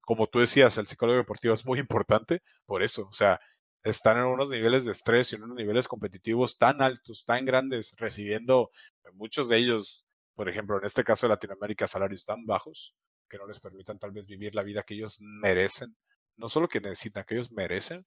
Como 0.00 0.26
tú 0.28 0.40
decías, 0.40 0.78
el 0.78 0.86
psicólogo 0.86 1.18
deportivo 1.18 1.54
es 1.54 1.64
muy 1.66 1.78
importante 1.78 2.42
por 2.66 2.82
eso, 2.82 3.06
o 3.08 3.12
sea, 3.12 3.40
están 3.84 4.18
en 4.18 4.24
unos 4.24 4.50
niveles 4.50 4.84
de 4.84 4.92
estrés 4.92 5.32
y 5.32 5.36
en 5.36 5.44
unos 5.44 5.56
niveles 5.56 5.88
competitivos 5.88 6.58
tan 6.58 6.82
altos, 6.82 7.24
tan 7.24 7.44
grandes, 7.44 7.94
recibiendo 7.98 8.70
muchos 9.14 9.48
de 9.48 9.58
ellos, 9.58 10.04
por 10.34 10.48
ejemplo, 10.48 10.78
en 10.78 10.86
este 10.86 11.04
caso 11.04 11.26
de 11.26 11.30
Latinoamérica, 11.30 11.86
salarios 11.86 12.24
tan 12.24 12.46
bajos 12.46 12.94
que 13.28 13.38
no 13.38 13.46
les 13.46 13.60
permitan 13.60 13.98
tal 13.98 14.12
vez 14.12 14.26
vivir 14.26 14.54
la 14.54 14.62
vida 14.62 14.82
que 14.82 14.94
ellos 14.94 15.16
merecen, 15.20 15.96
no 16.36 16.48
solo 16.48 16.68
que 16.68 16.80
necesitan, 16.80 17.24
que 17.24 17.34
ellos 17.34 17.50
merecen. 17.50 18.06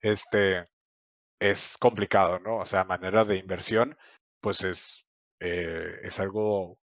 Este, 0.00 0.64
es 1.40 1.76
complicado, 1.78 2.38
¿no? 2.40 2.58
O 2.58 2.66
sea, 2.66 2.84
manera 2.84 3.24
de 3.24 3.36
inversión, 3.36 3.96
pues 4.40 4.62
es, 4.64 5.06
eh, 5.40 6.00
es 6.02 6.18
algo, 6.20 6.78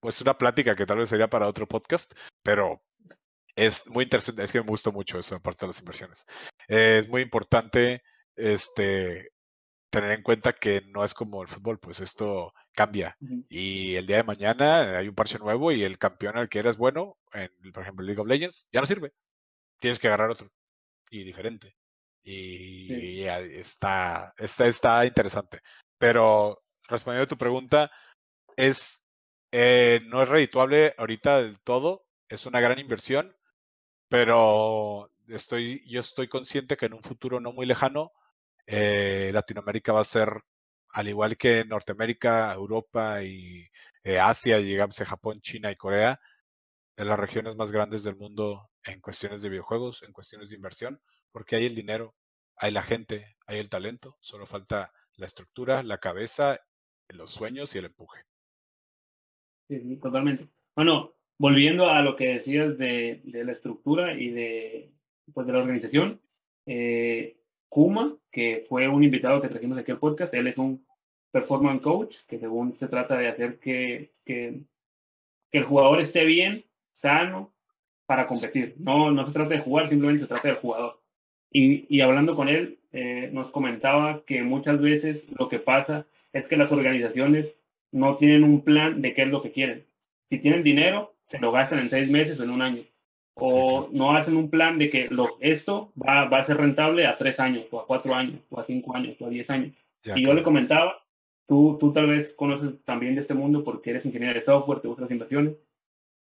pues 0.00 0.20
una 0.20 0.38
plática 0.38 0.76
que 0.76 0.86
tal 0.86 0.98
vez 0.98 1.08
sería 1.08 1.28
para 1.28 1.48
otro 1.48 1.66
podcast, 1.66 2.12
pero 2.42 2.82
es 3.56 3.86
muy 3.88 4.04
interesante, 4.04 4.44
es 4.44 4.52
que 4.52 4.60
me 4.60 4.68
gusta 4.68 4.90
mucho 4.90 5.18
esa 5.18 5.38
parte 5.40 5.66
de 5.66 5.68
las 5.68 5.80
inversiones. 5.80 6.26
es 6.68 7.08
muy 7.08 7.22
importante 7.22 8.02
este, 8.36 9.30
tener 9.90 10.12
en 10.12 10.22
cuenta 10.22 10.52
que 10.52 10.82
no 10.88 11.04
es 11.04 11.14
como 11.14 11.42
el 11.42 11.48
fútbol, 11.48 11.78
pues 11.78 12.00
esto 12.00 12.52
cambia. 12.74 13.16
Y 13.48 13.94
el 13.94 14.06
día 14.06 14.18
de 14.18 14.24
mañana 14.24 14.98
hay 14.98 15.08
un 15.08 15.14
parche 15.14 15.38
nuevo 15.38 15.72
y 15.72 15.82
el 15.82 15.98
campeón 15.98 16.36
al 16.36 16.48
que 16.48 16.58
eres 16.58 16.76
bueno, 16.76 17.16
en, 17.32 17.50
por 17.72 17.82
ejemplo, 17.82 18.04
League 18.04 18.20
of 18.20 18.26
Legends, 18.26 18.66
ya 18.72 18.80
no 18.80 18.86
sirve. 18.86 19.12
Tienes 19.78 19.98
que 19.98 20.08
agarrar 20.08 20.30
otro 20.30 20.50
y 21.10 21.24
diferente. 21.24 21.76
Y, 22.22 23.22
está, 23.24 24.34
está, 24.38 24.66
está 24.66 25.06
interesante. 25.06 25.60
Pero 25.98 26.62
respondiendo 26.88 27.24
a 27.24 27.28
tu 27.28 27.38
pregunta, 27.38 27.90
es 28.56 29.04
eh, 29.56 30.00
no 30.06 30.20
es 30.20 30.28
redituable 30.28 30.94
ahorita 30.98 31.40
del 31.40 31.60
todo, 31.60 32.04
es 32.28 32.44
una 32.44 32.60
gran 32.60 32.80
inversión, 32.80 33.36
pero 34.08 35.12
estoy, 35.28 35.88
yo 35.88 36.00
estoy 36.00 36.26
consciente 36.26 36.76
que 36.76 36.86
en 36.86 36.94
un 36.94 37.04
futuro 37.04 37.38
no 37.38 37.52
muy 37.52 37.64
lejano, 37.64 38.10
eh, 38.66 39.30
Latinoamérica 39.32 39.92
va 39.92 40.00
a 40.00 40.04
ser, 40.04 40.40
al 40.94 41.08
igual 41.08 41.36
que 41.36 41.64
Norteamérica, 41.64 42.52
Europa 42.52 43.20
y 43.24 43.66
eh, 44.04 44.20
Asia, 44.20 44.58
digamos 44.58 44.96
Japón, 44.96 45.40
China 45.40 45.72
y 45.72 45.76
Corea, 45.76 46.20
de 46.96 47.04
las 47.04 47.18
regiones 47.18 47.56
más 47.56 47.72
grandes 47.72 48.04
del 48.04 48.14
mundo 48.14 48.70
en 48.84 49.00
cuestiones 49.00 49.42
de 49.42 49.48
videojuegos, 49.48 50.04
en 50.04 50.12
cuestiones 50.12 50.50
de 50.50 50.56
inversión, 50.56 51.00
porque 51.32 51.56
hay 51.56 51.66
el 51.66 51.74
dinero, 51.74 52.14
hay 52.56 52.70
la 52.70 52.84
gente, 52.84 53.36
hay 53.48 53.58
el 53.58 53.68
talento, 53.68 54.16
solo 54.20 54.46
falta 54.46 54.92
la 55.16 55.26
estructura, 55.26 55.82
la 55.82 55.98
cabeza, 55.98 56.60
los 57.08 57.32
sueños 57.32 57.74
y 57.74 57.78
el 57.78 57.86
empuje. 57.86 58.20
Sí, 59.68 59.96
totalmente. 59.96 60.48
Bueno, 60.76 61.16
volviendo 61.38 61.90
a 61.90 62.02
lo 62.02 62.14
que 62.14 62.34
decías 62.34 62.78
de, 62.78 63.20
de 63.24 63.44
la 63.44 63.50
estructura 63.52 64.12
y 64.12 64.30
de, 64.30 64.92
pues, 65.32 65.44
de 65.44 65.52
la 65.52 65.58
organización, 65.58 66.20
eh, 66.66 67.36
Kuma, 67.74 68.16
que 68.30 68.64
fue 68.68 68.86
un 68.86 69.02
invitado 69.02 69.42
que 69.42 69.48
trajimos 69.48 69.76
aquí 69.76 69.90
al 69.90 69.98
podcast, 69.98 70.32
él 70.32 70.46
es 70.46 70.56
un 70.58 70.86
performance 71.32 71.82
coach, 71.82 72.18
que 72.28 72.38
según 72.38 72.76
se 72.76 72.86
trata 72.86 73.16
de 73.16 73.26
hacer 73.26 73.58
que, 73.58 74.12
que, 74.24 74.60
el 75.50 75.64
jugador 75.64 75.98
esté 75.98 76.24
bien, 76.24 76.64
sano, 76.92 77.52
para 78.06 78.28
competir. 78.28 78.76
No, 78.78 79.10
no 79.10 79.26
se 79.26 79.32
trata 79.32 79.54
de 79.54 79.58
jugar, 79.58 79.88
simplemente 79.88 80.22
se 80.22 80.28
trata 80.28 80.46
del 80.46 80.58
jugador. 80.58 81.02
Y, 81.50 81.84
y 81.88 82.00
hablando 82.00 82.36
con 82.36 82.48
él, 82.48 82.78
eh, 82.92 83.30
nos 83.32 83.50
comentaba 83.50 84.24
que 84.24 84.44
muchas 84.44 84.80
veces 84.80 85.24
lo 85.36 85.48
que 85.48 85.58
pasa 85.58 86.06
es 86.32 86.46
que 86.46 86.56
las 86.56 86.70
organizaciones 86.70 87.56
no 87.90 88.14
tienen 88.14 88.44
un 88.44 88.60
plan 88.60 89.02
de 89.02 89.14
qué 89.14 89.22
es 89.22 89.28
lo 89.28 89.42
que 89.42 89.50
quieren. 89.50 89.84
Si 90.28 90.38
tienen 90.38 90.62
dinero, 90.62 91.16
se 91.26 91.40
lo 91.40 91.50
gastan 91.50 91.80
en 91.80 91.90
seis 91.90 92.08
meses 92.08 92.38
o 92.38 92.44
en 92.44 92.50
un 92.50 92.62
año. 92.62 92.84
O 93.36 93.88
no 93.92 94.16
hacen 94.16 94.36
un 94.36 94.48
plan 94.48 94.78
de 94.78 94.90
que 94.90 95.08
lo, 95.10 95.36
esto 95.40 95.92
va, 96.00 96.26
va 96.26 96.38
a 96.38 96.46
ser 96.46 96.56
rentable 96.56 97.06
a 97.06 97.16
tres 97.16 97.40
años, 97.40 97.66
o 97.70 97.80
a 97.80 97.86
cuatro 97.86 98.14
años, 98.14 98.40
o 98.50 98.60
a 98.60 98.64
cinco 98.64 98.94
años, 98.94 99.16
o 99.20 99.26
a 99.26 99.30
diez 99.30 99.50
años. 99.50 99.74
y 100.04 100.24
yo 100.24 100.34
le 100.34 100.42
comentaba, 100.42 101.02
tú, 101.46 101.76
tú 101.80 101.92
tal 101.92 102.08
vez 102.08 102.32
conoces 102.32 102.82
también 102.84 103.14
de 103.14 103.22
este 103.22 103.34
mundo 103.34 103.64
porque 103.64 103.90
eres 103.90 104.06
ingeniero 104.06 104.34
de 104.34 104.44
software, 104.44 104.80
te 104.80 104.88
gustan 104.88 105.04
las 105.04 105.12
inversiones 105.12 105.54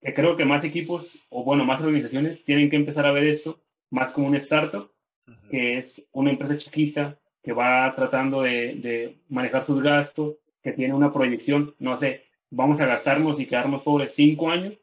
que 0.02 0.14
creo 0.14 0.36
que 0.36 0.46
más 0.46 0.64
equipos, 0.64 1.18
o 1.30 1.44
bueno, 1.44 1.66
más 1.66 1.82
organizaciones 1.82 2.44
tienen 2.44 2.70
que 2.70 2.78
empezar 2.78 3.06
a 3.06 3.12
ver 3.12 3.28
esto 3.28 3.60
más 3.90 4.12
como 4.12 4.28
un 4.28 4.36
startup, 4.36 4.92
que 5.50 5.78
es 5.78 6.04
una 6.12 6.32
empresa 6.32 6.58
chiquita 6.58 7.20
que 7.44 7.54
va 7.54 7.92
tratando 7.96 8.42
de, 8.42 8.76
de, 8.76 9.18
manejar 9.30 9.66
sus 9.66 9.82
gastos, 9.82 10.36
que 10.62 10.74
tiene 10.74 10.94
una 10.94 11.12
proyección, 11.12 11.76
no 11.80 11.98
sé, 11.98 12.26
vamos 12.50 12.80
a 12.80 12.86
gastarnos 12.86 13.40
y 13.40 13.46
quedarnos 13.46 13.84
pobres 13.84 14.14
cinco 14.16 14.50
años, 14.50 14.74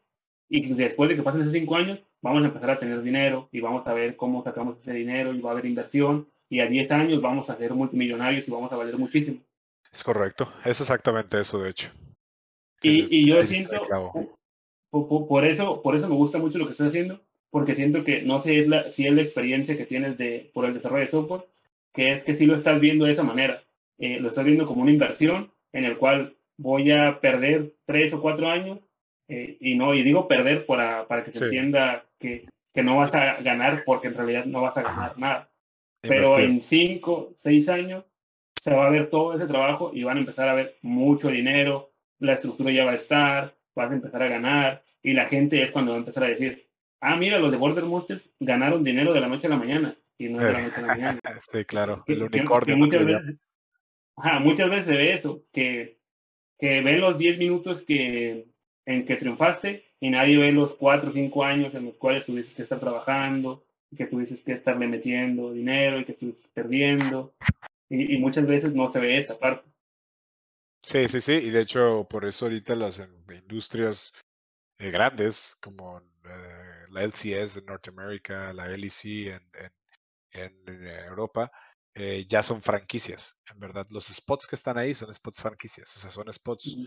y 0.49 0.73
después 0.73 1.09
de 1.09 1.15
que 1.15 1.23
pasen 1.23 1.41
esos 1.41 1.53
cinco 1.53 1.75
años, 1.75 1.99
vamos 2.21 2.43
a 2.43 2.47
empezar 2.47 2.71
a 2.71 2.79
tener 2.79 3.01
dinero 3.01 3.49
y 3.51 3.59
vamos 3.59 3.85
a 3.87 3.93
ver 3.93 4.15
cómo 4.15 4.43
sacamos 4.43 4.77
ese 4.81 4.93
dinero 4.93 5.33
y 5.33 5.41
va 5.41 5.49
a 5.49 5.53
haber 5.53 5.65
inversión, 5.65 6.27
y 6.49 6.61
a 6.61 6.67
diez 6.67 6.89
años 6.91 7.21
vamos 7.21 7.49
a 7.49 7.57
ser 7.57 7.73
multimillonarios 7.73 8.47
y 8.47 8.51
vamos 8.51 8.71
a 8.71 8.77
valer 8.77 8.97
muchísimo. 8.97 9.39
Es 9.91 10.03
correcto, 10.03 10.51
es 10.63 10.79
exactamente 10.79 11.39
eso, 11.39 11.61
de 11.61 11.69
hecho. 11.69 11.89
Y, 12.81 13.21
y 13.21 13.27
yo 13.27 13.43
siento, 13.43 13.81
por, 14.91 15.45
eso, 15.45 15.81
por 15.81 15.95
eso 15.95 16.07
me 16.07 16.15
gusta 16.15 16.37
mucho 16.37 16.57
lo 16.57 16.65
que 16.65 16.71
estás 16.71 16.89
haciendo, 16.89 17.19
porque 17.49 17.75
siento 17.75 18.03
que 18.03 18.21
no 18.21 18.39
sé 18.39 18.59
es 18.59 18.67
la, 18.67 18.91
si 18.91 19.07
es 19.07 19.13
la 19.13 19.21
experiencia 19.21 19.77
que 19.77 19.85
tienes 19.85 20.17
de, 20.17 20.51
por 20.53 20.65
el 20.65 20.73
desarrollo 20.73 21.05
de 21.05 21.11
software, 21.11 21.45
que 21.93 22.13
es 22.13 22.23
que 22.23 22.35
si 22.35 22.45
lo 22.45 22.55
estás 22.55 22.79
viendo 22.79 23.05
de 23.05 23.11
esa 23.11 23.23
manera. 23.23 23.63
Eh, 23.99 24.19
lo 24.19 24.29
estás 24.29 24.45
viendo 24.45 24.67
como 24.67 24.83
una 24.83 24.91
inversión 24.91 25.51
en 25.73 25.83
el 25.83 25.97
cual 25.97 26.37
voy 26.57 26.91
a 26.91 27.19
perder 27.19 27.73
tres 27.85 28.13
o 28.13 28.21
cuatro 28.21 28.47
años, 28.47 28.79
eh, 29.27 29.57
y 29.59 29.75
no, 29.75 29.93
y 29.93 30.03
digo 30.03 30.27
perder 30.27 30.65
para, 30.65 31.07
para 31.07 31.23
que 31.23 31.31
se 31.31 31.45
entienda 31.45 32.05
que, 32.19 32.47
que 32.73 32.83
no 32.83 32.97
vas 32.97 33.13
a 33.15 33.41
ganar 33.41 33.83
porque 33.85 34.07
en 34.07 34.13
realidad 34.13 34.45
no 34.45 34.61
vas 34.61 34.77
a 34.77 34.83
ganar 34.83 35.17
nada. 35.17 35.49
Pero 36.01 36.39
en 36.39 36.61
cinco, 36.61 37.33
seis 37.35 37.67
años 37.69 38.05
se 38.53 38.73
va 38.73 38.87
a 38.87 38.89
ver 38.89 39.09
todo 39.09 39.35
ese 39.35 39.47
trabajo 39.47 39.91
y 39.93 40.03
van 40.03 40.17
a 40.17 40.19
empezar 40.21 40.47
a 40.47 40.53
ver 40.53 40.77
mucho 40.81 41.29
dinero, 41.29 41.91
la 42.19 42.33
estructura 42.33 42.71
ya 42.71 42.85
va 42.85 42.91
a 42.91 42.95
estar, 42.95 43.55
vas 43.75 43.91
a 43.91 43.93
empezar 43.93 44.21
a 44.23 44.27
ganar 44.27 44.83
y 45.01 45.13
la 45.13 45.25
gente 45.27 45.61
es 45.61 45.71
cuando 45.71 45.91
va 45.91 45.97
a 45.97 45.99
empezar 45.99 46.23
a 46.23 46.27
decir, 46.27 46.67
ah, 47.01 47.15
mira, 47.15 47.39
los 47.39 47.51
de 47.51 47.57
Border 47.57 47.85
Monsters 47.85 48.29
ganaron 48.39 48.83
dinero 48.83 49.13
de 49.13 49.21
la 49.21 49.27
noche 49.27 49.47
a 49.47 49.51
la 49.51 49.57
mañana 49.57 49.97
y 50.17 50.29
no 50.29 50.39
de 50.39 50.53
la 50.53 50.61
noche 50.61 50.77
a 50.77 50.81
la 50.81 50.87
mañana. 50.87 51.19
sí, 51.51 51.65
claro, 51.65 52.03
el 52.07 52.23
unicornio. 52.23 52.77
muchas, 52.77 53.05
veces, 53.05 53.35
muchas 54.41 54.69
veces 54.69 54.85
se 54.85 54.97
ve 54.97 55.13
eso, 55.13 55.43
que, 55.51 55.99
que 56.57 56.81
ven 56.81 57.01
los 57.01 57.17
10 57.17 57.37
minutos 57.37 57.83
que, 57.83 58.47
en 58.87 59.05
que 59.05 59.17
triunfaste 59.17 59.83
y 59.99 60.09
nadie 60.09 60.37
ve 60.37 60.51
los 60.53 60.73
4 60.75 61.09
o 61.09 61.13
5 61.13 61.43
años 61.43 61.75
en 61.75 61.85
los 61.85 61.97
cuales 61.97 62.25
tuviste 62.25 62.55
que 62.55 62.63
estar 62.63 62.79
trabajando, 62.79 63.65
que 63.95 64.05
tuviste 64.05 64.41
que 64.41 64.53
estarle 64.53 64.87
metiendo 64.87 65.51
dinero 65.51 65.99
y 65.99 66.05
que 66.05 66.13
estuviste 66.13 66.47
perdiendo. 66.53 67.35
Y, 67.89 68.17
muchas 68.17 68.47
veces 68.47 68.73
no 68.73 68.89
se 68.89 68.99
ve 68.99 69.17
esa 69.17 69.37
parte. 69.37 69.69
Sí, 70.81 71.07
sí, 71.09 71.19
sí, 71.19 71.33
y 71.33 71.49
de 71.49 71.61
hecho 71.61 72.07
por 72.09 72.23
eso 72.25 72.45
ahorita 72.45 72.75
las 72.75 73.05
industrias 73.29 74.13
eh, 74.79 74.89
grandes 74.89 75.57
como 75.61 75.99
eh, 75.99 76.85
la 76.89 77.03
LCS 77.03 77.57
en 77.57 77.65
Norteamérica, 77.65 78.53
la 78.53 78.67
LEC 78.69 79.05
en, 79.05 79.49
en, 80.31 80.65
en 80.65 80.87
Europa, 81.07 81.51
eh, 81.93 82.25
ya 82.29 82.41
son 82.41 82.61
franquicias, 82.61 83.37
en 83.51 83.59
verdad. 83.59 83.85
Los 83.89 84.05
spots 84.05 84.47
que 84.47 84.55
están 84.55 84.77
ahí 84.77 84.93
son 84.93 85.13
spots 85.13 85.41
franquicias, 85.41 85.93
o 85.97 85.99
sea, 85.99 86.11
son 86.11 86.31
spots 86.31 86.77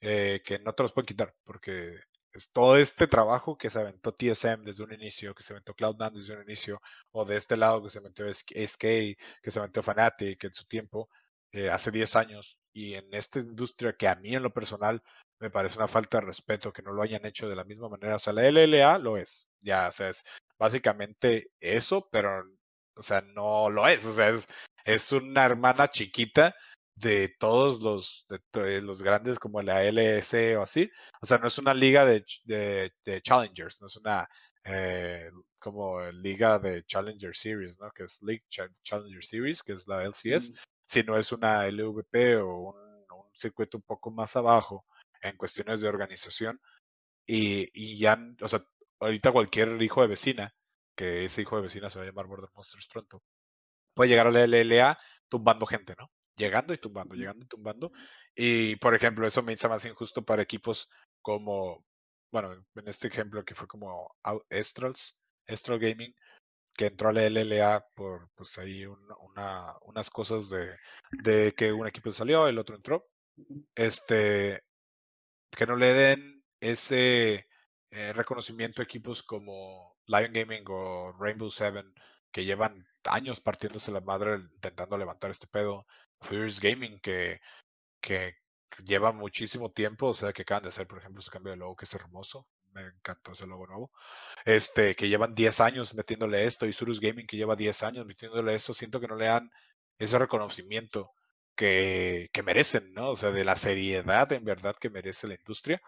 que 0.00 0.60
no 0.64 0.74
te 0.74 0.82
los 0.82 0.92
pueden 0.92 1.06
quitar, 1.06 1.34
porque 1.44 1.98
es 2.34 2.50
todo 2.50 2.76
este 2.76 3.06
trabajo 3.06 3.56
que 3.56 3.70
se 3.70 3.78
aventó 3.78 4.12
TSM 4.12 4.64
desde 4.64 4.82
un 4.82 4.92
inicio, 4.92 5.34
que 5.34 5.42
se 5.42 5.52
aventó 5.52 5.74
Cloud9 5.74 6.12
desde 6.12 6.36
un 6.36 6.42
inicio, 6.42 6.80
o 7.12 7.24
de 7.24 7.36
este 7.36 7.56
lado 7.56 7.82
que 7.82 7.90
se 7.90 7.98
aventó 7.98 8.24
SK, 8.28 8.80
que 9.42 9.50
se 9.50 9.58
aventó 9.58 9.82
Fnatic 9.82 10.42
en 10.44 10.54
su 10.54 10.64
tiempo, 10.66 11.08
eh, 11.52 11.70
hace 11.70 11.90
10 11.92 12.16
años, 12.16 12.58
y 12.72 12.94
en 12.94 13.12
esta 13.14 13.38
industria 13.38 13.94
que 13.96 14.08
a 14.08 14.16
mí 14.16 14.34
en 14.34 14.42
lo 14.42 14.52
personal 14.52 15.02
me 15.38 15.50
parece 15.50 15.78
una 15.78 15.88
falta 15.88 16.18
de 16.18 16.26
respeto 16.26 16.72
que 16.72 16.82
no 16.82 16.92
lo 16.92 17.02
hayan 17.02 17.24
hecho 17.24 17.48
de 17.48 17.56
la 17.56 17.64
misma 17.64 17.88
manera. 17.88 18.16
O 18.16 18.18
sea, 18.18 18.32
la 18.32 18.48
LLA 18.50 18.98
lo 18.98 19.16
es, 19.16 19.48
ya, 19.60 19.88
o 19.88 19.92
sea, 19.92 20.08
es 20.08 20.24
básicamente 20.58 21.52
eso, 21.60 22.08
pero, 22.10 22.44
o 22.96 23.02
sea, 23.02 23.20
no 23.20 23.70
lo 23.70 23.86
es, 23.86 24.04
o 24.06 24.12
sea, 24.12 24.30
es, 24.30 24.48
es 24.84 25.12
una 25.12 25.44
hermana 25.44 25.88
chiquita 25.88 26.54
de 26.96 27.34
todos 27.38 27.82
los, 27.82 28.26
de, 28.28 28.80
los 28.80 29.02
grandes 29.02 29.38
como 29.38 29.62
la 29.62 29.84
LS 29.84 30.56
o 30.56 30.62
así. 30.62 30.90
O 31.20 31.26
sea, 31.26 31.38
no 31.38 31.48
es 31.48 31.58
una 31.58 31.74
liga 31.74 32.04
de, 32.04 32.24
de, 32.44 33.22
challengers, 33.22 33.80
no 33.80 33.88
es 33.88 33.96
una 33.96 34.28
eh, 34.64 35.30
como 35.60 36.00
liga 36.12 36.58
de 36.58 36.84
Challenger 36.84 37.34
Series, 37.34 37.78
¿no? 37.80 37.90
Que 37.92 38.04
es 38.04 38.22
League 38.22 38.44
Challenger 38.82 39.24
Series, 39.24 39.62
que 39.62 39.72
es 39.72 39.86
la 39.88 40.04
LCS, 40.04 40.52
sino 40.86 41.16
es 41.18 41.32
una 41.32 41.66
LVP 41.66 42.36
o 42.38 42.70
un, 42.70 42.84
circuito 43.36 43.78
un 43.78 43.82
poco 43.82 44.12
más 44.12 44.36
abajo 44.36 44.86
en 45.20 45.36
cuestiones 45.36 45.80
de 45.80 45.88
organización. 45.88 46.60
Y, 47.26 47.68
y 47.74 47.98
ya, 47.98 48.18
o 48.42 48.48
sea, 48.48 48.60
ahorita 49.00 49.32
cualquier 49.32 49.80
hijo 49.82 50.02
de 50.02 50.08
vecina, 50.08 50.54
que 50.96 51.24
ese 51.24 51.42
hijo 51.42 51.56
de 51.56 51.62
vecina 51.62 51.90
se 51.90 51.98
va 51.98 52.04
a 52.04 52.08
llamar 52.08 52.26
Border 52.26 52.50
Monsters 52.54 52.86
pronto, 52.86 53.22
puede 53.94 54.10
llegar 54.10 54.26
a 54.28 54.30
la 54.30 54.46
LLA 54.46 54.98
tumbando 55.28 55.66
gente, 55.66 55.94
¿no? 55.98 56.10
Llegando 56.36 56.74
y 56.74 56.78
tumbando, 56.78 57.14
llegando 57.14 57.44
y 57.44 57.48
tumbando. 57.48 57.92
Y, 58.34 58.76
por 58.76 58.94
ejemplo, 58.94 59.26
eso 59.26 59.42
me 59.42 59.52
hizo 59.52 59.68
más 59.68 59.84
injusto 59.84 60.24
para 60.24 60.42
equipos 60.42 60.88
como, 61.22 61.84
bueno, 62.32 62.52
en 62.52 62.88
este 62.88 63.08
ejemplo 63.08 63.44
que 63.44 63.54
fue 63.54 63.66
como 63.68 64.14
Estrals, 64.50 65.18
Estral 65.46 65.78
Gaming, 65.78 66.14
que 66.76 66.86
entró 66.86 67.08
a 67.08 67.12
la 67.12 67.26
LLA 67.28 67.86
por, 67.94 68.30
pues 68.34 68.58
ahí 68.58 68.84
una, 68.86 69.74
unas 69.82 70.10
cosas 70.10 70.48
de, 70.50 70.76
de 71.12 71.52
que 71.52 71.72
un 71.72 71.86
equipo 71.86 72.10
salió, 72.10 72.48
el 72.48 72.58
otro 72.58 72.76
entró. 72.76 73.06
Este, 73.74 74.62
que 75.50 75.66
no 75.66 75.76
le 75.76 75.92
den 75.92 76.44
ese 76.60 77.46
eh, 77.90 78.12
reconocimiento 78.12 78.82
a 78.82 78.84
equipos 78.84 79.22
como 79.22 79.96
Lion 80.06 80.32
Gaming 80.32 80.64
o 80.68 81.12
Rainbow 81.18 81.50
Seven, 81.50 81.92
que 82.32 82.44
llevan 82.44 82.86
años 83.04 83.40
partiéndose 83.40 83.92
la 83.92 84.00
madre 84.00 84.36
intentando 84.54 84.98
levantar 84.98 85.30
este 85.30 85.46
pedo. 85.46 85.86
Furious 86.24 86.60
Gaming, 86.60 86.98
que, 87.00 87.40
que 88.00 88.34
lleva 88.84 89.12
muchísimo 89.12 89.70
tiempo, 89.70 90.08
o 90.08 90.14
sea, 90.14 90.32
que 90.32 90.42
acaban 90.42 90.64
de 90.64 90.70
hacer, 90.70 90.86
por 90.86 90.98
ejemplo, 90.98 91.22
su 91.22 91.30
cambio 91.30 91.52
de 91.52 91.58
logo, 91.58 91.76
que 91.76 91.84
es 91.84 91.94
hermoso. 91.94 92.46
Me 92.72 92.82
encantó 92.82 93.32
ese 93.32 93.46
logo 93.46 93.66
nuevo. 93.66 93.92
Este, 94.44 94.96
que 94.96 95.08
llevan 95.08 95.34
10 95.34 95.60
años 95.60 95.94
metiéndole 95.94 96.44
esto, 96.46 96.66
y 96.66 96.72
Surus 96.72 97.00
Gaming, 97.00 97.26
que 97.26 97.36
lleva 97.36 97.56
10 97.56 97.82
años 97.84 98.06
metiéndole 98.06 98.54
esto, 98.54 98.74
siento 98.74 99.00
que 99.00 99.08
no 99.08 99.16
le 99.16 99.26
dan 99.26 99.50
ese 99.98 100.18
reconocimiento 100.18 101.12
que, 101.56 102.30
que 102.32 102.42
merecen, 102.42 102.92
¿no? 102.94 103.10
O 103.10 103.16
sea, 103.16 103.30
de 103.30 103.44
la 103.44 103.56
seriedad 103.56 104.32
en 104.32 104.44
verdad 104.44 104.76
que 104.76 104.90
merece 104.90 105.28
la 105.28 105.34
industria. 105.36 105.80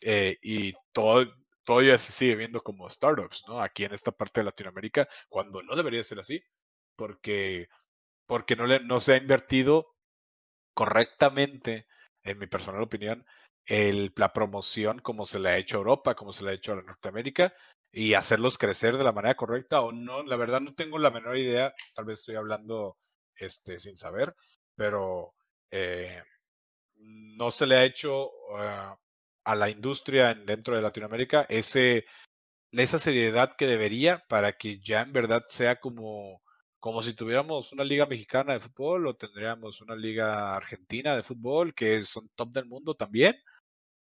Eh, 0.00 0.36
y 0.42 0.74
todo, 0.92 1.26
todavía 1.64 1.98
se 1.98 2.12
sigue 2.12 2.36
viendo 2.36 2.62
como 2.62 2.90
startups, 2.90 3.44
¿no? 3.48 3.60
Aquí 3.60 3.84
en 3.84 3.94
esta 3.94 4.10
parte 4.12 4.40
de 4.40 4.44
Latinoamérica, 4.46 5.08
cuando 5.28 5.62
no 5.62 5.76
debería 5.76 6.02
ser 6.02 6.18
así, 6.20 6.42
porque 6.96 7.68
porque 8.26 8.56
no, 8.56 8.66
le, 8.66 8.80
no 8.80 9.00
se 9.00 9.14
ha 9.14 9.16
invertido 9.16 9.94
correctamente, 10.74 11.86
en 12.24 12.38
mi 12.38 12.46
personal 12.46 12.82
opinión, 12.82 13.26
la 13.68 14.32
promoción 14.32 14.98
como 15.00 15.26
se 15.26 15.38
le 15.38 15.50
ha 15.50 15.58
hecho 15.58 15.76
a 15.76 15.80
Europa, 15.80 16.14
como 16.14 16.32
se 16.32 16.44
le 16.44 16.50
ha 16.50 16.54
hecho 16.54 16.72
a 16.72 16.82
Norteamérica, 16.82 17.54
y 17.92 18.14
hacerlos 18.14 18.58
crecer 18.58 18.96
de 18.96 19.04
la 19.04 19.12
manera 19.12 19.36
correcta 19.36 19.80
o 19.82 19.92
no. 19.92 20.22
La 20.22 20.36
verdad 20.36 20.60
no 20.60 20.74
tengo 20.74 20.98
la 20.98 21.10
menor 21.10 21.36
idea, 21.36 21.72
tal 21.94 22.06
vez 22.06 22.20
estoy 22.20 22.36
hablando 22.36 22.96
este, 23.36 23.78
sin 23.78 23.96
saber, 23.96 24.34
pero 24.74 25.34
eh, 25.70 26.22
no 26.96 27.50
se 27.50 27.66
le 27.66 27.76
ha 27.76 27.84
hecho 27.84 28.30
ah, 28.56 28.96
a 29.44 29.54
la 29.54 29.70
industria 29.70 30.34
dentro 30.34 30.74
de 30.74 30.82
Latinoamérica 30.82 31.46
ese, 31.48 32.06
esa 32.72 32.98
seriedad 32.98 33.52
que 33.56 33.66
debería 33.66 34.24
para 34.28 34.52
que 34.52 34.80
ya 34.80 35.02
en 35.02 35.12
verdad 35.12 35.44
sea 35.48 35.80
como 35.80 36.42
como 36.82 37.00
si 37.00 37.14
tuviéramos 37.14 37.72
una 37.72 37.84
liga 37.84 38.06
mexicana 38.06 38.54
de 38.54 38.58
fútbol 38.58 39.06
o 39.06 39.14
tendríamos 39.14 39.80
una 39.82 39.94
liga 39.94 40.56
argentina 40.56 41.14
de 41.14 41.22
fútbol 41.22 41.72
que 41.76 42.00
son 42.00 42.28
top 42.34 42.50
del 42.50 42.66
mundo 42.66 42.96
también. 42.96 43.36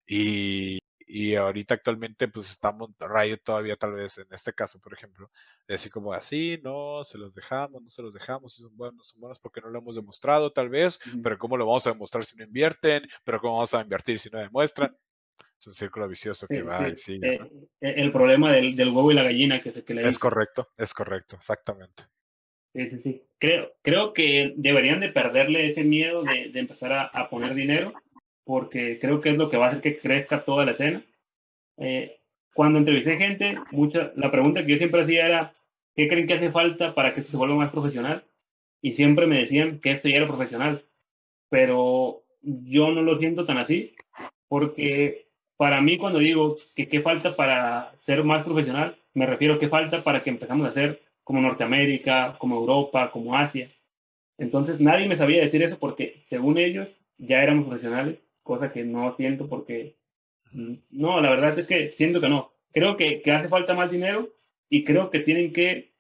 Y, 0.07 0.79
y 1.07 1.37
ahorita 1.37 1.73
actualmente 1.73 2.29
pues 2.29 2.51
estamos 2.51 2.91
Riot 3.01 3.39
todavía 3.43 3.77
tal 3.77 3.95
vez 3.95 4.19
en 4.19 4.27
este 4.31 4.53
caso, 4.53 4.79
por 4.79 4.93
ejemplo, 4.93 5.31
así 5.67 5.89
como 5.89 6.13
así, 6.13 6.61
no, 6.63 7.03
se 7.03 7.17
los 7.17 7.35
dejamos, 7.35 7.81
no 7.81 7.89
se 7.89 8.03
los 8.03 8.13
dejamos, 8.13 8.55
si 8.55 8.61
son 8.61 8.77
buenos, 8.77 9.09
son 9.09 9.21
buenos 9.21 9.39
porque 9.39 9.63
no 9.63 9.71
lo 9.71 9.79
hemos 9.79 9.95
demostrado 9.95 10.53
tal 10.53 10.69
vez, 10.69 10.99
pero 11.23 11.39
¿cómo 11.39 11.57
lo 11.57 11.65
vamos 11.65 11.87
a 11.87 11.93
demostrar 11.93 12.27
si 12.27 12.37
no 12.37 12.45
invierten? 12.45 13.09
Pero 13.25 13.41
¿cómo 13.41 13.55
vamos 13.55 13.73
a 13.73 13.81
invertir 13.81 14.19
si 14.19 14.29
no 14.29 14.39
demuestran? 14.39 14.95
Es 15.59 15.67
un 15.67 15.73
círculo 15.73 16.07
vicioso 16.09 16.47
que 16.47 16.61
va 16.61 16.91
y 16.91 16.97
sigue. 16.97 17.37
Eh, 17.37 17.41
el 17.81 18.13
problema 18.13 18.53
del, 18.53 18.77
del, 18.77 18.91
huevo 18.91 19.13
y 19.13 19.15
la 19.15 19.23
gallina 19.23 19.63
que, 19.63 19.83
que 19.83 19.95
le 19.95 20.07
Es 20.07 20.19
correcto, 20.19 20.69
es 20.77 20.93
correcto, 20.93 21.37
exactamente. 21.37 22.05
Sí, 22.77 23.01
sí. 23.01 23.23
Creo, 23.39 23.73
creo 23.83 24.13
que 24.13 24.53
deberían 24.57 25.01
de 25.01 25.09
perderle 25.09 25.67
ese 25.69 25.83
miedo 25.83 26.23
de, 26.23 26.51
de 26.51 26.61
empezar 26.61 26.93
a, 26.93 27.05
a, 27.05 27.31
poner 27.31 27.55
dinero, 27.55 27.95
porque 28.45 28.99
creo 28.99 29.21
que 29.21 29.31
es 29.31 29.37
lo 29.39 29.49
que 29.49 29.57
va 29.57 29.67
a 29.67 29.69
hacer 29.71 29.81
que 29.81 29.99
crezca 29.99 30.45
toda 30.45 30.67
la 30.67 30.73
escena. 30.73 31.03
Eh, 31.79 32.19
cuando 32.55 32.79
entrevisté 32.79 33.17
gente, 33.17 33.59
mucha, 33.71 34.13
la 34.17 34.31
pregunta 34.31 34.65
que 34.65 34.73
yo 34.73 34.79
siempre 34.79 35.03
hacía 35.03 35.27
era, 35.27 35.55
¿qué 35.95 36.07
creen 36.09 36.27
que 36.27 36.35
hace 36.35 36.51
falta 36.51 36.95
para 36.95 37.15
que 37.15 37.21
esto 37.21 37.33
se 37.33 37.39
vuelva 37.39 37.57
más 37.57 37.71
profesional? 37.71 38.25
Y 38.83 38.93
siempre 38.93 39.27
me 39.27 39.39
decían 39.39 39.81
que 39.81 39.93
esto 39.93 40.09
ya 40.09 40.17
era 40.17 40.27
profesional, 40.27 40.85
pero 41.49 42.25
yo 42.43 42.91
no 42.91 43.03
lo 43.03 43.19
siento 43.19 43.47
tan 43.47 43.59
así, 43.59 43.95
porque 44.49 45.29
para 45.57 45.81
mí 45.81 45.97
cuando 45.99 46.19
digo 46.19 46.57
que 46.75 46.89
qué 46.89 47.01
falta 47.01 47.37
para 47.37 47.95
ser 48.01 48.23
más 48.23 48.45
profesional, 48.45 48.97
me 49.15 49.27
refiero 49.27 49.55
a 49.55 49.59
qué 49.59 49.69
falta 49.69 50.05
para 50.05 50.23
que 50.23 50.31
empezamos 50.31 50.67
a 50.67 50.71
hacer 50.71 51.06
como 51.27 51.41
Norteamérica, 51.41 52.37
como 52.39 52.55
Europa, 52.55 53.11
como 53.11 53.37
Asia. 53.37 53.69
Entonces 54.39 54.79
nadie 54.79 55.09
me 55.09 55.17
sabía 55.17 55.43
decir 55.43 55.61
eso 55.61 55.77
porque 55.77 56.23
según 56.29 56.57
ellos 56.57 56.89
ya 57.19 57.43
éramos 57.43 57.67
profesionales, 57.67 58.21
cosa 58.45 58.71
que 58.71 58.85
no 58.85 59.13
siento 59.17 59.49
porque 59.49 59.97
mm, 60.53 60.75
no, 60.93 61.21
la 61.21 61.31
verdad 61.31 61.59
es 61.59 61.67
que 61.67 61.91
siento 61.97 62.21
que 62.21 62.29
no. 62.29 62.53
Creo 62.73 62.97
que, 62.97 63.21
hace 63.33 63.49
falta 63.49 63.75
más 63.75 63.91
dinero 63.91 64.29
y 64.71 64.85
creo 64.85 65.11
que 65.11 65.19
tienen 65.19 65.53
que 65.53 65.95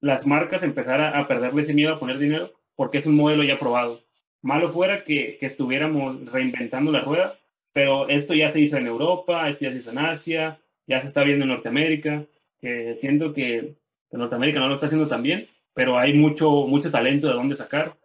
las 0.00 0.24
marcas 0.28 0.62
empezar 0.62 1.00
a, 1.00 1.18
a, 1.18 1.26
perderle 1.26 1.62
ese 1.62 1.74
miedo 1.74 1.94
a 1.94 1.98
poner 1.98 2.20
dinero 2.20 2.52
porque 2.76 2.98
es 2.98 3.06
un 3.06 3.16
modelo 3.16 3.42
ya 3.42 3.58
probado. 3.58 4.04
Malo 4.42 4.70
fuera 4.70 5.02
que, 5.02 5.38
que 5.40 5.46
estuviéramos 5.46 6.24
reinventando 6.30 6.92
la 6.92 7.00
rueda, 7.00 7.36
pero 7.72 8.08
esto 8.08 8.32
ya 8.32 8.52
se 8.52 8.60
hizo 8.60 8.76
en 8.76 8.86
Europa, 8.86 9.48
esto 9.48 9.64
ya 9.64 9.72
se 9.72 9.78
hizo 9.78 9.90
en 9.90 9.98
Asia, 9.98 10.60
ya 10.86 11.00
se 11.00 11.08
está 11.08 11.24
viendo 11.24 11.44
en 11.44 11.48
Norteamérica, 11.48 12.26
que 12.60 12.94
siento 13.00 13.32
que 13.34 13.74
en 14.10 14.20
Norteamérica 14.20 14.60
no 14.60 14.68
lo 14.68 14.74
está 14.74 14.86
haciendo 14.86 15.08
tan 15.08 15.22
bien, 15.22 15.48
pero 15.74 15.98
hay 15.98 16.14
mucho, 16.14 16.66
mucho 16.66 16.90
talento 16.90 17.26
de 17.26 17.34
dónde 17.34 17.56
sacar 17.56 17.96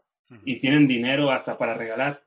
y 0.46 0.60
tienen 0.60 0.88
dinero 0.88 1.32
hasta 1.32 1.58
para 1.58 1.74
regalar. 1.74 2.24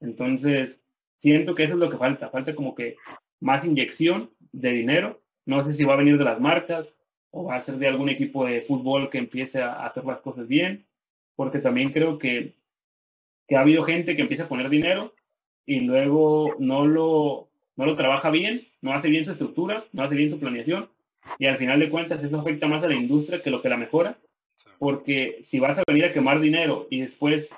Entonces, 0.00 0.80
siento 1.16 1.54
que 1.54 1.64
eso 1.64 1.74
es 1.74 1.78
lo 1.78 1.90
que 1.90 1.96
falta. 1.96 2.28
Falta 2.28 2.54
como 2.54 2.74
que 2.74 2.96
más 3.40 3.64
inyección 3.64 4.30
de 4.52 4.72
dinero. 4.72 5.22
No 5.44 5.64
sé 5.64 5.74
si 5.74 5.84
va 5.84 5.94
a 5.94 5.98
venir 5.98 6.18
de 6.18 6.24
las 6.24 6.40
marcas 6.40 6.88
o 7.30 7.44
va 7.44 7.56
a 7.56 7.62
ser 7.62 7.76
de 7.76 7.88
algún 7.88 8.08
equipo 8.08 8.44
de 8.44 8.62
fútbol 8.62 9.10
que 9.10 9.18
empiece 9.18 9.60
a 9.62 9.86
hacer 9.86 10.04
las 10.04 10.20
cosas 10.20 10.48
bien, 10.48 10.86
porque 11.36 11.58
también 11.58 11.92
creo 11.92 12.18
que 12.18 12.56
que 13.46 13.56
ha 13.56 13.60
habido 13.60 13.84
gente 13.84 14.16
que 14.16 14.22
empieza 14.22 14.44
a 14.44 14.48
poner 14.48 14.68
dinero 14.68 15.14
y 15.64 15.80
luego 15.80 16.54
no 16.58 16.86
lo, 16.86 17.48
no 17.76 17.86
lo 17.86 17.94
trabaja 17.94 18.30
bien, 18.30 18.68
no 18.80 18.92
hace 18.92 19.08
bien 19.08 19.24
su 19.24 19.32
estructura, 19.32 19.84
no 19.92 20.02
hace 20.02 20.14
bien 20.14 20.30
su 20.30 20.38
planeación 20.38 20.88
y 21.38 21.46
al 21.46 21.56
final 21.56 21.80
de 21.80 21.90
cuentas 21.90 22.22
eso 22.22 22.38
afecta 22.38 22.66
más 22.66 22.82
a 22.82 22.88
la 22.88 22.94
industria 22.94 23.42
que 23.42 23.50
lo 23.50 23.62
que 23.62 23.68
la 23.68 23.76
mejora, 23.76 24.18
porque 24.78 25.40
si 25.44 25.58
vas 25.58 25.78
a 25.78 25.82
venir 25.86 26.06
a 26.06 26.12
quemar 26.12 26.40
dinero 26.40 26.86
y 26.90 27.00
después 27.00 27.48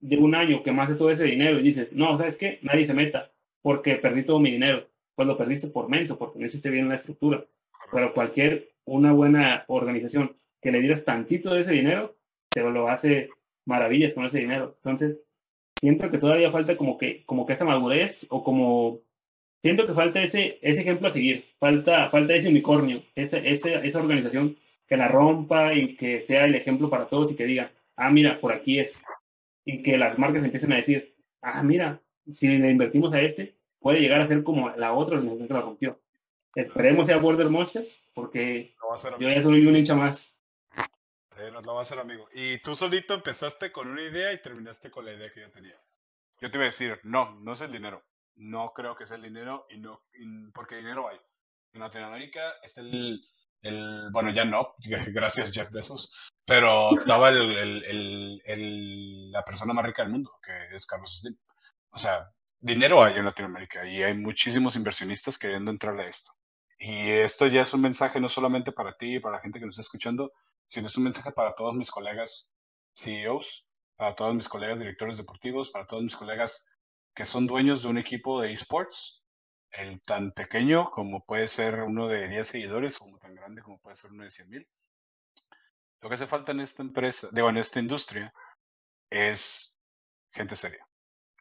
de 0.00 0.16
un 0.18 0.34
año 0.34 0.62
quemaste 0.62 0.94
todo 0.94 1.10
ese 1.10 1.24
dinero 1.24 1.58
y 1.58 1.62
dices, 1.62 1.92
no, 1.92 2.16
¿sabes 2.18 2.36
qué? 2.36 2.58
Nadie 2.62 2.86
se 2.86 2.94
meta 2.94 3.32
porque 3.64 3.96
perdí 3.96 4.24
todo 4.24 4.38
mi 4.38 4.50
dinero. 4.50 4.86
Pues 5.14 5.26
lo 5.26 5.38
perdiste 5.38 5.68
por 5.68 5.88
menso, 5.88 6.18
porque 6.18 6.38
no 6.38 6.46
hiciste 6.46 6.68
bien 6.68 6.88
la 6.88 6.96
estructura. 6.96 7.46
Pero 7.90 8.12
cualquier, 8.12 8.72
una 8.84 9.12
buena 9.12 9.64
organización 9.68 10.34
que 10.60 10.70
le 10.70 10.80
dieras 10.80 11.04
tantito 11.04 11.54
de 11.54 11.62
ese 11.62 11.70
dinero, 11.70 12.16
te 12.50 12.62
lo 12.62 12.88
hace 12.88 13.30
maravillas 13.64 14.12
con 14.12 14.26
ese 14.26 14.38
dinero. 14.38 14.74
Entonces, 14.76 15.18
siento 15.80 16.10
que 16.10 16.18
todavía 16.18 16.50
falta 16.50 16.76
como 16.76 16.98
que, 16.98 17.24
como 17.24 17.46
que 17.46 17.54
esa 17.54 17.64
madurez 17.64 18.18
o 18.28 18.44
como 18.44 19.00
siento 19.64 19.86
que 19.86 19.94
falta 19.94 20.22
ese, 20.22 20.58
ese 20.60 20.82
ejemplo 20.82 21.08
a 21.08 21.10
seguir, 21.10 21.46
falta, 21.58 22.10
falta 22.10 22.34
ese 22.34 22.50
unicornio, 22.50 23.02
esa, 23.14 23.38
esa, 23.38 23.70
esa 23.70 23.98
organización 23.98 24.58
que 24.86 24.98
la 24.98 25.08
rompa 25.08 25.72
y 25.72 25.96
que 25.96 26.20
sea 26.20 26.44
el 26.44 26.54
ejemplo 26.54 26.90
para 26.90 27.06
todos 27.06 27.32
y 27.32 27.34
que 27.34 27.46
diga, 27.46 27.72
ah, 27.96 28.10
mira, 28.10 28.38
por 28.40 28.52
aquí 28.52 28.78
es. 28.78 28.94
Y 29.64 29.82
que 29.82 29.96
las 29.96 30.18
marcas 30.18 30.44
empiecen 30.44 30.70
a 30.74 30.76
decir, 30.76 31.16
ah, 31.40 31.62
mira, 31.62 31.98
si 32.30 32.46
le 32.46 32.70
invertimos 32.70 33.14
a 33.14 33.22
este, 33.22 33.54
puede 33.80 34.00
llegar 34.00 34.20
a 34.20 34.28
ser 34.28 34.42
como 34.42 34.68
la 34.76 34.92
otra 34.92 35.16
organización 35.16 35.48
que 35.48 35.54
la 35.54 35.62
rompió. 35.62 35.98
Esperemos 36.54 37.06
sea 37.06 37.16
Border 37.16 37.48
Monsters, 37.48 37.88
porque 38.12 38.74
yo 39.18 39.30
ya 39.30 39.42
soy 39.42 39.66
un 39.66 39.76
hincha 39.76 39.94
más. 39.94 40.30
nos 41.54 41.64
lo 41.64 41.72
va 41.72 41.78
a 41.78 41.82
hacer 41.84 41.98
amigo. 41.98 42.28
Y 42.34 42.58
tú 42.58 42.76
solito 42.76 43.14
empezaste 43.14 43.72
con 43.72 43.88
una 43.88 44.02
idea 44.02 44.30
y 44.34 44.42
terminaste 44.42 44.90
con 44.90 45.06
la 45.06 45.14
idea 45.14 45.32
que 45.32 45.40
yo 45.40 45.50
tenía. 45.50 45.76
Yo 46.42 46.50
te 46.50 46.58
iba 46.58 46.64
a 46.64 46.66
decir, 46.66 47.00
no, 47.02 47.40
no 47.40 47.54
es 47.54 47.62
el 47.62 47.72
dinero 47.72 48.04
no 48.36 48.72
creo 48.72 48.96
que 48.96 49.06
sea 49.06 49.16
el 49.16 49.22
dinero 49.22 49.66
y 49.70 49.78
no 49.78 50.02
porque 50.52 50.76
dinero 50.76 51.08
hay. 51.08 51.18
En 51.72 51.80
Latinoamérica 51.80 52.54
está 52.62 52.80
el, 52.80 53.20
bueno, 54.12 54.30
ya 54.30 54.44
no, 54.44 54.74
gracias 55.12 55.52
Jeff 55.52 55.70
Bezos, 55.70 56.12
pero 56.44 56.98
estaba 56.98 57.30
el, 57.30 58.42
el, 58.44 59.30
la 59.30 59.42
persona 59.42 59.72
más 59.72 59.84
rica 59.84 60.02
del 60.02 60.12
mundo, 60.12 60.30
que 60.42 60.74
es 60.74 60.86
Carlos 60.86 61.18
Slim. 61.20 61.36
O 61.90 61.98
sea, 61.98 62.30
dinero 62.60 63.02
hay 63.02 63.14
en 63.16 63.24
Latinoamérica 63.24 63.86
y 63.86 64.02
hay 64.02 64.14
muchísimos 64.14 64.76
inversionistas 64.76 65.38
queriendo 65.38 65.70
entrar 65.70 65.98
a 65.98 66.06
esto. 66.06 66.32
Y 66.78 67.08
esto 67.10 67.46
ya 67.46 67.62
es 67.62 67.72
un 67.72 67.80
mensaje 67.80 68.20
no 68.20 68.28
solamente 68.28 68.72
para 68.72 68.92
ti 68.92 69.16
y 69.16 69.20
para 69.20 69.36
la 69.36 69.42
gente 69.42 69.58
que 69.58 69.66
nos 69.66 69.74
está 69.74 69.82
escuchando, 69.82 70.32
sino 70.66 70.88
es 70.88 70.96
un 70.96 71.04
mensaje 71.04 71.32
para 71.32 71.54
todos 71.54 71.74
mis 71.74 71.90
colegas 71.90 72.52
CEOs, 72.94 73.66
para 73.96 74.14
todos 74.14 74.34
mis 74.34 74.48
colegas 74.48 74.78
directores 74.78 75.16
deportivos, 75.16 75.70
para 75.70 75.86
todos 75.86 76.02
mis 76.02 76.16
colegas 76.16 76.68
que 77.14 77.24
son 77.24 77.46
dueños 77.46 77.82
de 77.82 77.88
un 77.88 77.98
equipo 77.98 78.40
de 78.40 78.52
esports, 78.52 79.22
el 79.70 80.00
tan 80.02 80.32
pequeño 80.32 80.90
como 80.90 81.24
puede 81.24 81.48
ser 81.48 81.82
uno 81.82 82.08
de 82.08 82.28
10 82.28 82.46
seguidores, 82.46 82.98
como 82.98 83.18
tan 83.18 83.34
grande 83.34 83.62
como 83.62 83.78
puede 83.78 83.96
ser 83.96 84.12
uno 84.12 84.24
de 84.24 84.30
100 84.30 84.48
mil. 84.48 84.68
Lo 86.00 86.08
que 86.08 86.14
hace 86.16 86.26
falta 86.26 86.52
en 86.52 86.60
esta 86.60 86.82
empresa, 86.82 87.28
digo, 87.32 87.48
en 87.48 87.56
esta 87.56 87.80
industria, 87.80 88.32
es 89.10 89.80
gente 90.32 90.56
seria. 90.56 90.86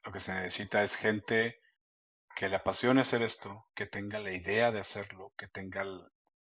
Lo 0.05 0.11
que 0.11 0.19
se 0.19 0.33
necesita 0.33 0.83
es 0.83 0.95
gente 0.95 1.59
que 2.35 2.49
le 2.49 2.55
apasione 2.55 3.01
hacer 3.01 3.21
esto, 3.21 3.67
que 3.75 3.85
tenga 3.85 4.19
la 4.19 4.31
idea 4.31 4.71
de 4.71 4.79
hacerlo, 4.79 5.33
que 5.37 5.47
tenga 5.47 5.83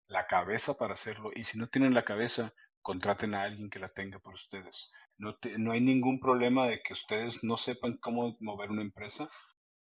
la 0.07 0.27
cabeza 0.27 0.75
para 0.75 0.95
hacerlo. 0.95 1.31
Y 1.35 1.45
si 1.45 1.59
no 1.59 1.69
tienen 1.69 1.95
la 1.95 2.05
cabeza, 2.05 2.53
contraten 2.85 3.35
a 3.35 3.43
alguien 3.43 3.71
que 3.71 3.79
la 3.79 3.89
tenga 3.89 4.19
por 4.19 4.35
ustedes. 4.35 4.93
No, 5.17 5.39
no 5.59 5.73
hay 5.73 5.81
ningún 5.81 6.21
problema 6.21 6.67
de 6.67 6.83
que 6.83 6.93
ustedes 6.93 7.43
no 7.43 7.57
sepan 7.57 7.97
cómo 7.97 8.37
mover 8.41 8.71
una 8.71 8.83
empresa 8.83 9.29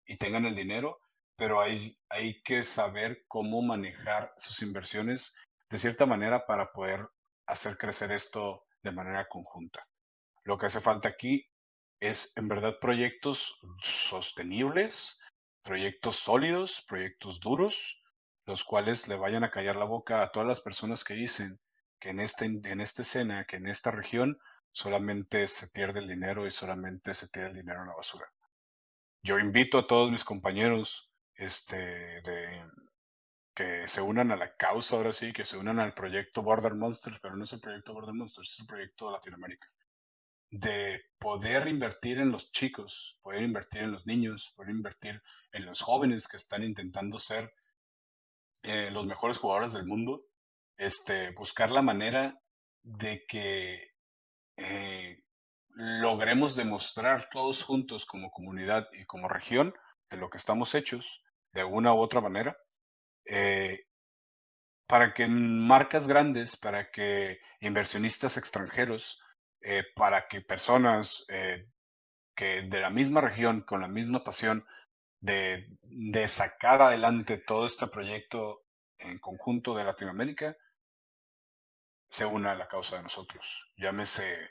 y 0.07 0.15
tengan 0.15 0.45
el 0.45 0.55
dinero, 0.55 1.01
pero 1.35 1.59
hay, 1.59 1.97
hay 2.09 2.41
que 2.43 2.63
saber 2.63 3.25
cómo 3.27 3.61
manejar 3.61 4.33
sus 4.37 4.61
inversiones 4.61 5.35
de 5.69 5.77
cierta 5.77 6.05
manera 6.05 6.45
para 6.45 6.71
poder 6.71 7.05
hacer 7.47 7.77
crecer 7.77 8.13
esto 8.13 8.63
de 8.81 8.93
manera 8.93 9.27
conjunta. 9.27 9.85
Lo 10.45 10.57
que 10.57 10.67
hace 10.67 10.79
falta 10.79 11.09
aquí 11.09 11.45
es 11.99 12.31
en 12.37 12.47
verdad 12.47 12.77
proyectos 12.79 13.59
sostenibles, 13.81 15.19
proyectos 15.63 16.15
sólidos, 16.15 16.85
proyectos 16.87 17.41
duros, 17.41 18.01
los 18.45 18.63
cuales 18.63 19.09
le 19.09 19.17
vayan 19.17 19.43
a 19.43 19.51
callar 19.51 19.75
la 19.75 19.85
boca 19.85 20.21
a 20.21 20.31
todas 20.31 20.47
las 20.47 20.61
personas 20.61 21.03
que 21.03 21.15
dicen 21.15 21.59
que 21.99 22.09
en, 22.09 22.19
este, 22.19 22.45
en 22.45 22.81
esta 22.81 23.01
escena, 23.01 23.45
que 23.45 23.57
en 23.57 23.67
esta 23.67 23.91
región, 23.91 24.39
solamente 24.71 25.47
se 25.47 25.69
pierde 25.69 25.99
el 25.99 26.07
dinero 26.07 26.45
y 26.45 26.51
solamente 26.51 27.15
se 27.15 27.29
tira 27.29 27.47
el 27.47 27.55
dinero 27.55 27.81
en 27.81 27.87
la 27.87 27.95
basura. 27.95 28.31
Yo 29.23 29.39
invito 29.39 29.77
a 29.77 29.87
todos 29.87 30.11
mis 30.11 30.23
compañeros 30.23 31.09
este, 31.35 31.77
de, 32.21 32.63
que 33.55 33.87
se 33.87 34.01
unan 34.01 34.31
a 34.31 34.35
la 34.35 34.55
causa 34.55 34.97
ahora 34.97 35.13
sí, 35.13 35.31
que 35.31 35.45
se 35.45 35.57
unan 35.57 35.79
al 35.79 35.93
proyecto 35.93 36.43
Border 36.43 36.75
Monsters, 36.75 37.19
pero 37.19 37.37
no 37.37 37.45
es 37.45 37.53
el 37.53 37.61
proyecto 37.61 37.93
Border 37.93 38.13
Monsters, 38.13 38.51
es 38.51 38.59
el 38.59 38.67
proyecto 38.67 39.07
de 39.07 39.13
Latinoamérica. 39.13 39.67
De 40.51 41.01
poder 41.17 41.67
invertir 41.67 42.19
en 42.19 42.31
los 42.31 42.51
chicos, 42.51 43.17
poder 43.21 43.43
invertir 43.43 43.81
en 43.81 43.93
los 43.93 44.05
niños, 44.05 44.53
poder 44.55 44.71
invertir 44.71 45.23
en 45.53 45.65
los 45.65 45.81
jóvenes 45.81 46.27
que 46.27 46.37
están 46.37 46.63
intentando 46.63 47.17
ser 47.17 47.53
eh, 48.61 48.91
los 48.91 49.05
mejores 49.05 49.37
jugadores 49.37 49.73
del 49.73 49.85
mundo 49.85 50.25
este, 50.77 51.31
buscar 51.31 51.71
la 51.71 51.81
manera 51.81 52.39
de 52.83 53.25
que 53.27 53.95
eh, 54.57 55.23
logremos 55.69 56.55
demostrar 56.55 57.29
todos 57.31 57.63
juntos 57.63 58.05
como 58.05 58.31
comunidad 58.31 58.87
y 58.93 59.05
como 59.05 59.27
región 59.27 59.73
de 60.09 60.17
lo 60.17 60.29
que 60.29 60.37
estamos 60.37 60.75
hechos 60.75 61.23
de 61.51 61.61
alguna 61.61 61.93
u 61.93 61.99
otra 61.99 62.21
manera, 62.21 62.57
eh, 63.25 63.85
para 64.87 65.13
que 65.13 65.27
marcas 65.27 66.07
grandes, 66.07 66.57
para 66.57 66.91
que 66.91 67.39
inversionistas 67.59 68.37
extranjeros, 68.37 69.19
eh, 69.61 69.83
para 69.95 70.27
que 70.27 70.41
personas 70.41 71.25
que 72.35 72.61
de 72.63 72.79
la 72.81 72.89
misma 72.89 73.21
región, 73.21 73.61
con 73.61 73.81
la 73.81 73.87
misma 73.87 74.23
pasión 74.23 74.65
de 75.21 76.27
sacar 76.27 76.81
adelante 76.81 77.37
todo 77.37 77.65
este 77.65 77.87
proyecto 77.87 78.65
en 78.99 79.17
conjunto 79.19 79.73
de 79.73 79.85
Latinoamérica, 79.85 80.55
se 82.09 82.25
una 82.25 82.51
a 82.51 82.55
la 82.55 82.67
causa 82.67 82.97
de 82.97 83.03
nosotros. 83.03 83.45
Llámese 83.77 84.49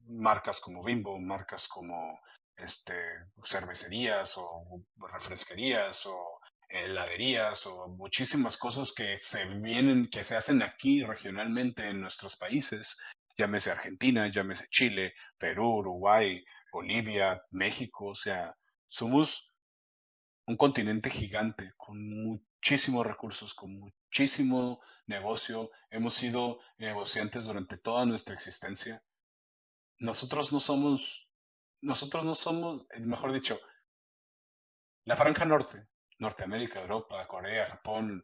marcas 0.00 0.60
como 0.60 0.84
Bimbo, 0.84 1.20
marcas 1.20 1.68
como 1.68 2.20
este, 2.56 2.94
cervecerías 3.44 4.34
o 4.36 4.84
refresquerías 5.12 6.06
o 6.06 6.40
heladerías 6.68 7.66
o 7.66 7.88
muchísimas 7.88 8.56
cosas 8.56 8.92
que 8.92 9.18
se 9.20 9.44
vienen, 9.46 10.08
que 10.10 10.24
se 10.24 10.36
hacen 10.36 10.62
aquí 10.62 11.02
regionalmente 11.02 11.88
en 11.88 12.00
nuestros 12.00 12.36
países, 12.36 12.96
llámese 13.38 13.70
Argentina, 13.70 14.30
llámese 14.30 14.66
Chile, 14.70 15.14
Perú, 15.38 15.78
Uruguay, 15.78 16.44
Bolivia, 16.72 17.42
México, 17.50 18.06
o 18.06 18.14
sea, 18.14 18.54
somos 18.88 19.50
un 20.46 20.56
continente 20.56 21.10
gigante 21.10 21.72
con 21.76 21.98
muchísimos 21.98 23.06
recursos, 23.06 23.54
con 23.54 23.78
muchísimo 24.08 24.80
negocio, 25.06 25.70
hemos 25.90 26.14
sido 26.14 26.60
negociantes 26.78 27.44
durante 27.44 27.76
toda 27.76 28.06
nuestra 28.06 28.34
existencia. 28.34 29.02
Nosotros 29.98 30.52
no 30.52 30.60
somos, 30.60 31.28
nosotros 31.82 32.24
no 32.24 32.34
somos, 32.34 32.86
eh, 32.90 33.00
mejor 33.00 33.32
dicho, 33.32 33.60
la 35.04 35.16
franja 35.16 35.44
norte, 35.44 35.88
Norteamérica, 36.18 36.80
Europa, 36.80 37.26
Corea, 37.26 37.66
Japón, 37.66 38.22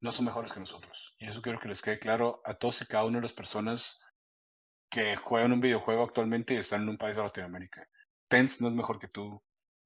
no 0.00 0.12
son 0.12 0.26
mejores 0.26 0.52
que 0.52 0.60
nosotros. 0.60 1.14
Y 1.18 1.28
eso 1.28 1.40
quiero 1.40 1.60
que 1.60 1.68
les 1.68 1.80
quede 1.80 1.98
claro 1.98 2.40
a 2.44 2.54
todos 2.54 2.82
y 2.82 2.86
cada 2.86 3.04
una 3.04 3.18
de 3.18 3.22
las 3.22 3.32
personas 3.32 4.00
que 4.90 5.16
juegan 5.16 5.52
un 5.52 5.60
videojuego 5.60 6.02
actualmente 6.02 6.54
y 6.54 6.58
están 6.58 6.82
en 6.82 6.88
un 6.90 6.98
país 6.98 7.16
de 7.16 7.22
Latinoamérica. 7.22 7.88
Tense 8.28 8.62
no 8.62 8.68
es 8.68 8.74
mejor 8.74 8.98
que 8.98 9.08
tú, 9.08 9.42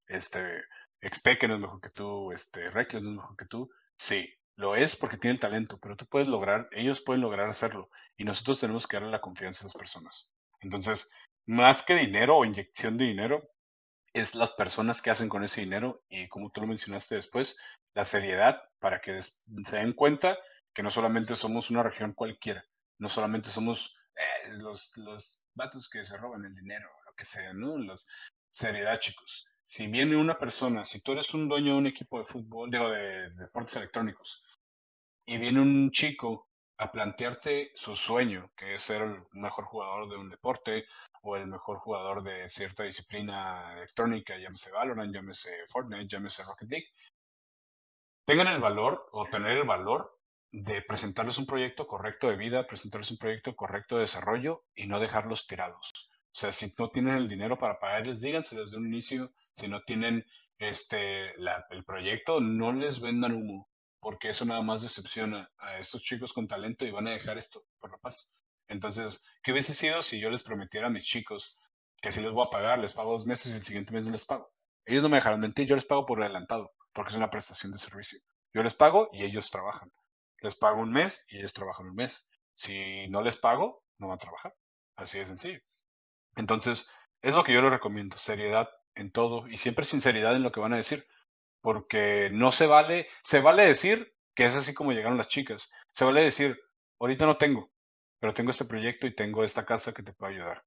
este, 0.06 0.62
XP 1.02 1.48
no 1.48 1.54
es 1.54 1.60
mejor 1.60 1.80
que 1.80 1.90
tú, 1.90 2.32
este, 2.32 2.70
Reckless 2.70 3.02
no 3.02 3.10
es 3.10 3.16
mejor 3.16 3.36
que 3.36 3.46
tú. 3.46 3.70
Sí, 3.96 4.37
lo 4.58 4.74
es 4.74 4.96
porque 4.96 5.16
tiene 5.16 5.34
el 5.34 5.40
talento, 5.40 5.78
pero 5.78 5.96
tú 5.96 6.04
puedes 6.06 6.26
lograr, 6.26 6.68
ellos 6.72 7.00
pueden 7.00 7.22
lograr 7.22 7.48
hacerlo 7.48 7.90
y 8.16 8.24
nosotros 8.24 8.58
tenemos 8.58 8.88
que 8.88 8.96
darle 8.96 9.12
la 9.12 9.20
confianza 9.20 9.64
a 9.64 9.68
esas 9.68 9.78
personas. 9.78 10.32
Entonces, 10.60 11.12
más 11.46 11.82
que 11.84 11.94
dinero 11.94 12.36
o 12.36 12.44
inyección 12.44 12.98
de 12.98 13.04
dinero, 13.04 13.46
es 14.12 14.34
las 14.34 14.52
personas 14.52 15.00
que 15.00 15.10
hacen 15.10 15.28
con 15.28 15.44
ese 15.44 15.60
dinero 15.60 16.02
y 16.08 16.26
como 16.26 16.50
tú 16.50 16.60
lo 16.60 16.66
mencionaste 16.66 17.14
después, 17.14 17.56
la 17.94 18.04
seriedad 18.04 18.60
para 18.80 19.00
que 19.00 19.22
se 19.22 19.76
den 19.76 19.92
cuenta 19.92 20.36
que 20.74 20.82
no 20.82 20.90
solamente 20.90 21.36
somos 21.36 21.70
una 21.70 21.84
región 21.84 22.12
cualquiera, 22.12 22.64
no 22.98 23.08
solamente 23.08 23.50
somos 23.50 23.96
eh, 24.16 24.48
los, 24.54 24.92
los 24.96 25.40
vatos 25.54 25.88
que 25.88 26.04
se 26.04 26.16
roban 26.16 26.44
el 26.44 26.54
dinero, 26.56 26.90
lo 27.06 27.14
que 27.14 27.24
sea, 27.24 27.52
¿no? 27.52 27.78
Los, 27.78 28.08
seriedad, 28.50 28.98
chicos. 28.98 29.46
Si 29.62 29.86
viene 29.86 30.16
una 30.16 30.36
persona, 30.36 30.84
si 30.84 31.00
tú 31.00 31.12
eres 31.12 31.32
un 31.32 31.48
dueño 31.48 31.74
de 31.74 31.78
un 31.78 31.86
equipo 31.86 32.18
de 32.18 32.24
fútbol, 32.24 32.70
digo, 32.70 32.90
de 32.90 33.30
deportes 33.30 33.76
electrónicos, 33.76 34.42
y 35.28 35.36
viene 35.36 35.60
un 35.60 35.90
chico 35.90 36.48
a 36.78 36.90
plantearte 36.90 37.70
su 37.74 37.94
sueño, 37.94 38.50
que 38.56 38.74
es 38.74 38.82
ser 38.82 39.02
el 39.02 39.22
mejor 39.32 39.66
jugador 39.66 40.08
de 40.08 40.16
un 40.16 40.30
deporte 40.30 40.86
o 41.20 41.36
el 41.36 41.46
mejor 41.46 41.80
jugador 41.80 42.22
de 42.22 42.48
cierta 42.48 42.84
disciplina 42.84 43.74
electrónica, 43.74 44.38
llámese 44.38 44.70
Valorant, 44.70 45.14
llámese 45.14 45.50
Fortnite, 45.68 46.08
llámese 46.08 46.44
Rocket 46.44 46.70
League, 46.70 46.88
tengan 48.24 48.46
el 48.48 48.58
valor 48.58 49.06
o 49.12 49.26
tener 49.26 49.58
el 49.58 49.66
valor 49.66 50.18
de 50.50 50.80
presentarles 50.80 51.36
un 51.36 51.44
proyecto 51.44 51.86
correcto 51.86 52.30
de 52.30 52.36
vida, 52.36 52.66
presentarles 52.66 53.10
un 53.10 53.18
proyecto 53.18 53.54
correcto 53.54 53.96
de 53.96 54.02
desarrollo 54.02 54.64
y 54.74 54.86
no 54.86 54.98
dejarlos 54.98 55.46
tirados. 55.46 56.10
O 56.24 56.40
sea, 56.40 56.52
si 56.52 56.72
no 56.78 56.88
tienen 56.88 57.16
el 57.16 57.28
dinero 57.28 57.58
para 57.58 57.78
pagarles, 57.78 58.22
díganse 58.22 58.58
desde 58.58 58.78
un 58.78 58.86
inicio. 58.86 59.32
Si 59.52 59.68
no 59.68 59.82
tienen 59.82 60.24
este, 60.58 61.34
el 61.34 61.84
proyecto, 61.84 62.40
no 62.40 62.72
les 62.72 63.02
vendan 63.02 63.34
humo 63.34 63.68
porque 64.00 64.30
eso 64.30 64.44
nada 64.44 64.62
más 64.62 64.82
decepciona 64.82 65.50
a 65.58 65.78
estos 65.78 66.02
chicos 66.02 66.32
con 66.32 66.48
talento 66.48 66.84
y 66.84 66.90
van 66.90 67.08
a 67.08 67.12
dejar 67.12 67.38
esto 67.38 67.64
por 67.78 67.90
la 67.90 67.98
paz. 67.98 68.34
Entonces, 68.68 69.24
¿qué 69.42 69.52
hubiese 69.52 69.74
sido 69.74 70.02
si 70.02 70.20
yo 70.20 70.30
les 70.30 70.42
prometiera 70.42 70.88
a 70.88 70.90
mis 70.90 71.04
chicos 71.04 71.58
que 72.00 72.12
si 72.12 72.20
les 72.20 72.32
voy 72.32 72.46
a 72.46 72.50
pagar, 72.50 72.78
les 72.78 72.92
pago 72.92 73.12
dos 73.12 73.26
meses 73.26 73.52
y 73.52 73.56
el 73.56 73.64
siguiente 73.64 73.92
mes 73.92 74.04
no 74.04 74.10
les 74.10 74.26
pago? 74.26 74.52
Ellos 74.84 75.02
no 75.02 75.08
me 75.08 75.16
dejarán 75.16 75.40
mentir, 75.40 75.66
yo 75.66 75.74
les 75.74 75.84
pago 75.84 76.06
por 76.06 76.22
adelantado, 76.22 76.72
porque 76.92 77.10
es 77.10 77.16
una 77.16 77.30
prestación 77.30 77.72
de 77.72 77.78
servicio. 77.78 78.18
Yo 78.54 78.62
les 78.62 78.74
pago 78.74 79.08
y 79.12 79.24
ellos 79.24 79.50
trabajan. 79.50 79.92
Les 80.40 80.54
pago 80.54 80.80
un 80.80 80.92
mes 80.92 81.24
y 81.28 81.38
ellos 81.38 81.52
trabajan 81.52 81.88
un 81.88 81.94
mes. 81.94 82.28
Si 82.54 83.08
no 83.08 83.22
les 83.22 83.36
pago, 83.36 83.84
no 83.98 84.08
van 84.08 84.16
a 84.16 84.20
trabajar. 84.20 84.54
Así 84.96 85.18
de 85.18 85.26
sencillo. 85.26 85.60
Entonces, 86.36 86.88
es 87.20 87.34
lo 87.34 87.44
que 87.44 87.52
yo 87.52 87.60
les 87.60 87.70
recomiendo, 87.70 88.16
seriedad 88.16 88.68
en 88.94 89.10
todo 89.10 89.46
y 89.48 89.56
siempre 89.56 89.84
sinceridad 89.84 90.36
en 90.36 90.42
lo 90.42 90.52
que 90.52 90.60
van 90.60 90.72
a 90.72 90.76
decir 90.76 91.06
porque 91.60 92.30
no 92.32 92.52
se 92.52 92.66
vale, 92.66 93.08
se 93.22 93.40
vale 93.40 93.64
decir 93.64 94.14
que 94.34 94.44
es 94.44 94.54
así 94.54 94.72
como 94.74 94.92
llegaron 94.92 95.18
las 95.18 95.28
chicas, 95.28 95.70
se 95.90 96.04
vale 96.04 96.22
decir, 96.22 96.60
ahorita 97.00 97.26
no 97.26 97.38
tengo, 97.38 97.72
pero 98.20 98.34
tengo 98.34 98.50
este 98.50 98.64
proyecto 98.64 99.06
y 99.06 99.14
tengo 99.14 99.42
esta 99.44 99.66
casa 99.66 99.92
que 99.92 100.02
te 100.02 100.12
puede 100.12 100.34
ayudar, 100.34 100.64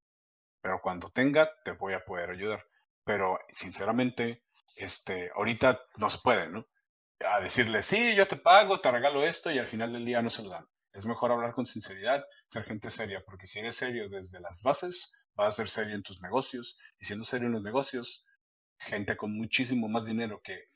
pero 0.62 0.82
cuando 0.82 1.10
tenga 1.10 1.50
te 1.64 1.72
voy 1.72 1.94
a 1.94 2.04
poder 2.04 2.32
ayudar, 2.32 2.66
pero 3.04 3.40
sinceramente, 3.50 4.44
este, 4.76 5.32
ahorita 5.36 5.82
no 5.98 6.10
se 6.10 6.20
puede, 6.20 6.50
¿no? 6.50 6.68
A 7.26 7.40
decirle, 7.40 7.82
sí, 7.82 8.16
yo 8.16 8.28
te 8.28 8.36
pago, 8.36 8.82
te 8.82 8.92
regalo 8.92 9.24
esto 9.24 9.52
y 9.52 9.60
al 9.60 9.68
final 9.68 9.94
del 9.94 10.06
día 10.06 10.22
no 10.22 10.30
se 10.30 10.44
lo 10.44 10.50
dan. 10.50 10.68
Es 10.94 11.06
mejor 11.06 11.32
hablar 11.32 11.54
con 11.54 11.66
sinceridad, 11.66 12.26
ser 12.48 12.66
gente 12.66 12.90
seria, 12.90 13.24
porque 13.26 13.48
si 13.48 13.60
eres 13.60 13.78
serio 13.78 14.10
desde 14.10 14.40
las 14.40 14.62
bases, 14.64 15.14
vas 15.36 15.48
a 15.48 15.52
ser 15.52 15.70
serio 15.70 15.96
en 15.96 16.04
tus 16.04 16.22
negocios, 16.22 16.78
y 17.00 17.06
siendo 17.06 17.24
serio 17.24 17.48
en 17.48 17.54
los 17.54 17.64
negocios, 17.64 18.26
gente 18.78 19.16
con 19.16 19.32
muchísimo 19.38 19.88
más 19.88 20.06
dinero 20.06 20.42
que 20.44 20.71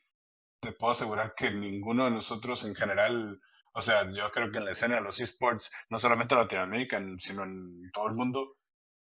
te 0.66 0.72
puedo 0.72 0.92
asegurar 0.92 1.34
que 1.36 1.50
ninguno 1.50 2.06
de 2.06 2.10
nosotros 2.10 2.64
en 2.64 2.74
general, 2.74 3.40
o 3.72 3.80
sea, 3.80 4.10
yo 4.10 4.30
creo 4.32 4.50
que 4.50 4.58
en 4.58 4.64
la 4.64 4.72
escena 4.72 4.96
de 4.96 5.02
los 5.02 5.20
esports, 5.20 5.70
no 5.90 5.98
solamente 5.98 6.34
en 6.34 6.40
Latinoamérica, 6.40 7.00
sino 7.18 7.44
en 7.44 7.90
todo 7.92 8.08
el 8.08 8.14
mundo, 8.14 8.56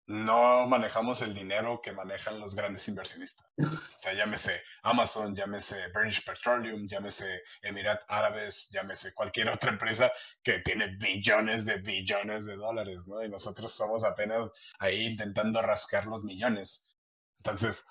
no 0.08 0.68
manejamos 0.68 1.22
el 1.22 1.34
dinero 1.34 1.82
que 1.82 1.92
manejan 1.92 2.40
los 2.40 2.56
grandes 2.56 2.88
inversionistas. 2.88 3.54
O 3.96 3.98
sea, 4.04 4.14
llámese 4.14 4.62
Amazon, 4.84 5.36
llámese 5.36 5.90
British 5.94 6.26
Petroleum, 6.26 6.88
llámese 6.88 7.44
Emirat 7.62 8.02
Árabes, 8.08 8.70
llámese 8.72 9.14
cualquier 9.14 9.50
otra 9.50 9.72
empresa 9.72 10.12
que 10.42 10.60
tiene 10.60 10.96
billones 10.98 11.66
de 11.66 11.78
billones 11.78 12.46
de 12.46 12.56
dólares, 12.56 13.08
¿no? 13.08 13.24
Y 13.24 13.30
nosotros 13.30 13.74
somos 13.74 14.04
apenas 14.04 14.50
ahí 14.80 15.06
intentando 15.06 15.62
rascar 15.62 16.08
los 16.08 16.24
millones. 16.24 16.96
Entonces, 17.38 17.86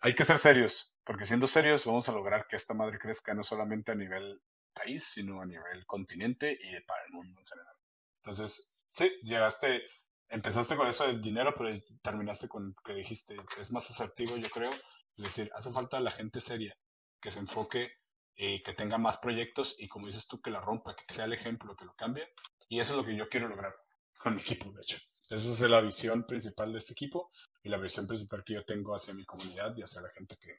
hay 0.00 0.14
que 0.14 0.24
ser 0.24 0.38
serios. 0.38 0.97
Porque 1.08 1.24
siendo 1.24 1.46
serios, 1.46 1.86
vamos 1.86 2.06
a 2.10 2.12
lograr 2.12 2.46
que 2.46 2.56
esta 2.56 2.74
madre 2.74 2.98
crezca 2.98 3.32
no 3.32 3.42
solamente 3.42 3.92
a 3.92 3.94
nivel 3.94 4.42
país, 4.74 5.04
sino 5.04 5.40
a 5.40 5.46
nivel 5.46 5.86
continente 5.86 6.52
y 6.60 6.78
para 6.82 7.02
el 7.06 7.12
mundo 7.12 7.40
en 7.40 7.46
general. 7.46 7.74
Entonces, 8.16 8.74
sí, 8.92 9.10
llegaste, 9.22 9.84
empezaste 10.28 10.76
con 10.76 10.86
eso 10.86 11.06
del 11.06 11.22
dinero, 11.22 11.54
pero 11.56 11.74
terminaste 12.02 12.46
con 12.46 12.76
que 12.84 12.92
dijiste, 12.92 13.38
es 13.58 13.72
más 13.72 13.90
asertivo, 13.90 14.36
yo 14.36 14.50
creo, 14.50 14.68
decir, 15.16 15.50
hace 15.54 15.72
falta 15.72 15.98
la 15.98 16.10
gente 16.10 16.42
seria, 16.42 16.76
que 17.22 17.30
se 17.30 17.38
enfoque 17.38 17.90
y 18.34 18.62
que 18.62 18.74
tenga 18.74 18.98
más 18.98 19.16
proyectos 19.16 19.76
y 19.78 19.88
como 19.88 20.08
dices 20.08 20.28
tú, 20.28 20.42
que 20.42 20.50
la 20.50 20.60
rompa, 20.60 20.94
que 20.94 21.14
sea 21.14 21.24
el 21.24 21.32
ejemplo, 21.32 21.74
que 21.74 21.86
lo 21.86 21.94
cambie. 21.94 22.28
Y 22.68 22.80
eso 22.80 22.92
es 22.92 22.98
lo 22.98 23.04
que 23.06 23.16
yo 23.16 23.30
quiero 23.30 23.48
lograr 23.48 23.74
con 24.18 24.36
mi 24.36 24.42
equipo, 24.42 24.70
de 24.72 24.82
hecho. 24.82 24.98
Esa 25.30 25.52
es 25.52 25.60
la 25.70 25.80
visión 25.80 26.26
principal 26.26 26.70
de 26.70 26.78
este 26.78 26.92
equipo 26.92 27.30
y 27.62 27.70
la 27.70 27.78
visión 27.78 28.06
principal 28.06 28.44
que 28.44 28.52
yo 28.52 28.64
tengo 28.66 28.94
hacia 28.94 29.14
mi 29.14 29.24
comunidad 29.24 29.74
y 29.74 29.82
hacia 29.82 30.02
la 30.02 30.10
gente 30.10 30.36
que, 30.36 30.58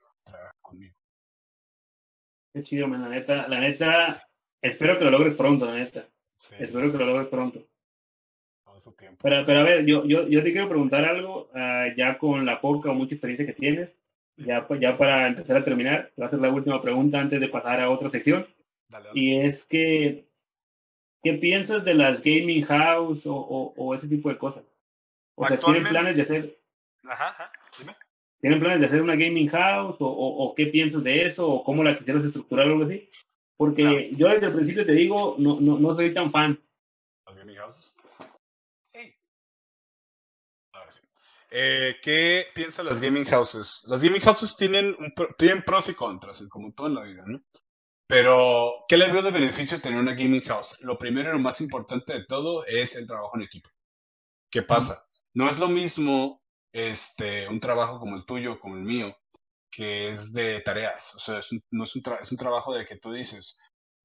conmigo. 0.61 0.95
Qué 2.53 2.63
chido, 2.63 2.87
man, 2.87 3.01
la 3.01 3.09
neta, 3.09 3.47
la 3.47 3.59
neta, 3.59 4.23
espero 4.61 4.97
que 4.97 5.05
lo 5.05 5.11
logres 5.11 5.35
pronto, 5.35 5.65
la 5.65 5.75
neta. 5.75 6.07
Espero 6.57 6.91
que 6.91 6.97
lo 6.97 7.05
logres 7.05 7.27
pronto. 7.27 7.59
tiempo. 8.97 9.17
Pero, 9.21 9.45
pero 9.45 9.59
a 9.59 9.63
ver, 9.63 9.85
yo, 9.85 10.05
yo, 10.05 10.27
yo 10.27 10.43
te 10.43 10.51
quiero 10.51 10.69
preguntar 10.69 11.05
algo, 11.05 11.49
ah, 11.53 11.87
ya 11.95 12.17
con 12.17 12.45
la 12.45 12.59
poca 12.59 12.89
o 12.89 12.93
mucha 12.93 13.15
experiencia 13.15 13.45
que 13.45 13.53
tienes, 13.53 13.89
ya, 14.37 14.65
ya 14.79 14.97
para 14.97 15.27
empezar 15.27 15.57
a 15.57 15.63
terminar, 15.63 16.07
te 16.07 16.13
voy 16.17 16.23
a 16.23 16.27
hacer 16.27 16.39
la 16.39 16.49
última 16.49 16.81
pregunta 16.81 17.19
antes 17.19 17.39
de 17.39 17.49
pasar 17.49 17.81
a 17.81 17.89
otra 17.89 18.09
sección. 18.09 18.47
Y 19.13 19.39
es 19.41 19.63
que, 19.63 20.25
¿qué 21.21 21.33
piensas 21.33 21.83
de 21.83 21.93
las 21.93 22.21
gaming 22.21 22.63
house 22.63 23.25
o, 23.25 23.73
o, 23.75 23.93
ese 23.93 24.07
tipo 24.07 24.29
de 24.29 24.37
cosas? 24.37 24.63
O 25.35 25.45
sea, 25.45 25.59
¿tienen 25.59 25.83
planes 25.83 26.15
de 26.15 26.21
hacer? 26.21 26.59
Ajá, 27.03 27.29
ajá, 27.29 27.51
dime. 27.77 27.95
¿Tienen 28.41 28.59
planes 28.59 28.79
de 28.79 28.85
hacer 28.85 29.01
una 29.01 29.15
gaming 29.15 29.49
house 29.49 29.97
o, 29.99 30.07
o, 30.07 30.55
qué 30.55 30.67
piensas 30.67 31.03
de 31.03 31.27
eso 31.27 31.47
o 31.47 31.63
cómo 31.63 31.83
la 31.83 31.97
quisieras 31.97 32.23
estructurar 32.23 32.67
o 32.67 32.71
algo 32.73 32.85
así? 32.85 33.09
Porque 33.57 34.11
yo 34.15 34.29
desde 34.29 34.47
el 34.47 34.53
principio 34.53 34.85
te 34.85 34.93
digo, 34.93 35.35
no, 35.37 35.59
no, 35.59 35.77
no 35.77 35.93
soy 35.93 36.13
tan 36.13 36.31
fan. 36.31 36.57
¿Las 37.27 37.35
gaming 37.35 37.57
houses? 37.57 37.97
Ahora 40.71 40.91
sí. 40.91 41.01
Eh, 41.51 41.97
¿Qué 42.01 42.47
piensan 42.55 42.85
las 42.85 43.01
gaming 43.01 43.25
houses? 43.25 43.83
Las 43.87 44.01
gaming 44.01 44.21
houses 44.21 44.55
tienen, 44.55 44.95
un, 44.97 45.13
tienen 45.37 45.63
pros 45.63 45.89
y 45.89 45.93
contras, 45.93 46.41
como 46.47 46.71
todo 46.73 46.87
en 46.87 46.95
la 46.95 47.03
vida, 47.03 47.23
¿no? 47.25 47.43
Pero, 48.07 48.85
¿qué 48.87 48.97
le 48.97 49.11
veo 49.11 49.21
de 49.21 49.31
beneficio 49.31 49.81
tener 49.81 49.99
una 49.99 50.13
gaming 50.13 50.41
house? 50.41 50.79
Lo 50.81 50.97
primero 50.97 51.29
y 51.29 51.33
lo 51.33 51.39
más 51.39 51.59
importante 51.59 52.13
de 52.13 52.25
todo 52.25 52.65
es 52.65 52.95
el 52.95 53.05
trabajo 53.05 53.31
en 53.35 53.43
equipo. 53.43 53.69
¿Qué 54.49 54.63
pasa? 54.63 55.05
No 55.35 55.47
es 55.47 55.59
lo 55.59 55.67
mismo 55.67 56.41
este, 56.71 57.47
un 57.47 57.59
trabajo 57.59 57.99
como 57.99 58.15
el 58.15 58.25
tuyo, 58.25 58.59
como 58.59 58.75
el 58.75 58.83
mío, 58.83 59.15
que 59.71 60.09
es 60.09 60.33
de 60.33 60.61
tareas. 60.61 61.15
O 61.15 61.19
sea, 61.19 61.39
es 61.39 61.51
un, 61.51 61.63
no 61.71 61.83
es 61.83 61.95
un, 61.95 62.03
es 62.21 62.31
un 62.31 62.37
trabajo 62.37 62.73
de 62.73 62.85
que 62.85 62.97
tú 62.97 63.11
dices, 63.11 63.57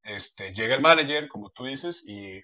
este, 0.02 0.52
llega 0.52 0.74
el 0.74 0.82
manager, 0.82 1.28
como 1.28 1.50
tú 1.50 1.64
dices, 1.64 2.04
y 2.06 2.42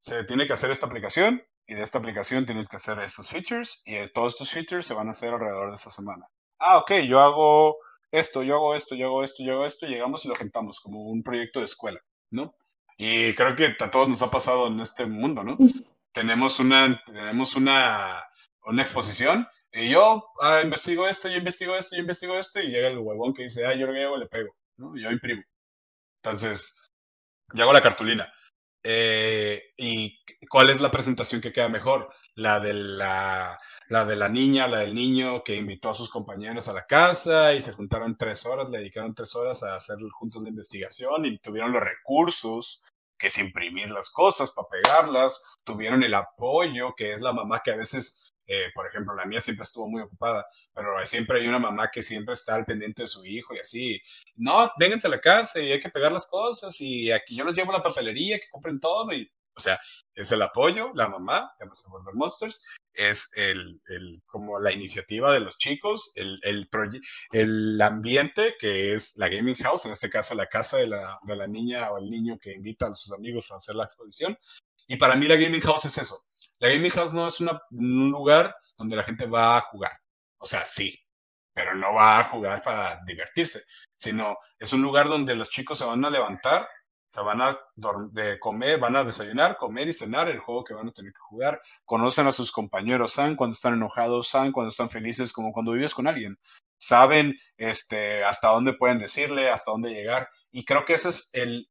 se 0.00 0.24
tiene 0.24 0.46
que 0.46 0.54
hacer 0.54 0.70
esta 0.70 0.86
aplicación, 0.86 1.42
y 1.66 1.74
de 1.74 1.82
esta 1.82 1.98
aplicación 1.98 2.46
tienes 2.46 2.68
que 2.68 2.76
hacer 2.76 2.98
estos 3.00 3.28
features, 3.28 3.82
y 3.84 4.06
todos 4.08 4.32
estos 4.32 4.50
features 4.50 4.86
se 4.86 4.94
van 4.94 5.08
a 5.08 5.12
hacer 5.12 5.32
alrededor 5.32 5.70
de 5.70 5.76
esta 5.76 5.90
semana. 5.90 6.26
Ah, 6.58 6.78
ok, 6.78 6.92
yo 7.08 7.20
hago 7.20 7.76
esto, 8.10 8.42
yo 8.42 8.56
hago 8.56 8.74
esto, 8.74 8.94
yo 8.94 9.06
hago 9.06 9.24
esto, 9.24 9.42
yo 9.44 9.54
hago 9.54 9.66
esto, 9.66 9.86
y 9.86 9.90
llegamos 9.90 10.24
y 10.24 10.28
lo 10.28 10.34
juntamos 10.34 10.80
como 10.80 11.02
un 11.02 11.22
proyecto 11.22 11.60
de 11.60 11.66
escuela, 11.66 12.00
¿no? 12.30 12.54
Y 12.98 13.34
creo 13.34 13.56
que 13.56 13.74
a 13.78 13.90
todos 13.90 14.08
nos 14.08 14.22
ha 14.22 14.30
pasado 14.30 14.68
en 14.68 14.80
este 14.80 15.06
mundo, 15.06 15.42
¿no? 15.42 15.56
tenemos 16.12 16.60
una, 16.60 17.02
tenemos 17.04 17.56
una, 17.56 18.24
una 18.64 18.82
exposición 18.82 19.48
y 19.72 19.90
yo 19.90 20.32
ah, 20.40 20.60
investigo 20.62 21.08
esto, 21.08 21.28
yo 21.28 21.38
investigo 21.38 21.76
esto, 21.76 21.96
yo 21.96 22.02
investigo 22.02 22.38
esto, 22.38 22.60
y 22.60 22.68
llega 22.68 22.88
el 22.88 22.98
huevón 22.98 23.32
que 23.34 23.44
dice, 23.44 23.66
ah, 23.66 23.74
yo 23.74 23.86
lo 23.86 24.00
hago, 24.00 24.16
le 24.16 24.26
pego, 24.26 24.54
¿no? 24.76 24.96
Y 24.96 25.02
yo 25.02 25.10
imprimo. 25.10 25.42
Entonces, 26.22 26.78
yo 27.54 27.62
hago 27.64 27.72
la 27.72 27.82
cartulina. 27.82 28.32
Eh, 28.84 29.72
¿Y 29.76 30.20
cuál 30.48 30.70
es 30.70 30.80
la 30.80 30.90
presentación 30.90 31.40
que 31.40 31.52
queda 31.52 31.68
mejor? 31.68 32.12
La 32.34 32.60
de 32.60 32.74
la, 32.74 33.58
la 33.88 34.04
de 34.04 34.16
la 34.16 34.28
niña, 34.28 34.68
la 34.68 34.80
del 34.80 34.94
niño 34.94 35.44
que 35.44 35.56
invitó 35.56 35.90
a 35.90 35.94
sus 35.94 36.10
compañeros 36.10 36.68
a 36.68 36.72
la 36.72 36.86
casa 36.86 37.54
y 37.54 37.62
se 37.62 37.72
juntaron 37.72 38.16
tres 38.16 38.44
horas, 38.46 38.70
le 38.70 38.78
dedicaron 38.78 39.14
tres 39.14 39.34
horas 39.36 39.62
a 39.62 39.76
hacer 39.76 39.98
juntos 40.12 40.42
la 40.42 40.48
investigación 40.48 41.24
y 41.26 41.38
tuvieron 41.38 41.72
los 41.72 41.82
recursos 41.82 42.82
que 43.18 43.28
es 43.28 43.38
imprimir 43.38 43.90
las 43.90 44.10
cosas 44.10 44.50
para 44.50 44.68
pegarlas, 44.68 45.40
tuvieron 45.62 46.02
el 46.02 46.14
apoyo, 46.14 46.94
que 46.96 47.12
es 47.12 47.20
la 47.20 47.32
mamá 47.32 47.62
que 47.64 47.70
a 47.70 47.76
veces 47.76 48.31
eh, 48.52 48.70
por 48.74 48.86
ejemplo, 48.86 49.14
la 49.14 49.24
mía 49.24 49.40
siempre 49.40 49.62
estuvo 49.62 49.88
muy 49.88 50.02
ocupada, 50.02 50.44
pero 50.74 50.90
siempre 51.06 51.40
hay 51.40 51.48
una 51.48 51.58
mamá 51.58 51.90
que 51.90 52.02
siempre 52.02 52.34
está 52.34 52.54
al 52.54 52.66
pendiente 52.66 53.02
de 53.02 53.08
su 53.08 53.24
hijo 53.24 53.54
y 53.54 53.60
así. 53.60 54.02
No, 54.36 54.70
vénganse 54.78 55.06
a 55.06 55.10
la 55.10 55.22
casa 55.22 55.58
y 55.58 55.72
hay 55.72 55.80
que 55.80 55.88
pegar 55.88 56.12
las 56.12 56.26
cosas 56.26 56.78
y 56.78 57.10
aquí 57.10 57.34
yo 57.34 57.44
los 57.44 57.54
llevo 57.54 57.70
a 57.72 57.78
la 57.78 57.82
papelería, 57.82 58.38
que 58.38 58.50
compren 58.50 58.78
todo 58.78 59.10
y, 59.14 59.32
o 59.56 59.60
sea, 59.60 59.80
es 60.14 60.30
el 60.32 60.42
apoyo, 60.42 60.92
la 60.94 61.08
mamá, 61.08 61.50
los 61.60 61.82
Border 61.88 62.14
Monsters, 62.14 62.62
es 62.92 63.30
el, 63.36 63.80
el, 63.86 64.22
como 64.26 64.60
la 64.60 64.70
iniciativa 64.70 65.32
de 65.32 65.40
los 65.40 65.56
chicos, 65.56 66.12
el, 66.14 66.38
el, 66.42 66.68
el 67.32 67.80
ambiente 67.80 68.54
que 68.58 68.92
es 68.92 69.16
la 69.16 69.30
gaming 69.30 69.54
house, 69.56 69.86
en 69.86 69.92
este 69.92 70.10
caso 70.10 70.34
la 70.34 70.46
casa 70.46 70.76
de 70.76 70.88
la, 70.88 71.18
de 71.22 71.36
la 71.36 71.46
niña 71.46 71.90
o 71.90 71.96
el 71.96 72.10
niño 72.10 72.38
que 72.38 72.52
invita 72.52 72.88
a 72.88 72.92
sus 72.92 73.12
amigos 73.12 73.50
a 73.50 73.56
hacer 73.56 73.76
la 73.76 73.84
exposición. 73.84 74.36
Y 74.88 74.96
para 74.96 75.16
mí 75.16 75.26
la 75.26 75.36
gaming 75.36 75.62
house 75.62 75.86
es 75.86 75.96
eso, 75.96 76.18
la 76.62 76.68
gaming 76.68 76.92
house 76.92 77.12
no 77.12 77.26
es 77.26 77.40
un 77.40 78.10
lugar 78.12 78.54
donde 78.78 78.94
la 78.94 79.02
gente 79.02 79.26
va 79.26 79.56
a 79.56 79.62
jugar. 79.62 79.90
O 80.38 80.46
sea, 80.46 80.64
sí, 80.64 80.96
pero 81.52 81.74
no 81.74 81.92
va 81.92 82.20
a 82.20 82.24
jugar 82.24 82.62
para 82.62 83.00
divertirse, 83.04 83.64
sino 83.96 84.36
es 84.60 84.72
un 84.72 84.80
lugar 84.80 85.08
donde 85.08 85.34
los 85.34 85.50
chicos 85.50 85.78
se 85.78 85.84
van 85.84 86.04
a 86.04 86.10
levantar, 86.10 86.68
se 87.08 87.20
van 87.20 87.42
a 87.42 87.58
de 88.12 88.38
comer, 88.38 88.78
van 88.78 88.94
a 88.94 89.02
desayunar, 89.02 89.56
comer 89.56 89.88
y 89.88 89.92
cenar 89.92 90.28
el 90.28 90.38
juego 90.38 90.62
que 90.62 90.74
van 90.74 90.86
a 90.88 90.92
tener 90.92 91.12
que 91.12 91.18
jugar. 91.18 91.60
Conocen 91.84 92.28
a 92.28 92.32
sus 92.32 92.52
compañeros, 92.52 93.14
saben 93.14 93.34
cuando 93.34 93.54
están 93.54 93.74
enojados, 93.74 94.28
saben 94.28 94.52
cuando 94.52 94.70
están 94.70 94.88
felices, 94.88 95.32
como 95.32 95.52
cuando 95.52 95.72
vives 95.72 95.94
con 95.94 96.06
alguien. 96.06 96.38
Saben 96.78 97.36
este, 97.56 98.22
hasta 98.22 98.50
dónde 98.50 98.74
pueden 98.74 99.00
decirle, 99.00 99.50
hasta 99.50 99.72
dónde 99.72 99.90
llegar. 99.90 100.28
Y 100.52 100.64
creo 100.64 100.84
que 100.84 100.94
esa 100.94 101.08
es 101.08 101.28
el, 101.32 101.68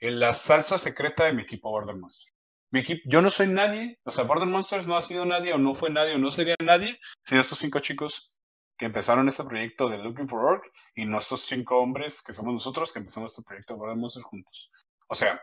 la 0.00 0.34
salsa 0.34 0.76
secreta 0.76 1.24
de 1.24 1.32
mi 1.32 1.42
equipo 1.42 1.70
Border 1.70 1.96
Monsters. 1.96 2.37
Mi 2.70 2.80
equipo, 2.80 3.00
yo 3.06 3.22
no 3.22 3.30
soy 3.30 3.46
nadie, 3.46 3.98
o 4.04 4.10
sea, 4.10 4.24
Border 4.24 4.46
Monsters 4.46 4.86
no 4.86 4.96
ha 4.96 5.02
sido 5.02 5.24
nadie, 5.24 5.54
o 5.54 5.58
no 5.58 5.74
fue 5.74 5.90
nadie, 5.90 6.14
o 6.14 6.18
no 6.18 6.30
sería 6.30 6.54
nadie 6.62 6.98
sin 7.24 7.38
estos 7.38 7.58
cinco 7.58 7.80
chicos 7.80 8.34
que 8.76 8.86
empezaron 8.86 9.28
este 9.28 9.44
proyecto 9.44 9.88
de 9.88 9.98
Looking 9.98 10.28
for 10.28 10.44
Work 10.44 10.72
y 10.94 11.04
nuestros 11.04 11.40
cinco 11.40 11.78
hombres 11.78 12.22
que 12.22 12.32
somos 12.32 12.52
nosotros 12.52 12.92
que 12.92 13.00
empezamos 13.00 13.32
este 13.32 13.42
proyecto 13.42 13.74
de 13.74 13.94
Monsters 13.94 14.24
juntos. 14.26 14.70
O 15.08 15.14
sea, 15.14 15.40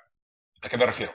¿a 0.62 0.70
qué 0.70 0.78
me 0.78 0.86
refiero? 0.86 1.14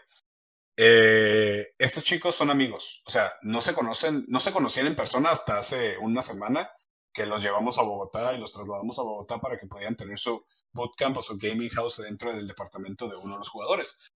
Eh, 0.76 1.74
estos 1.78 2.04
chicos 2.04 2.34
son 2.34 2.50
amigos, 2.50 3.02
o 3.06 3.10
sea, 3.10 3.32
no 3.42 3.60
se 3.60 3.74
conocen, 3.74 4.24
no 4.28 4.40
se 4.40 4.52
conocían 4.52 4.86
en 4.86 4.96
persona 4.96 5.30
hasta 5.30 5.58
hace 5.58 5.98
una 5.98 6.22
semana 6.22 6.70
que 7.12 7.26
los 7.26 7.42
llevamos 7.42 7.78
a 7.78 7.82
Bogotá 7.82 8.32
y 8.32 8.38
los 8.38 8.52
trasladamos 8.52 8.98
a 8.98 9.02
Bogotá 9.02 9.38
para 9.38 9.58
que 9.58 9.66
pudieran 9.66 9.96
tener 9.96 10.18
su 10.18 10.44
bootcamp 10.72 11.16
o 11.18 11.22
su 11.22 11.36
gaming 11.38 11.70
house 11.70 12.02
dentro 12.02 12.32
del 12.32 12.46
departamento 12.46 13.08
de 13.08 13.16
uno 13.16 13.34
de 13.34 13.38
los 13.38 13.48
jugadores. 13.48 14.12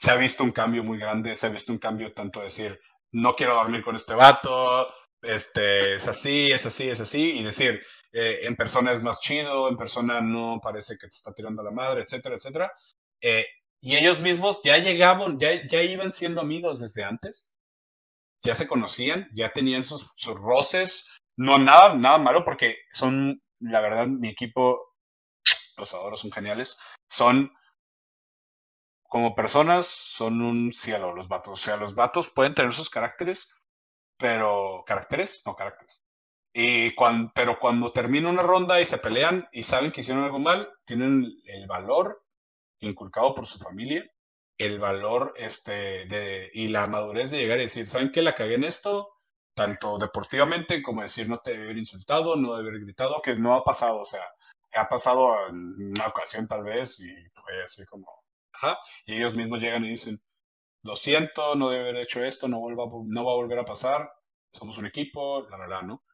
Se 0.00 0.10
ha 0.10 0.16
visto 0.16 0.42
un 0.42 0.52
cambio 0.52 0.82
muy 0.82 0.98
grande, 0.98 1.34
se 1.34 1.46
ha 1.46 1.50
visto 1.50 1.72
un 1.72 1.78
cambio 1.78 2.14
tanto 2.14 2.40
decir, 2.40 2.80
no 3.12 3.36
quiero 3.36 3.54
dormir 3.54 3.84
con 3.84 3.96
este 3.96 4.14
vato, 4.14 4.88
este, 5.20 5.96
es 5.96 6.08
así, 6.08 6.50
es 6.50 6.64
así, 6.64 6.88
es 6.88 7.00
así, 7.00 7.38
y 7.38 7.44
decir, 7.44 7.82
eh, 8.12 8.40
en 8.44 8.56
persona 8.56 8.92
es 8.92 9.02
más 9.02 9.20
chido, 9.20 9.68
en 9.68 9.76
persona 9.76 10.22
no 10.22 10.58
parece 10.62 10.94
que 10.94 11.06
te 11.06 11.16
está 11.16 11.34
tirando 11.34 11.62
la 11.62 11.70
madre, 11.70 12.00
etcétera, 12.00 12.36
etcétera. 12.36 12.72
Eh, 13.20 13.44
y 13.82 13.96
ellos 13.96 14.20
mismos 14.20 14.62
ya 14.64 14.78
llegaban, 14.78 15.38
ya, 15.38 15.66
ya 15.68 15.82
iban 15.82 16.12
siendo 16.12 16.40
amigos 16.40 16.80
desde 16.80 17.04
antes, 17.04 17.54
ya 18.42 18.54
se 18.54 18.66
conocían, 18.66 19.28
ya 19.34 19.52
tenían 19.52 19.84
sus, 19.84 20.10
sus 20.16 20.34
roces, 20.34 21.06
no 21.36 21.58
nada, 21.58 21.94
nada 21.94 22.16
malo, 22.16 22.42
porque 22.42 22.76
son, 22.94 23.42
la 23.58 23.82
verdad, 23.82 24.06
mi 24.06 24.30
equipo, 24.30 24.94
los 25.76 25.92
adoro, 25.92 26.16
son 26.16 26.32
geniales, 26.32 26.78
son 27.06 27.52
como 29.10 29.34
personas, 29.34 29.86
son 29.86 30.40
un 30.40 30.72
cielo 30.72 31.12
los 31.12 31.26
vatos, 31.26 31.60
o 31.60 31.64
sea, 31.64 31.76
los 31.76 31.96
vatos 31.96 32.30
pueden 32.30 32.54
tener 32.54 32.72
sus 32.72 32.88
caracteres, 32.88 33.52
pero 34.16 34.84
caracteres, 34.86 35.42
no 35.46 35.56
caracteres. 35.56 36.04
Y 36.52 36.94
cuando, 36.94 37.32
pero 37.34 37.58
cuando 37.58 37.92
termina 37.92 38.30
una 38.30 38.42
ronda 38.42 38.80
y 38.80 38.86
se 38.86 38.98
pelean 38.98 39.48
y 39.50 39.64
saben 39.64 39.90
que 39.90 40.02
hicieron 40.02 40.22
algo 40.22 40.38
mal, 40.38 40.70
tienen 40.84 41.26
el 41.44 41.66
valor 41.66 42.24
inculcado 42.78 43.34
por 43.34 43.46
su 43.46 43.58
familia, 43.58 44.08
el 44.58 44.78
valor 44.78 45.34
este, 45.36 46.06
de, 46.06 46.48
y 46.52 46.68
la 46.68 46.86
madurez 46.86 47.32
de 47.32 47.38
llegar 47.38 47.58
y 47.58 47.64
decir, 47.64 47.88
¿saben 47.88 48.12
que 48.12 48.22
la 48.22 48.36
cagué 48.36 48.54
en 48.54 48.64
esto? 48.64 49.10
Tanto 49.54 49.98
deportivamente 49.98 50.82
como 50.82 51.02
decir, 51.02 51.28
no 51.28 51.40
te 51.40 51.50
debe 51.52 51.64
haber 51.64 51.78
insultado, 51.78 52.36
no 52.36 52.56
debe 52.56 52.68
haber 52.68 52.82
gritado, 52.82 53.20
que 53.22 53.34
no 53.34 53.54
ha 53.54 53.64
pasado, 53.64 53.98
o 53.98 54.04
sea, 54.04 54.22
ha 54.74 54.88
pasado 54.88 55.48
en 55.48 55.90
una 55.90 56.06
ocasión 56.06 56.46
tal 56.46 56.62
vez 56.62 57.00
y 57.00 57.12
fue 57.34 57.60
así 57.64 57.84
como, 57.86 58.19
y 59.06 59.16
ellos 59.16 59.34
mismos 59.34 59.60
llegan 59.60 59.84
y 59.84 59.90
dicen, 59.90 60.22
lo 60.82 60.96
siento, 60.96 61.54
no 61.54 61.70
debe 61.70 61.90
haber 61.90 62.02
hecho 62.02 62.24
esto, 62.24 62.48
no, 62.48 62.60
vuelva, 62.60 62.84
no 63.06 63.24
va 63.24 63.32
a 63.32 63.36
volver 63.36 63.58
a 63.58 63.64
pasar, 63.64 64.10
somos 64.52 64.78
un 64.78 64.86
equipo, 64.86 65.46
la 65.48 65.58
verdad, 65.58 65.82
¿no? 65.82 66.04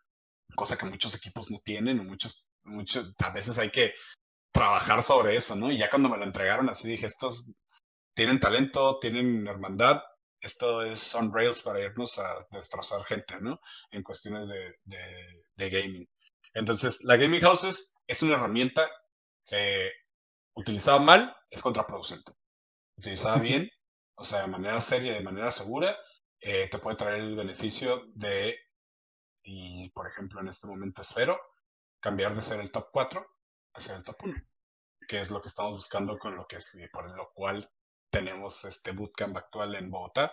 Cosa 0.55 0.77
que 0.77 0.87
muchos 0.87 1.15
equipos 1.15 1.51
no 1.51 1.61
tienen, 1.61 2.07
muchos, 2.07 2.47
muchos, 2.65 3.13
a 3.19 3.31
veces 3.33 3.59
hay 3.59 3.71
que 3.71 3.95
trabajar 4.53 5.03
sobre 5.03 5.37
eso, 5.37 5.55
¿no? 5.55 5.71
Y 5.71 5.79
ya 5.79 5.91
cuando 5.91 6.09
me 6.09 6.19
lo 6.19 6.25
entregaron 6.25 6.69
así 6.69 6.89
dije, 6.89 7.07
estos 7.07 7.53
tienen 8.15 8.41
talento, 8.41 8.99
tienen 8.99 9.47
hermandad, 9.47 10.03
esto 10.41 10.83
es 10.83 11.01
son 11.01 11.33
rails 11.33 11.61
para 11.63 11.81
irnos 11.81 12.19
a 12.19 12.47
destrozar 12.51 13.05
gente, 13.05 13.41
¿no? 13.41 13.61
En 13.91 14.03
cuestiones 14.03 14.49
de, 14.49 14.75
de, 15.57 15.71
gaming. 15.71 16.09
Entonces, 16.55 17.05
la 17.05 17.17
Gaming 17.17 17.43
Houses 17.43 17.95
es 18.07 18.23
una 18.23 18.35
herramienta 18.35 18.89
que 19.45 19.91
utilizada 20.57 20.99
mal 20.99 21.37
es 21.51 21.63
contraproducente. 21.63 22.33
Utilizada 22.97 23.39
bien 23.39 23.71
o 24.17 24.25
sea, 24.25 24.43
de 24.43 24.49
manera 24.49 24.81
seria, 24.81 25.15
de 25.15 25.21
manera 25.21 25.51
segura, 25.51 25.97
eh, 26.41 26.69
te 26.71 26.79
puede 26.79 26.97
traer 26.97 27.21
el 27.21 27.37
beneficio 27.37 28.05
de, 28.15 28.59
y 29.43 29.91
por 29.91 30.09
ejemplo 30.09 30.41
en 30.41 30.49
este 30.49 30.67
momento 30.67 31.03
espero, 31.03 31.39
cambiar 32.01 32.35
de 32.35 32.43
ser 32.43 32.61
el 32.61 32.71
top 32.71 32.89
4 32.93 33.27
a 33.75 33.81
ser 33.81 33.97
el 33.97 34.05
top 34.05 34.17
1, 34.25 34.35
que 35.07 35.21
es 35.21 35.31
lo 35.31 35.43
que 35.43 35.49
estamos 35.49 35.73
buscando 35.73 36.19
con 36.19 36.35
lo 36.35 36.47
que 36.47 36.57
es, 36.57 36.79
por 36.93 37.15
lo 37.15 37.31
cual 37.35 37.69
tenemos 38.11 38.65
este 38.65 38.93
bootcamp 38.93 39.37
actual 39.37 39.75
en 39.75 39.91
Bogotá 39.91 40.33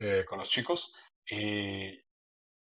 eh, 0.00 0.24
con 0.28 0.38
los 0.40 0.50
chicos. 0.50 0.92
Y 1.28 2.02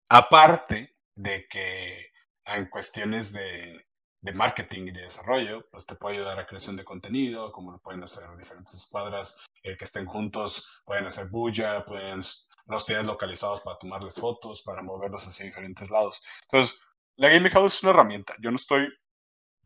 aparte 0.08 0.96
de 1.14 1.46
que 1.48 2.10
en 2.44 2.68
cuestiones 2.68 3.32
de, 3.32 3.86
de 4.20 4.32
marketing 4.32 4.88
y 4.88 4.90
de 4.92 5.02
desarrollo, 5.02 5.68
pues 5.70 5.86
te 5.86 5.94
puede 5.94 6.16
ayudar 6.16 6.38
a 6.38 6.46
creación 6.46 6.76
de 6.76 6.84
contenido, 6.84 7.52
como 7.52 7.72
lo 7.72 7.78
pueden 7.78 8.02
hacer 8.02 8.24
diferentes 8.36 8.74
escuadras 8.74 9.38
el 9.62 9.76
que 9.76 9.84
estén 9.84 10.06
juntos, 10.06 10.80
pueden 10.84 11.06
hacer 11.06 11.28
bulla, 11.28 11.84
pueden, 11.84 12.20
los 12.66 12.86
tienes 12.86 13.04
localizados 13.04 13.60
para 13.60 13.78
tomarles 13.78 14.16
fotos, 14.16 14.62
para 14.62 14.82
moverlos 14.82 15.26
hacia 15.26 15.46
diferentes 15.46 15.90
lados. 15.90 16.22
Entonces, 16.44 16.78
la 17.16 17.28
Gaming 17.28 17.52
House 17.52 17.76
es 17.76 17.82
una 17.82 17.90
herramienta. 17.90 18.34
Yo 18.40 18.50
no 18.50 18.56
estoy, 18.56 18.88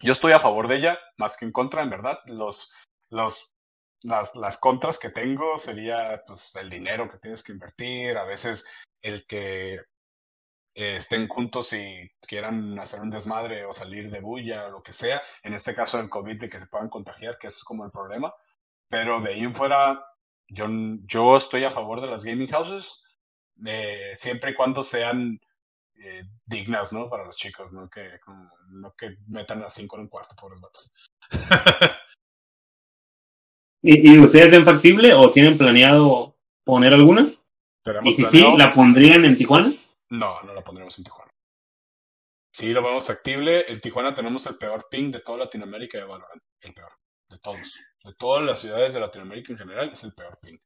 yo 0.00 0.12
estoy 0.12 0.32
a 0.32 0.40
favor 0.40 0.68
de 0.68 0.76
ella, 0.76 0.98
más 1.16 1.36
que 1.36 1.44
en 1.44 1.52
contra, 1.52 1.82
en 1.82 1.90
verdad. 1.90 2.18
Los, 2.26 2.74
los, 3.10 3.52
las, 4.02 4.34
las 4.36 4.58
contras 4.58 4.98
que 4.98 5.10
tengo 5.10 5.58
sería 5.58 6.22
pues, 6.26 6.54
el 6.56 6.70
dinero 6.70 7.10
que 7.10 7.18
tienes 7.18 7.42
que 7.42 7.52
invertir, 7.52 8.16
a 8.16 8.24
veces 8.24 8.64
el 9.02 9.26
que 9.26 9.80
eh, 10.80 10.96
estén 10.96 11.28
juntos 11.28 11.74
y 11.74 12.10
quieran 12.26 12.78
hacer 12.78 13.00
un 13.00 13.10
desmadre 13.10 13.66
o 13.66 13.72
salir 13.74 14.10
de 14.10 14.20
bulla 14.20 14.66
o 14.66 14.70
lo 14.70 14.82
que 14.82 14.94
sea. 14.94 15.20
En 15.42 15.52
este 15.52 15.74
caso 15.74 15.98
del 15.98 16.08
COVID, 16.08 16.40
de 16.40 16.48
que 16.48 16.58
se 16.58 16.66
puedan 16.66 16.88
contagiar, 16.88 17.36
que 17.36 17.48
es 17.48 17.62
como 17.62 17.84
el 17.84 17.90
problema. 17.90 18.32
Pero 18.88 19.20
de 19.20 19.34
ahí 19.34 19.40
en 19.40 19.54
fuera, 19.54 20.02
yo, 20.48 20.66
yo 21.04 21.36
estoy 21.36 21.64
a 21.64 21.70
favor 21.70 22.00
de 22.00 22.06
las 22.06 22.24
gaming 22.24 22.48
houses, 22.48 23.04
eh, 23.66 24.14
siempre 24.16 24.52
y 24.52 24.54
cuando 24.54 24.82
sean 24.82 25.38
eh, 25.96 26.22
dignas, 26.46 26.94
¿no? 26.94 27.10
Para 27.10 27.26
los 27.26 27.36
chicos, 27.36 27.74
¿no? 27.74 27.90
Que, 27.90 28.18
no 28.70 28.94
que 28.96 29.18
metan 29.28 29.62
a 29.62 29.68
cinco 29.68 29.96
en 29.96 30.02
un 30.04 30.08
cuarto, 30.08 30.34
pobres 30.34 30.62
vatos. 30.62 30.90
¿Y, 33.82 34.14
¿Y, 34.14 34.18
ustedes 34.18 34.50
ven 34.50 34.64
factible 34.64 35.12
o 35.12 35.30
tienen 35.30 35.58
planeado 35.58 36.38
poner 36.64 36.94
alguna? 36.94 37.34
¿Y 38.02 38.12
si 38.12 38.24
sí, 38.28 38.44
la 38.56 38.72
pondrían 38.72 39.26
en 39.26 39.36
Tijuana? 39.36 39.74
No, 40.10 40.42
no 40.42 40.54
la 40.54 40.62
pondremos 40.62 40.98
en 40.98 41.04
Tijuana. 41.04 41.30
Sí, 42.52 42.72
lo 42.72 42.82
vemos 42.82 43.06
factible. 43.06 43.70
En 43.70 43.80
Tijuana 43.80 44.12
tenemos 44.12 44.44
el 44.46 44.58
peor 44.58 44.88
ping 44.90 45.12
de 45.12 45.20
toda 45.20 45.38
Latinoamérica 45.38 45.98
de 45.98 46.04
Valorant. 46.04 46.42
El 46.60 46.74
peor. 46.74 46.92
De 47.28 47.38
todos. 47.38 47.80
De 48.02 48.14
todas 48.14 48.44
las 48.44 48.60
ciudades 48.60 48.92
de 48.92 49.00
Latinoamérica 49.00 49.52
en 49.52 49.58
general, 49.58 49.90
es 49.92 50.02
el 50.04 50.14
peor 50.14 50.38
ping. 50.42 50.58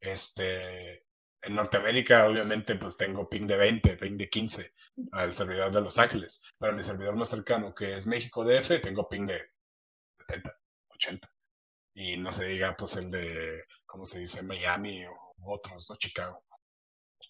Este. 0.00 1.06
En 1.42 1.54
Norteamérica, 1.54 2.26
obviamente, 2.26 2.74
pues 2.76 2.96
tengo 2.96 3.28
ping 3.28 3.46
de 3.46 3.56
20, 3.56 3.96
ping 3.96 4.16
de 4.16 4.30
15 4.30 4.72
al 5.12 5.34
servidor 5.34 5.72
de 5.72 5.82
Los 5.82 5.98
Ángeles. 5.98 6.42
Para 6.56 6.72
mi 6.72 6.82
servidor 6.82 7.16
más 7.16 7.28
cercano, 7.28 7.74
que 7.74 7.96
es 7.96 8.06
México 8.06 8.44
DF, 8.44 8.80
tengo 8.80 9.06
ping 9.08 9.26
de 9.26 9.42
70, 10.26 10.58
80. 10.88 11.28
Y 11.94 12.16
no 12.16 12.32
se 12.32 12.46
diga, 12.46 12.74
pues, 12.76 12.96
el 12.96 13.10
de, 13.10 13.62
¿cómo 13.84 14.06
se 14.06 14.20
dice? 14.20 14.42
Miami 14.42 15.04
o 15.04 15.34
otros, 15.42 15.88
¿no? 15.90 15.96
Chicago. 15.96 16.44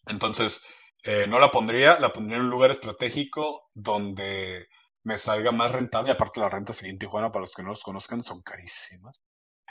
Entonces, 0.07 0.65
eh, 1.05 1.27
no 1.29 1.39
la 1.39 1.51
pondría, 1.51 1.99
la 2.01 2.13
pondría 2.13 2.39
en 2.39 2.45
un 2.45 2.51
lugar 2.51 2.71
estratégico 2.71 3.71
donde 3.75 4.69
me 5.05 5.19
salga 5.19 5.53
más 5.53 5.71
rentable. 5.73 6.13
Aparte, 6.13 6.41
la 6.41 6.49
renta 6.49 6.73
en 6.83 6.99
Tijuana, 6.99 7.31
para 7.33 7.43
los 7.43 7.55
que 7.55 7.63
no 7.63 7.71
los 7.71 7.83
conozcan, 7.83 8.25
son 8.25 8.43
carísimas. 8.43 9.21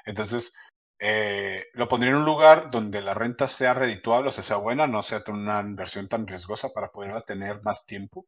Entonces, 0.06 0.56
eh, 1.00 1.66
lo 1.74 1.88
pondría 1.90 2.12
en 2.14 2.20
un 2.20 2.26
lugar 2.26 2.72
donde 2.72 3.02
la 3.02 3.14
renta 3.16 3.48
sea 3.48 3.74
redituable, 3.74 4.30
o 4.30 4.32
sea, 4.32 4.44
sea 4.44 4.58
buena, 4.58 4.88
no 4.88 5.04
sea 5.04 5.24
una 5.28 5.62
inversión 5.62 6.08
tan 6.10 6.28
riesgosa 6.28 6.70
para 6.74 6.90
poderla 6.90 7.22
tener 7.22 7.62
más 7.64 7.86
tiempo 7.86 8.28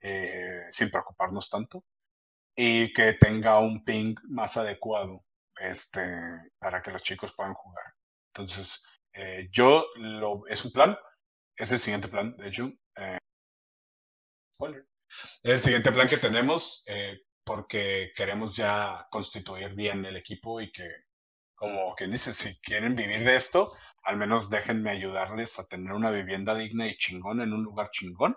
eh, 0.00 0.62
sin 0.70 0.90
preocuparnos 0.90 1.50
tanto 1.50 1.84
y 2.56 2.92
que 2.92 3.14
tenga 3.14 3.60
un 3.60 3.84
ping 3.84 4.14
más 4.28 4.56
adecuado 4.56 5.24
este, 5.58 6.02
para 6.58 6.82
que 6.82 6.90
los 6.90 7.02
chicos 7.02 7.34
puedan 7.36 7.54
jugar. 7.54 7.84
Entonces, 8.34 8.82
yo 9.50 9.86
lo, 9.96 10.46
es 10.46 10.64
un 10.64 10.72
plan, 10.72 10.96
es 11.56 11.72
el 11.72 11.80
siguiente 11.80 12.08
plan, 12.08 12.36
de 12.36 12.48
hecho. 12.48 12.72
Eh, 12.96 13.18
spoiler. 14.54 14.86
El 15.42 15.62
siguiente 15.62 15.92
plan 15.92 16.08
que 16.08 16.18
tenemos, 16.18 16.82
eh, 16.86 17.20
porque 17.44 18.12
queremos 18.16 18.56
ya 18.56 19.06
constituir 19.10 19.74
bien 19.74 20.04
el 20.04 20.16
equipo 20.16 20.60
y 20.60 20.72
que, 20.72 20.88
como 21.54 21.94
quien 21.94 22.10
dice, 22.10 22.32
si 22.34 22.58
quieren 22.60 22.96
vivir 22.96 23.24
de 23.24 23.36
esto, 23.36 23.72
al 24.02 24.16
menos 24.16 24.50
déjenme 24.50 24.90
ayudarles 24.90 25.58
a 25.58 25.66
tener 25.66 25.92
una 25.92 26.10
vivienda 26.10 26.54
digna 26.54 26.86
y 26.88 26.96
chingón 26.96 27.40
en 27.40 27.52
un 27.52 27.62
lugar 27.62 27.90
chingón 27.90 28.36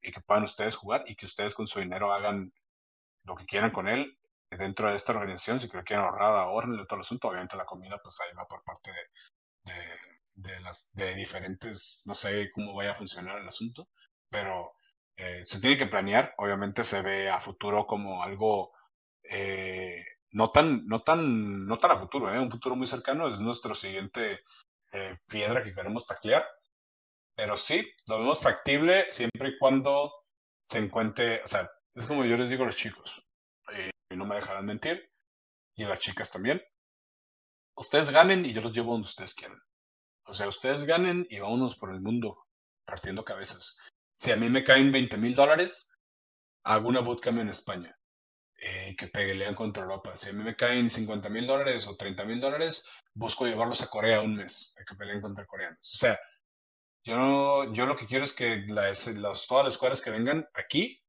y 0.00 0.12
que 0.12 0.20
puedan 0.20 0.44
ustedes 0.44 0.76
jugar 0.76 1.04
y 1.06 1.16
que 1.16 1.26
ustedes 1.26 1.54
con 1.54 1.66
su 1.66 1.80
dinero 1.80 2.12
hagan 2.12 2.52
lo 3.24 3.36
que 3.36 3.46
quieran 3.46 3.70
con 3.70 3.88
él 3.88 4.18
dentro 4.50 4.88
de 4.88 4.96
esta 4.96 5.12
organización, 5.12 5.60
si 5.60 5.68
que 5.68 5.82
quieren 5.84 6.04
ahorrar, 6.04 6.32
ahorren 6.32 6.86
todo 6.86 6.96
el 6.96 7.00
asunto. 7.00 7.28
Obviamente 7.28 7.56
la 7.56 7.66
comida, 7.66 7.98
pues 8.02 8.18
ahí 8.20 8.34
va 8.34 8.46
por 8.46 8.62
parte 8.64 8.90
de, 9.64 9.74
las, 10.62 10.90
de 10.94 11.14
diferentes, 11.14 12.02
no 12.04 12.14
sé 12.14 12.50
cómo 12.52 12.74
vaya 12.74 12.92
a 12.92 12.94
funcionar 12.94 13.38
el 13.38 13.48
asunto, 13.48 13.88
pero 14.28 14.72
eh, 15.16 15.42
se 15.44 15.60
tiene 15.60 15.78
que 15.78 15.86
planear. 15.86 16.34
Obviamente 16.38 16.84
se 16.84 17.02
ve 17.02 17.30
a 17.30 17.40
futuro 17.40 17.86
como 17.86 18.22
algo 18.22 18.72
eh, 19.24 20.04
no 20.32 20.50
tan, 20.50 20.86
no 20.86 21.02
tan, 21.02 21.66
no 21.66 21.78
tan 21.78 21.90
a 21.92 21.96
futuro, 21.98 22.32
¿eh? 22.32 22.38
un 22.38 22.50
futuro 22.50 22.76
muy 22.76 22.86
cercano 22.86 23.28
es 23.28 23.40
nuestro 23.40 23.74
siguiente 23.74 24.40
eh, 24.92 25.18
piedra 25.26 25.62
que 25.62 25.74
queremos 25.74 26.06
taclear. 26.06 26.46
Pero 27.34 27.56
sí, 27.56 27.88
lo 28.08 28.18
vemos 28.18 28.40
factible 28.40 29.10
siempre 29.10 29.50
y 29.50 29.58
cuando 29.58 30.12
se 30.64 30.78
encuentre, 30.78 31.42
o 31.44 31.48
sea, 31.48 31.70
es 31.94 32.06
como 32.06 32.24
yo 32.24 32.36
les 32.36 32.50
digo 32.50 32.64
a 32.64 32.66
los 32.66 32.76
chicos, 32.76 33.26
y 34.10 34.16
no 34.16 34.24
me 34.26 34.36
dejarán 34.36 34.66
mentir, 34.66 35.10
y 35.76 35.84
las 35.84 36.00
chicas 36.00 36.30
también. 36.30 36.62
Ustedes 37.76 38.10
ganen 38.10 38.44
y 38.44 38.52
yo 38.52 38.60
los 38.60 38.72
llevo 38.72 38.92
donde 38.92 39.06
ustedes 39.06 39.34
quieran. 39.34 39.62
O 40.28 40.34
sea, 40.34 40.46
ustedes 40.46 40.84
ganen 40.84 41.26
y 41.30 41.38
vámonos 41.38 41.76
por 41.76 41.90
el 41.90 42.00
mundo 42.00 42.46
partiendo 42.84 43.24
cabezas. 43.24 43.78
Si 44.16 44.30
a 44.30 44.36
mí 44.36 44.50
me 44.50 44.62
caen 44.62 44.92
20 44.92 45.16
mil 45.16 45.34
dólares, 45.34 45.90
hago 46.64 46.88
una 46.88 47.00
bootcamp 47.00 47.38
en 47.38 47.48
España 47.48 47.98
eh, 48.56 48.94
que 48.96 49.08
pelean 49.08 49.54
contra 49.54 49.84
Europa. 49.84 50.16
Si 50.16 50.28
a 50.28 50.32
mí 50.34 50.44
me 50.44 50.54
caen 50.54 50.90
50 50.90 51.30
mil 51.30 51.46
dólares 51.46 51.86
o 51.86 51.96
30 51.96 52.24
mil 52.26 52.40
dólares, 52.40 52.86
busco 53.14 53.46
llevarlos 53.46 53.80
a 53.80 53.88
Corea 53.88 54.20
un 54.20 54.36
mes, 54.36 54.74
a 54.78 54.84
que 54.84 54.96
peleen 54.96 55.22
contra 55.22 55.46
coreanos. 55.46 55.94
O 55.94 55.96
sea, 55.96 56.18
yo, 57.04 57.72
yo 57.72 57.86
lo 57.86 57.96
que 57.96 58.06
quiero 58.06 58.24
es 58.24 58.34
que 58.34 58.64
las, 58.68 59.04
todas 59.48 59.64
las 59.64 59.74
escuadras 59.74 60.02
que 60.02 60.10
vengan 60.10 60.46
aquí 60.52 61.02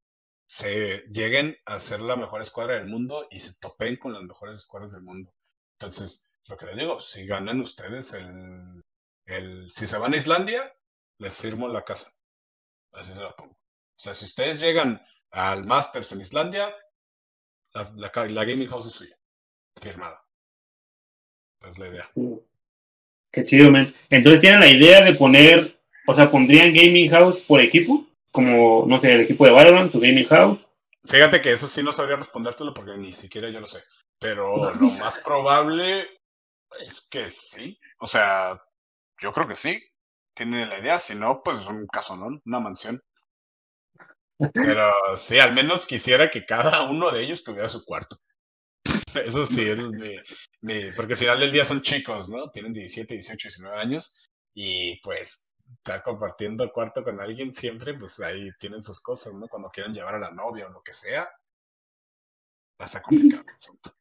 se 0.48 1.04
lleguen 1.12 1.58
a 1.66 1.80
ser 1.80 2.00
la 2.00 2.16
mejor 2.16 2.42
escuadra 2.42 2.76
del 2.76 2.88
mundo 2.88 3.28
y 3.30 3.42
se 3.42 3.54
topen 3.60 3.98
con 3.98 4.14
las 4.14 4.24
mejores 4.24 4.60
escuadras 4.60 4.92
del 4.92 5.02
mundo. 5.02 5.34
Entonces, 5.78 6.34
lo 6.48 6.56
que 6.56 6.68
les 6.68 6.78
digo, 6.78 7.02
si 7.02 7.26
ganan 7.26 7.60
ustedes 7.60 8.14
el, 8.14 8.82
el 9.30 9.70
si 9.72 9.88
se 9.88 9.98
van 9.98 10.14
a 10.14 10.18
Islandia, 10.18 10.74
les 11.20 11.38
firmo 11.38 11.68
la 11.68 11.86
casa. 11.86 12.12
Así 12.92 13.14
se 13.14 13.20
la 13.20 13.32
pongo. 13.32 13.54
O 13.54 14.02
sea, 14.02 14.14
si 14.14 14.26
ustedes 14.26 14.60
llegan 14.60 15.02
al 15.32 15.66
Masters 15.66 16.12
en 16.12 16.22
Islandia, 16.22 16.74
la, 17.74 17.92
la, 17.96 18.46
gaming 18.46 18.68
house 18.68 18.88
es 18.88 18.94
suya. 18.94 19.16
Firmada. 19.80 20.24
Es 21.68 21.78
la 21.78 21.88
idea. 21.90 22.10
Qué 23.32 23.46
chido, 23.46 23.70
man. 23.70 23.94
Entonces 24.10 24.42
tienen 24.42 24.62
la 24.62 24.68
idea 24.68 25.02
de 25.04 25.14
poner, 25.14 25.80
o 26.08 26.16
sea, 26.16 26.32
pondrían 26.32 26.74
gaming 26.74 27.10
house 27.12 27.40
por 27.40 27.62
equipo, 27.62 28.08
como, 28.32 28.86
no 28.88 29.00
sé, 29.00 29.12
el 29.12 29.22
equipo 29.22 29.46
de 29.46 29.52
Valorant, 29.52 29.92
su 29.92 30.00
gaming 30.00 30.26
house. 30.26 30.60
Fíjate 31.06 31.42
que 31.42 31.52
eso 31.52 31.68
sí 31.68 31.84
no 31.84 31.94
sabría 31.94 32.18
respondértelo 32.18 32.74
porque 32.74 32.98
ni 32.98 33.14
siquiera 33.14 33.50
yo 33.50 33.60
lo 33.60 33.68
sé. 33.68 33.84
Pero 34.18 34.74
lo 34.74 34.90
más 35.00 35.20
probable 35.20 36.08
es 36.82 37.08
que 37.10 37.30
sí. 37.30 37.80
O 38.00 38.08
sea, 38.08 38.60
yo 39.22 39.34
creo 39.34 39.48
que 39.48 39.56
sí. 39.56 39.84
Tiene 40.34 40.66
la 40.66 40.80
idea. 40.80 41.00
Si 41.00 41.16
no, 41.16 41.42
pues 41.44 41.66
un 41.66 41.88
caso, 41.88 42.16
¿no? 42.16 42.40
Una 42.46 42.60
mansión. 42.60 43.02
Pero 44.54 44.92
sí, 45.18 45.38
al 45.40 45.54
menos 45.54 45.86
quisiera 45.86 46.30
que 46.32 46.46
cada 46.46 46.84
uno 46.90 47.12
de 47.12 47.24
ellos 47.24 47.44
tuviera 47.44 47.68
su 47.68 47.84
cuarto. 47.84 48.20
Eso 49.26 49.46
sí, 49.46 49.70
es 49.70 49.78
mi, 50.62 50.92
porque 50.92 51.14
al 51.14 51.20
final 51.20 51.40
del 51.40 51.52
día 51.52 51.66
son 51.66 51.82
chicos, 51.82 52.30
¿no? 52.30 52.50
Tienen 52.50 52.72
17, 52.72 53.16
18, 53.16 53.50
19 53.50 53.78
años 53.78 54.16
y 54.54 55.00
pues 55.02 55.50
estar 55.78 56.04
compartiendo 56.04 56.72
cuarto 56.72 57.04
con 57.04 57.20
alguien 57.20 57.54
siempre, 57.54 57.94
pues 57.96 58.20
ahí 58.22 58.50
tienen 58.60 58.82
sus 58.82 59.02
cosas, 59.02 59.34
¿no? 59.34 59.48
Cuando 59.48 59.70
quieren 59.70 59.94
llevar 59.94 60.16
a 60.16 60.20
la 60.20 60.32
novia 60.32 60.68
o 60.68 60.70
lo 60.70 60.82
que 60.82 60.94
sea, 60.94 61.30
está 62.80 63.02
complicado 63.02 63.44
el 63.48 63.56
asunto. 63.56 63.99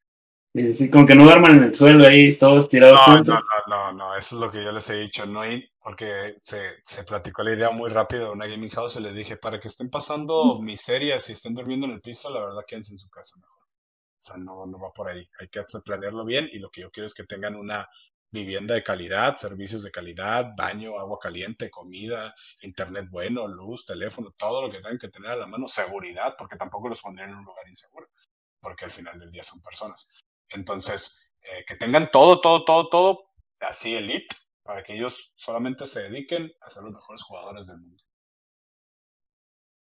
Sí, 0.59 0.75
sí, 0.75 0.91
como 0.91 1.07
que 1.07 1.15
no 1.15 1.23
duerman 1.23 1.59
en 1.59 1.63
el 1.65 1.75
suelo 1.75 2.05
ahí, 2.05 2.37
todos 2.37 2.69
tirados. 2.69 2.99
No, 3.07 3.23
no, 3.23 3.41
no, 3.69 3.93
no, 3.93 4.17
eso 4.17 4.35
es 4.35 4.41
lo 4.41 4.51
que 4.51 4.65
yo 4.65 4.73
les 4.73 4.91
he 4.91 4.97
dicho, 4.97 5.25
no 5.25 5.43
porque 5.81 6.35
se, 6.43 6.81
se 6.85 7.05
platicó 7.05 7.45
la 7.45 7.55
idea 7.55 7.71
muy 7.71 7.89
rápido 7.91 8.25
de 8.25 8.31
una 8.33 8.47
gaming 8.47 8.71
house 8.71 8.97
y 8.97 9.01
les 9.01 9.15
dije, 9.15 9.37
para 9.37 9.61
que 9.61 9.69
estén 9.69 9.89
pasando 9.89 10.59
miserias 10.61 11.31
y 11.31 11.35
estén 11.35 11.55
durmiendo 11.55 11.87
en 11.87 11.93
el 11.93 12.01
piso, 12.01 12.29
la 12.31 12.41
verdad 12.41 12.65
quédense 12.67 12.93
en 12.93 12.99
su 12.99 13.09
casa 13.09 13.37
mejor. 13.39 13.63
O 13.63 14.21
sea, 14.21 14.37
no, 14.37 14.67
no 14.67 14.81
va 14.81 14.93
por 14.93 15.09
ahí, 15.09 15.25
hay 15.39 15.47
que 15.47 15.63
planearlo 15.85 16.25
bien 16.25 16.49
y 16.53 16.59
lo 16.59 16.71
que 16.71 16.81
yo 16.81 16.91
quiero 16.91 17.07
es 17.07 17.15
que 17.15 17.23
tengan 17.23 17.55
una 17.55 17.89
vivienda 18.33 18.75
de 18.75 18.83
calidad, 18.83 19.37
servicios 19.37 19.85
de 19.85 19.93
calidad, 19.93 20.55
baño, 20.57 20.99
agua 20.99 21.21
caliente, 21.23 21.71
comida, 21.71 22.35
internet 22.63 23.07
bueno, 23.11 23.47
luz, 23.47 23.87
teléfono, 23.87 24.35
todo 24.37 24.63
lo 24.63 24.71
que 24.71 24.79
tengan 24.79 24.99
que 24.99 25.09
tener 25.09 25.31
a 25.31 25.37
la 25.37 25.47
mano, 25.47 25.69
seguridad, 25.69 26.35
porque 26.37 26.57
tampoco 26.57 26.89
los 26.89 27.01
pondrían 27.01 27.31
en 27.31 27.37
un 27.37 27.45
lugar 27.45 27.69
inseguro, 27.69 28.09
porque 28.61 28.87
al 28.87 28.91
final 28.91 29.21
del 29.21 29.31
día 29.31 29.45
son 29.45 29.63
personas. 29.63 30.11
Entonces, 30.51 31.31
eh, 31.43 31.65
que 31.67 31.77
tengan 31.77 32.11
todo, 32.11 32.41
todo, 32.41 32.65
todo, 32.65 32.89
todo 32.89 33.29
así 33.61 33.95
elite, 33.95 34.35
para 34.63 34.83
que 34.83 34.95
ellos 34.95 35.33
solamente 35.37 35.87
se 35.87 36.03
dediquen 36.03 36.53
a 36.61 36.71
ser 36.71 36.83
los 36.83 36.93
mejores 36.93 37.23
jugadores 37.23 37.67
del 37.67 37.79
mundo. 37.79 38.03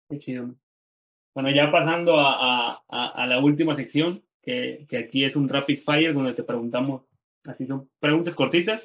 Qué 0.10 0.20
chido. 0.20 0.56
Bueno, 1.34 1.52
ya 1.52 1.72
pasando 1.72 2.20
a, 2.20 2.84
a, 2.88 3.08
a 3.10 3.28
la 3.28 3.40
última 3.40 3.76
sección, 3.76 4.24
que, 4.42 4.86
que, 4.90 4.98
aquí 4.98 5.26
es 5.26 5.36
un 5.36 5.50
rapid 5.50 5.84
fire, 5.84 6.14
donde 6.14 6.34
te 6.34 6.44
preguntamos, 6.44 7.04
así 7.46 7.68
son 7.68 7.90
preguntas 8.00 8.34
cortitas. 8.34 8.82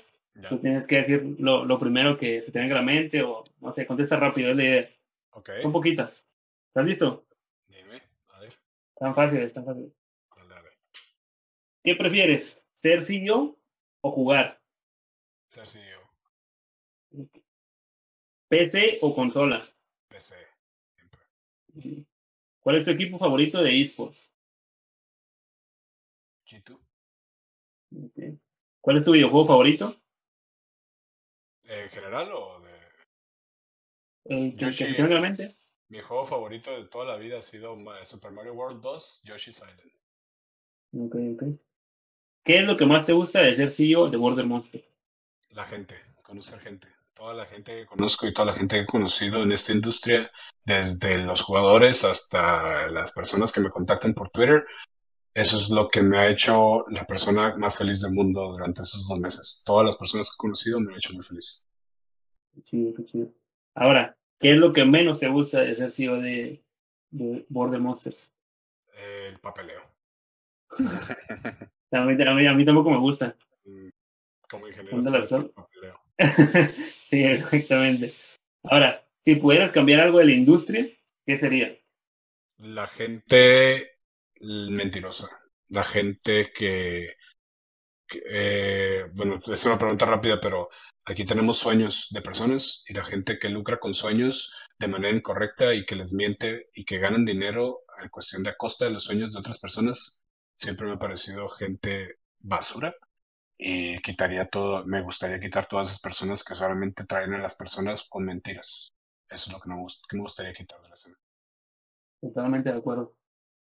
Tú 0.48 0.58
tienes 0.58 0.86
que 0.86 0.96
decir 0.96 1.36
lo, 1.38 1.64
lo, 1.64 1.78
primero 1.78 2.16
que 2.16 2.40
se 2.42 2.50
tenga 2.50 2.66
en 2.66 2.74
la 2.74 2.82
mente, 2.82 3.22
o 3.22 3.44
no 3.60 3.72
sé, 3.72 3.86
contesta 3.86 4.16
rápido, 4.16 4.50
es 4.50 4.56
la 4.56 4.64
idea. 4.64 4.90
Okay. 5.30 5.62
Son 5.62 5.72
poquitas. 5.72 6.24
¿Estás 6.68 6.86
listo? 6.86 7.26
Dime, 7.68 8.02
a 8.28 8.40
ver. 8.40 8.54
Tan 8.98 9.14
fácil, 9.14 9.52
tan 9.52 9.64
fácil. 9.64 9.92
¿Qué 11.82 11.96
prefieres? 11.96 12.62
¿Ser 12.74 13.04
CEO 13.04 13.58
o 14.02 14.10
jugar? 14.10 14.62
Ser 15.46 15.66
CEO. 15.68 16.00
¿PC 18.48 18.98
o 19.02 19.14
consola? 19.14 19.68
PC, 20.08 20.36
siempre. 20.94 22.06
¿Cuál 22.60 22.76
es 22.76 22.84
tu 22.84 22.90
equipo 22.90 23.18
favorito 23.18 23.62
de 23.62 23.80
esports? 23.80 24.30
G2. 26.46 26.78
¿Cuál 28.80 28.98
es 28.98 29.04
tu 29.04 29.12
videojuego 29.12 29.46
favorito? 29.46 29.96
¿En 31.64 31.88
general 31.90 32.32
o 32.32 32.60
de.? 32.60 32.72
Eh, 34.24 34.52
Yoshi, 34.56 34.84
¿Generalmente? 34.84 35.56
Mi 35.88 36.00
juego 36.00 36.24
favorito 36.24 36.70
de 36.70 36.88
toda 36.88 37.04
la 37.06 37.16
vida 37.16 37.38
ha 37.38 37.42
sido 37.42 37.76
Super 38.04 38.30
Mario 38.30 38.54
World 38.54 38.80
2, 38.80 39.22
Yoshi's 39.24 39.58
Island. 39.58 39.92
Ok, 40.94 41.14
ok. 41.34 41.71
¿Qué 42.44 42.58
es 42.58 42.64
lo 42.64 42.76
que 42.76 42.86
más 42.86 43.06
te 43.06 43.12
gusta 43.12 43.40
de 43.40 43.54
ser 43.54 43.70
CEO 43.70 44.10
de 44.10 44.16
Border 44.16 44.46
Monster? 44.46 44.84
La 45.50 45.64
gente, 45.64 45.94
conocer 46.22 46.58
gente. 46.58 46.88
Toda 47.14 47.34
la 47.34 47.46
gente 47.46 47.76
que 47.76 47.86
conozco 47.86 48.26
y 48.26 48.32
toda 48.32 48.46
la 48.46 48.54
gente 48.54 48.76
que 48.76 48.82
he 48.82 48.86
conocido 48.86 49.44
en 49.44 49.52
esta 49.52 49.72
industria, 49.72 50.28
desde 50.64 51.18
los 51.18 51.40
jugadores 51.40 52.04
hasta 52.04 52.90
las 52.90 53.12
personas 53.12 53.52
que 53.52 53.60
me 53.60 53.70
contactan 53.70 54.12
por 54.12 54.30
Twitter, 54.30 54.64
eso 55.34 55.56
es 55.56 55.70
lo 55.70 55.88
que 55.88 56.02
me 56.02 56.18
ha 56.18 56.28
hecho 56.28 56.84
la 56.88 57.04
persona 57.04 57.54
más 57.56 57.78
feliz 57.78 58.00
del 58.00 58.10
mundo 58.10 58.50
durante 58.50 58.82
esos 58.82 59.06
dos 59.06 59.20
meses. 59.20 59.62
Todas 59.64 59.86
las 59.86 59.96
personas 59.96 60.28
que 60.28 60.34
he 60.34 60.42
conocido 60.42 60.80
me 60.80 60.92
han 60.92 60.98
hecho 60.98 61.12
muy 61.12 61.22
feliz. 61.22 61.64
Qué 62.54 62.62
chido, 62.64 62.94
qué 62.94 63.04
chido. 63.04 63.32
Ahora, 63.76 64.16
¿qué 64.40 64.50
es 64.50 64.56
lo 64.56 64.72
que 64.72 64.84
menos 64.84 65.20
te 65.20 65.28
gusta 65.28 65.60
de 65.60 65.76
ser 65.76 65.92
CEO 65.92 66.20
de, 66.20 66.64
de 67.10 67.46
Border 67.48 67.78
Monsters? 67.78 68.32
El 69.28 69.38
papeleo. 69.38 69.82
A 71.92 72.04
mí, 72.04 72.46
a 72.46 72.54
mí, 72.54 72.64
tampoco 72.64 72.90
me 72.90 72.98
gusta. 72.98 73.36
Mm, 73.64 73.88
como 74.48 74.66
ingeniero. 74.68 74.98
sí, 77.10 77.24
exactamente. 77.24 78.14
Ahora, 78.64 79.04
si 79.24 79.34
pudieras 79.36 79.72
cambiar 79.72 80.00
algo 80.00 80.18
de 80.18 80.24
la 80.26 80.32
industria, 80.32 80.88
¿qué 81.26 81.38
sería? 81.38 81.76
La 82.58 82.86
gente 82.86 83.92
mentirosa. 84.40 85.28
La 85.68 85.84
gente 85.84 86.52
que, 86.54 87.16
eh, 88.30 89.04
bueno, 89.12 89.40
es 89.44 89.64
una 89.64 89.78
pregunta 89.78 90.06
rápida, 90.06 90.40
pero 90.40 90.68
aquí 91.04 91.24
tenemos 91.24 91.58
sueños 91.58 92.08
de 92.10 92.22
personas 92.22 92.84
y 92.88 92.94
la 92.94 93.04
gente 93.04 93.38
que 93.38 93.48
lucra 93.48 93.78
con 93.78 93.94
sueños 93.94 94.52
de 94.78 94.88
manera 94.88 95.16
incorrecta 95.16 95.74
y 95.74 95.84
que 95.84 95.96
les 95.96 96.12
miente 96.12 96.68
y 96.74 96.84
que 96.84 96.98
ganan 96.98 97.24
dinero 97.24 97.80
en 98.02 98.08
cuestión 98.08 98.42
de 98.42 98.50
a 98.50 98.56
costa 98.56 98.84
de 98.84 98.92
los 98.92 99.04
sueños 99.04 99.32
de 99.32 99.38
otras 99.38 99.58
personas, 99.58 100.21
siempre 100.62 100.86
me 100.86 100.92
ha 100.92 100.98
parecido 100.98 101.48
gente 101.48 102.18
basura 102.38 102.94
y 103.58 103.98
quitaría 103.98 104.48
todo, 104.48 104.84
me 104.86 105.02
gustaría 105.02 105.40
quitar 105.40 105.66
todas 105.66 105.88
esas 105.88 106.00
personas 106.00 106.44
que 106.44 106.54
solamente 106.54 107.04
traen 107.04 107.34
a 107.34 107.38
las 107.38 107.56
personas 107.56 108.08
con 108.08 108.24
mentiras. 108.24 108.94
Eso 109.28 109.50
es 109.50 109.52
lo 109.52 109.60
que 109.60 109.68
me, 109.68 109.74
que 110.08 110.16
me 110.16 110.22
gustaría 110.22 110.52
quitar 110.52 110.80
de 110.80 110.88
la 110.88 110.94
escena. 110.94 111.18
Totalmente 112.20 112.70
de 112.70 112.78
acuerdo. 112.78 113.14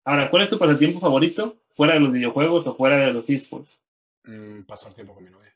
Ahora, 0.04 0.30
¿cuál 0.30 0.44
es 0.44 0.50
tu 0.50 0.58
pasatiempo 0.58 1.00
favorito 1.00 1.56
fuera 1.74 1.94
de 1.94 2.00
los 2.00 2.12
videojuegos 2.12 2.66
o 2.66 2.76
fuera 2.76 2.98
de 2.98 3.12
los 3.12 3.28
esports? 3.28 3.70
Mm, 4.24 4.62
pasar 4.62 4.94
tiempo 4.94 5.14
con 5.14 5.24
mi 5.24 5.30
novia. 5.30 5.54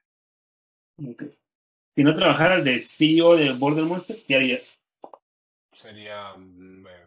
Okay. 1.12 1.38
Si 1.94 2.02
no 2.02 2.14
trabajaras 2.14 2.64
de 2.64 2.80
CEO 2.80 3.36
de 3.36 3.52
Border 3.52 3.84
Monster, 3.84 4.20
¿qué 4.26 4.34
harías? 4.34 4.78
Sería, 5.72 6.34
mm, 6.36 6.86
eh, 6.86 7.06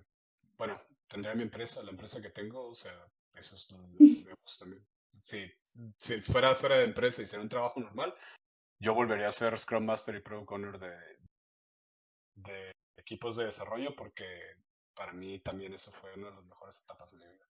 bueno, 0.57 0.79
tendría 1.07 1.35
mi 1.35 1.43
empresa, 1.43 1.83
la 1.83 1.91
empresa 1.91 2.21
que 2.21 2.29
tengo, 2.29 2.69
o 2.69 2.75
sea, 2.75 2.93
eso 3.35 3.55
es 3.55 3.71
lo 3.71 3.77
que 3.77 4.03
me 4.03 4.33
gusta 4.43 4.65
también. 4.65 4.85
Si, 5.11 5.51
si 5.97 6.21
fuera 6.21 6.55
fuera 6.55 6.77
de 6.77 6.85
empresa 6.85 7.21
y 7.21 7.25
hiciera 7.25 7.43
un 7.43 7.49
trabajo 7.49 7.79
normal, 7.79 8.13
yo 8.79 8.93
volvería 8.93 9.29
a 9.29 9.31
ser 9.31 9.57
Scrum 9.57 9.85
Master 9.85 10.15
y 10.15 10.21
Product 10.21 10.51
Owner 10.51 10.77
de, 10.77 10.95
de 12.35 12.71
equipos 12.97 13.35
de 13.35 13.45
desarrollo 13.45 13.95
porque 13.95 14.25
para 14.95 15.13
mí 15.13 15.39
también 15.39 15.73
eso 15.73 15.91
fue 15.91 16.13
una 16.15 16.29
de 16.29 16.35
las 16.35 16.45
mejores 16.45 16.81
etapas 16.81 17.11
de 17.11 17.17
mi 17.17 17.25
vida. 17.25 17.47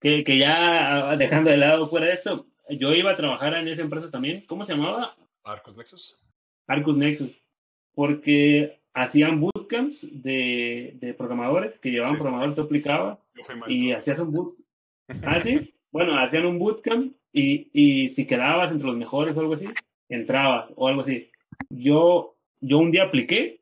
Que, 0.00 0.22
que 0.24 0.38
ya 0.38 1.10
ah, 1.10 1.16
dejando 1.16 1.50
de 1.50 1.56
lado 1.56 1.88
fuera 1.88 2.06
de 2.06 2.12
esto, 2.12 2.46
yo 2.68 2.92
iba 2.92 3.12
a 3.12 3.16
trabajar 3.16 3.54
en 3.54 3.68
esa 3.68 3.82
empresa 3.82 4.10
también. 4.10 4.44
¿Cómo 4.46 4.64
se 4.64 4.74
llamaba? 4.74 5.16
Arcus 5.42 5.76
Nexus. 5.76 6.20
Arcus 6.66 6.96
Nexus. 6.96 7.30
Porque 7.94 8.82
hacían 8.92 9.40
bootcamps 9.64 10.06
de, 10.10 10.92
de 11.00 11.14
programadores 11.14 11.78
que 11.80 11.90
llevaban 11.90 12.18
programadores, 12.18 12.54
te 12.54 12.60
aplicaba 12.62 13.20
y 13.68 13.92
hacías 13.92 14.18
un 14.18 14.32
boot. 14.32 14.54
Ah, 15.22 15.38
sí. 15.38 15.74
Bueno, 15.92 16.18
hacían 16.18 16.46
un 16.46 16.58
bootcamp 16.58 17.14
y, 17.30 17.68
y 17.74 18.08
si 18.08 18.26
quedabas 18.26 18.72
entre 18.72 18.86
los 18.86 18.96
mejores 18.96 19.36
o 19.36 19.40
algo 19.40 19.54
así, 19.54 19.66
entrabas 20.08 20.70
o 20.76 20.88
algo 20.88 21.02
así. 21.02 21.30
Yo, 21.68 22.36
yo 22.60 22.78
un 22.78 22.90
día 22.90 23.04
apliqué 23.04 23.60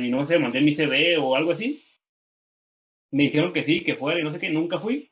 y 0.00 0.10
no 0.10 0.26
sé, 0.26 0.38
mandé 0.38 0.60
mi 0.60 0.72
CV 0.72 1.18
o 1.18 1.36
algo 1.36 1.52
así. 1.52 1.84
Me 3.12 3.24
dijeron 3.24 3.52
que 3.52 3.62
sí, 3.62 3.84
que 3.84 3.94
fuera 3.94 4.20
y 4.20 4.24
no 4.24 4.32
sé 4.32 4.40
qué, 4.40 4.50
nunca 4.50 4.78
fui. 4.78 5.10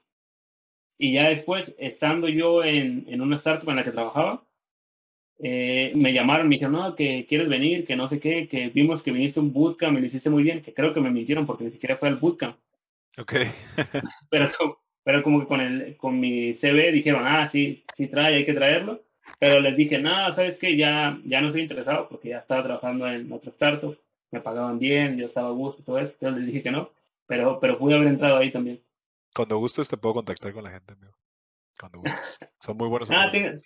Y 0.98 1.12
ya 1.14 1.28
después, 1.28 1.72
estando 1.78 2.28
yo 2.28 2.64
en, 2.64 3.04
en 3.08 3.20
una 3.20 3.36
startup 3.36 3.70
en 3.70 3.76
la 3.76 3.84
que 3.84 3.92
trabajaba, 3.92 4.44
eh, 5.42 5.92
me 5.94 6.12
llamaron, 6.12 6.48
me 6.48 6.56
dijeron, 6.56 6.72
no, 6.72 6.94
que 6.94 7.26
quieres 7.26 7.48
venir, 7.48 7.86
que 7.86 7.96
no 7.96 8.08
sé 8.08 8.20
qué, 8.20 8.46
que 8.46 8.68
vimos 8.68 9.02
que 9.02 9.10
viniste 9.10 9.40
a 9.40 9.42
un 9.42 9.52
bootcamp 9.52 9.96
y 9.96 10.00
lo 10.00 10.06
hiciste 10.06 10.28
muy 10.28 10.42
bien, 10.42 10.60
que 10.60 10.74
creo 10.74 10.92
que 10.92 11.00
me 11.00 11.10
mintieron 11.10 11.46
porque 11.46 11.64
ni 11.64 11.70
siquiera 11.70 11.96
fue 11.96 12.08
al 12.08 12.16
bootcamp. 12.16 12.56
Ok. 13.18 13.32
pero, 14.30 14.48
pero 15.02 15.22
como 15.22 15.40
que 15.40 15.46
con, 15.46 15.60
el, 15.60 15.96
con 15.96 16.20
mi 16.20 16.54
CV 16.54 16.92
dijeron, 16.92 17.26
ah, 17.26 17.48
sí, 17.50 17.84
sí 17.96 18.06
trae, 18.06 18.36
hay 18.36 18.44
que 18.44 18.52
traerlo. 18.52 19.02
Pero 19.38 19.60
les 19.60 19.76
dije, 19.76 19.98
no, 19.98 20.30
¿sabes 20.32 20.58
qué? 20.58 20.76
Ya, 20.76 21.18
ya 21.24 21.40
no 21.40 21.48
estoy 21.48 21.62
interesado 21.62 22.08
porque 22.08 22.30
ya 22.30 22.38
estaba 22.38 22.62
trabajando 22.62 23.08
en 23.08 23.32
otro 23.32 23.50
startup, 23.50 23.98
me 24.30 24.40
pagaban 24.40 24.78
bien, 24.78 25.16
yo 25.16 25.26
estaba 25.26 25.48
a 25.48 25.52
gusto, 25.52 25.82
todo 25.82 25.98
eso. 25.98 26.12
Entonces 26.12 26.38
les 26.38 26.46
dije 26.46 26.62
que 26.62 26.70
no, 26.70 26.90
pero, 27.26 27.58
pero 27.60 27.78
pude 27.78 27.94
haber 27.94 28.08
entrado 28.08 28.36
ahí 28.36 28.52
también. 28.52 28.82
Cuando 29.34 29.56
gustes 29.56 29.88
te 29.88 29.96
puedo 29.96 30.16
contactar 30.16 30.52
con 30.52 30.64
la 30.64 30.70
gente, 30.70 30.92
amigo. 30.92 31.12
Cuando 31.78 32.00
gustes. 32.00 32.38
Son 32.60 32.76
muy 32.76 32.88
buenos. 32.88 33.10
Ah, 33.10 33.28
tengo, 33.30 33.58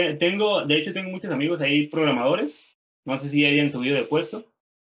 de 0.00 0.76
hecho 0.76 0.92
tengo 0.92 1.10
muchos 1.10 1.30
amigos 1.30 1.60
ahí 1.60 1.86
programadores. 1.86 2.60
No 3.04 3.16
sé 3.18 3.30
si 3.30 3.44
hayan 3.44 3.70
subido 3.70 3.94
de 3.94 4.04
puesto, 4.04 4.44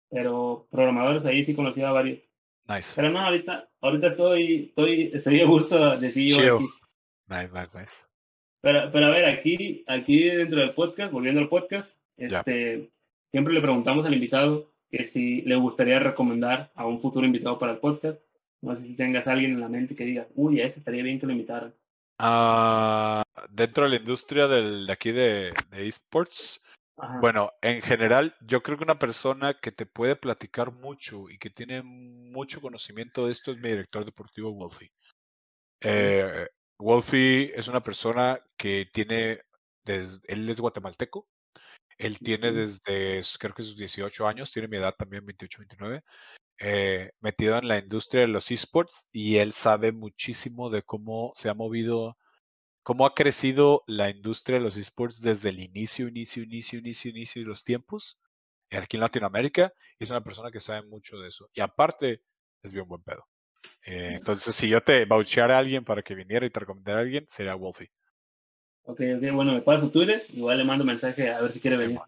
pero 0.10 0.68
programadores 0.72 1.24
ahí 1.26 1.46
sí 1.46 1.54
conocía 1.54 1.90
a 1.90 1.94
varios. 1.94 2.20
Nice. 2.68 2.94
Pero 2.96 3.12
no, 3.12 3.20
ahorita, 3.20 3.70
ahorita 3.82 4.08
estoy, 4.08 4.66
estoy, 4.70 5.12
estoy 5.14 5.42
a 5.42 5.46
gusto 5.46 5.98
de 5.98 6.12
CEO 6.12 6.56
aquí. 6.56 6.66
Nice, 7.28 7.50
nice, 7.54 7.78
nice. 7.78 7.94
Pero, 8.62 8.92
pero 8.92 9.06
a 9.06 9.10
ver, 9.10 9.26
aquí, 9.26 9.84
aquí 9.88 10.24
dentro 10.24 10.60
del 10.60 10.74
podcast, 10.74 11.12
volviendo 11.12 11.40
al 11.42 11.50
podcast, 11.50 11.90
este, 12.18 12.90
siempre 13.32 13.54
le 13.54 13.62
preguntamos 13.62 14.06
al 14.06 14.14
invitado 14.14 14.72
que 14.90 15.06
si 15.06 15.42
le 15.42 15.56
gustaría 15.56 16.00
recomendar 16.00 16.72
a 16.76 16.86
un 16.86 17.00
futuro 17.00 17.26
invitado 17.26 17.60
para 17.60 17.74
el 17.74 17.80
podcast. 17.80 18.20
No 18.62 18.76
sé 18.76 18.84
si 18.84 18.96
tengas 18.96 19.28
a 19.28 19.34
alguien 19.34 19.52
en 19.52 19.60
la 19.60 19.70
mente 19.70 19.96
que 19.96 20.06
diga, 20.06 20.28
uy, 20.36 20.62
a 20.62 20.66
ese 20.66 20.80
estaría 20.80 21.04
bien 21.04 21.20
que 21.20 21.28
lo 21.28 21.34
invitaran. 21.34 21.74
Uh, 22.20 23.22
dentro 23.50 23.84
de 23.84 23.90
la 23.90 23.96
industria 23.98 24.48
del, 24.48 24.88
de 24.88 24.94
aquí 24.94 25.12
de, 25.12 25.54
de 25.70 25.88
esports, 25.88 26.60
bueno, 27.22 27.52
en 27.62 27.82
general, 27.84 28.36
yo 28.42 28.64
creo 28.64 28.78
que 28.78 28.84
una 28.84 28.98
persona 28.98 29.54
que 29.54 29.72
te 29.72 29.86
puede 29.86 30.16
platicar 30.16 30.72
mucho 30.72 31.30
y 31.30 31.38
que 31.38 31.52
tiene 31.52 31.84
mucho 31.84 32.60
conocimiento 32.60 33.26
de 33.26 33.34
esto 33.34 33.52
es 33.52 33.58
mi 33.58 33.70
director 33.70 34.04
deportivo, 34.04 34.52
Wolfie. 34.52 34.92
Eh, 35.82 36.48
Wolfie 36.80 37.52
es 37.56 37.68
una 37.68 37.84
persona 37.84 38.40
que 38.58 38.88
tiene, 38.92 39.42
desde, 39.86 40.22
él 40.28 40.50
es 40.50 40.60
guatemalteco, 40.60 41.28
él 41.98 42.20
tiene 42.20 42.52
desde, 42.52 43.22
creo 43.40 43.54
que 43.54 43.64
sus 43.64 43.78
18 43.78 44.28
años, 44.28 44.52
tiene 44.52 44.68
mi 44.68 44.78
edad 44.78 44.96
también, 44.98 45.26
28, 45.26 45.60
29, 45.60 46.04
eh, 46.60 47.12
metido 47.20 47.58
en 47.58 47.68
la 47.68 47.80
industria 47.80 48.22
de 48.22 48.28
los 48.28 48.52
esports 48.52 49.08
y 49.12 49.38
él 49.38 49.54
sabe 49.54 49.92
muchísimo 49.92 50.70
de 50.70 50.84
cómo 50.84 51.32
se 51.36 51.50
ha 51.50 51.54
movido, 51.54 52.18
cómo 52.84 53.06
ha 53.06 53.16
crecido 53.16 53.84
la 53.88 54.10
industria 54.10 54.60
de 54.60 54.66
los 54.66 54.78
esports 54.78 55.22
desde 55.22 55.50
el 55.50 55.60
inicio, 55.60 56.08
inicio, 56.08 56.44
inicio, 56.44 56.80
inicio, 56.80 57.12
inicio 57.12 57.42
de 57.42 57.48
los 57.48 57.64
tiempos 57.64 58.20
aquí 58.72 58.98
en 58.98 59.02
Latinoamérica. 59.02 59.74
Y 60.00 60.04
es 60.04 60.10
una 60.10 60.24
persona 60.24 60.52
que 60.52 60.60
sabe 60.60 60.88
mucho 60.88 61.18
de 61.18 61.30
eso. 61.30 61.50
Y 61.54 61.62
aparte, 61.62 62.22
es 62.64 62.72
bien 62.72 62.88
buen 62.88 63.04
pedo. 63.04 63.26
Eh, 63.86 64.16
entonces, 64.18 64.56
si 64.56 64.70
yo 64.70 64.82
te 64.82 65.06
voucheara 65.06 65.56
a 65.56 65.60
alguien 65.60 65.84
para 65.86 66.02
que 66.02 66.16
viniera 66.16 66.46
y 66.46 66.50
te 66.50 66.60
recomendara 66.60 67.00
a 67.00 67.02
alguien, 67.02 67.26
sería 67.28 67.56
Wolfie. 67.56 67.92
Ok, 68.88 69.02
ok, 69.18 69.32
bueno, 69.34 69.52
me 69.52 69.62
paso 69.62 69.90
Twitter, 69.90 70.26
igual 70.30 70.58
le 70.58 70.64
mando 70.64 70.86
mensaje 70.86 71.30
a 71.30 71.42
ver 71.42 71.52
si 71.52 71.60
quiere 71.60 71.76
venir. 71.76 72.00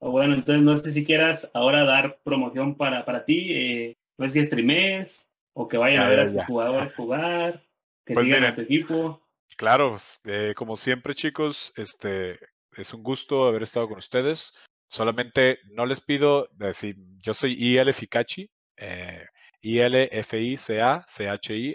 O 0.00 0.10
bueno, 0.10 0.34
entonces 0.34 0.62
no 0.64 0.76
sé 0.76 0.92
si 0.92 1.04
quieras 1.04 1.48
ahora 1.54 1.84
dar 1.84 2.18
promoción 2.24 2.74
para, 2.74 3.04
para 3.04 3.24
ti, 3.24 3.52
eh, 3.52 3.96
no 4.16 4.26
sé 4.26 4.40
si 4.40 4.46
streames 4.46 5.24
o 5.52 5.68
que 5.68 5.78
vayan 5.78 6.02
a 6.02 6.08
ver 6.08 6.20
a 6.20 6.32
tus 6.32 6.44
jugadores 6.46 6.94
jugar, 6.96 7.62
que 8.04 8.14
pues 8.14 8.26
sigan 8.26 8.44
a 8.44 8.56
tu 8.56 8.62
equipo. 8.62 9.22
Claro, 9.56 9.94
eh, 10.24 10.52
como 10.56 10.76
siempre 10.76 11.14
chicos, 11.14 11.72
este 11.76 12.40
es 12.76 12.92
un 12.92 13.04
gusto 13.04 13.44
haber 13.44 13.62
estado 13.62 13.88
con 13.88 13.98
ustedes. 13.98 14.52
Solamente 14.88 15.60
no 15.70 15.86
les 15.86 16.00
pido 16.00 16.48
decir, 16.54 16.96
yo 17.20 17.34
soy 17.34 17.54
Ficachi, 17.92 18.50
eh, 18.76 19.26
I-L-F-I-C-A-C-H-I 19.60 20.14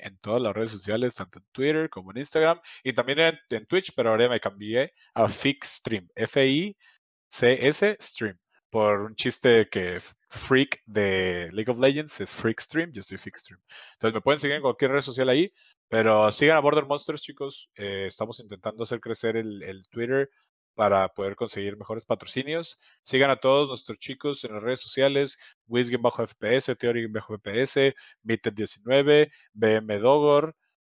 en 0.04 0.18
todas 0.20 0.42
las 0.42 0.54
redes 0.54 0.72
sociales, 0.72 1.16
tanto 1.16 1.40
en 1.40 1.46
Twitter 1.52 1.90
como 1.90 2.12
en 2.12 2.18
Instagram 2.20 2.60
y 2.84 2.94
también 2.94 3.20
en, 3.20 3.40
en 3.50 3.66
Twitch, 3.66 3.94
pero 3.96 4.12
ahora 4.12 4.30
me 4.30 4.40
cambié 4.40 4.94
a 5.14 5.28
Fixstream, 5.30 6.08
F-I 6.16 6.78
CS 7.30 7.98
Stream. 8.00 8.38
Por 8.70 9.02
un 9.02 9.16
chiste 9.16 9.70
que 9.70 10.00
Freak 10.30 10.82
de 10.86 11.50
League 11.52 11.72
of 11.72 11.80
Legends 11.80 12.20
es 12.22 12.32
Freak 12.32 12.60
Stream, 12.60 12.92
yo 12.92 13.04
soy 13.04 13.18
Freak 13.18 13.38
Stream. 13.38 13.62
Entonces 13.94 14.16
me 14.16 14.22
pueden 14.22 14.40
seguir 14.40 14.56
en 14.56 14.62
cualquier 14.64 14.92
red 14.92 15.02
social 15.02 15.30
ahí, 15.30 15.54
pero 15.90 16.32
sigan 16.32 16.58
a 16.58 16.60
Border 16.60 16.86
Monsters, 16.86 17.22
chicos. 17.22 17.70
Eh, 17.76 18.06
estamos 18.08 18.40
intentando 18.40 18.84
hacer 18.84 19.00
crecer 19.00 19.38
el 19.38 19.84
Twitter 19.90 20.30
para 20.76 21.08
poder 21.10 21.36
conseguir 21.36 21.78
mejores 21.78 22.06
patrocinios. 22.06 22.78
Sigan 23.04 23.30
a 23.32 23.38
todos 23.38 23.70
nuestros 23.70 23.98
chicos 24.00 24.44
en 24.44 24.54
las 24.54 24.64
redes 24.64 24.82
sociales, 24.82 25.38
Wiz-FPS, 25.68 26.76
Theory-FPS, 26.76 27.96
Meted19, 28.24 29.32
BM 29.54 30.00
Dogor 30.00 30.56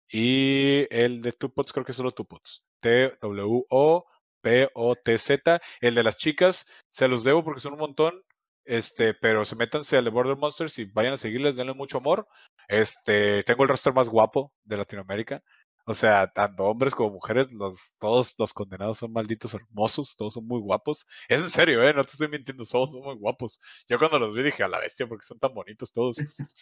y 0.10 0.88
el 0.92 1.22
de 1.22 1.32
Tupots, 1.34 1.74
creo 1.74 1.86
que 1.86 1.92
es 1.92 1.98
solo 1.98 2.12
Tupots. 2.12 2.64
T-W-O 2.80 4.06
P-O-T-Z. 4.46 5.60
El 5.82 5.96
de 5.96 6.04
las 6.04 6.18
chicas, 6.18 6.68
se 6.90 7.08
los 7.08 7.24
debo 7.24 7.44
porque 7.44 7.62
son 7.62 7.74
un 7.74 7.80
montón. 7.80 8.22
Este, 8.64 9.14
pero 9.16 9.46
se 9.46 9.56
métanse 9.56 9.98
al 9.98 10.06
de 10.06 10.12
Border 10.12 10.38
Monsters 10.38 10.78
y 10.80 10.86
vayan 10.86 11.14
a 11.14 11.18
seguirles, 11.18 11.56
denle 11.56 11.74
mucho 11.74 11.98
amor. 11.98 12.28
Este, 12.68 13.44
tengo 13.44 13.64
el 13.64 13.70
roster 13.70 13.94
más 13.94 14.10
guapo 14.10 14.54
de 14.64 14.78
Latinoamérica. 14.78 15.44
O 15.88 15.94
sea, 15.94 16.28
tanto 16.28 16.64
hombres 16.66 16.96
como 16.96 17.12
mujeres, 17.12 17.52
los, 17.52 17.94
todos 18.00 18.34
los 18.40 18.54
condenados 18.54 18.98
son 18.98 19.14
malditos 19.14 19.54
hermosos, 19.54 20.16
todos 20.18 20.34
son 20.34 20.48
muy 20.48 20.60
guapos. 20.60 21.06
Es 21.30 21.42
en 21.42 21.50
serio, 21.52 21.84
¿eh? 21.84 21.94
No 21.94 22.04
te 22.04 22.12
estoy 22.12 22.28
mintiendo, 22.28 22.64
todos 22.66 22.92
son 22.92 23.04
muy 23.04 23.16
guapos. 23.16 23.62
Yo 23.88 24.00
cuando 24.00 24.18
los 24.18 24.34
vi 24.34 24.42
dije, 24.42 24.64
a 24.64 24.68
la 24.68 24.80
bestia, 24.80 25.08
porque 25.08 25.26
son 25.26 25.38
tan 25.38 25.54
bonitos 25.54 25.92
todos. 25.92 26.18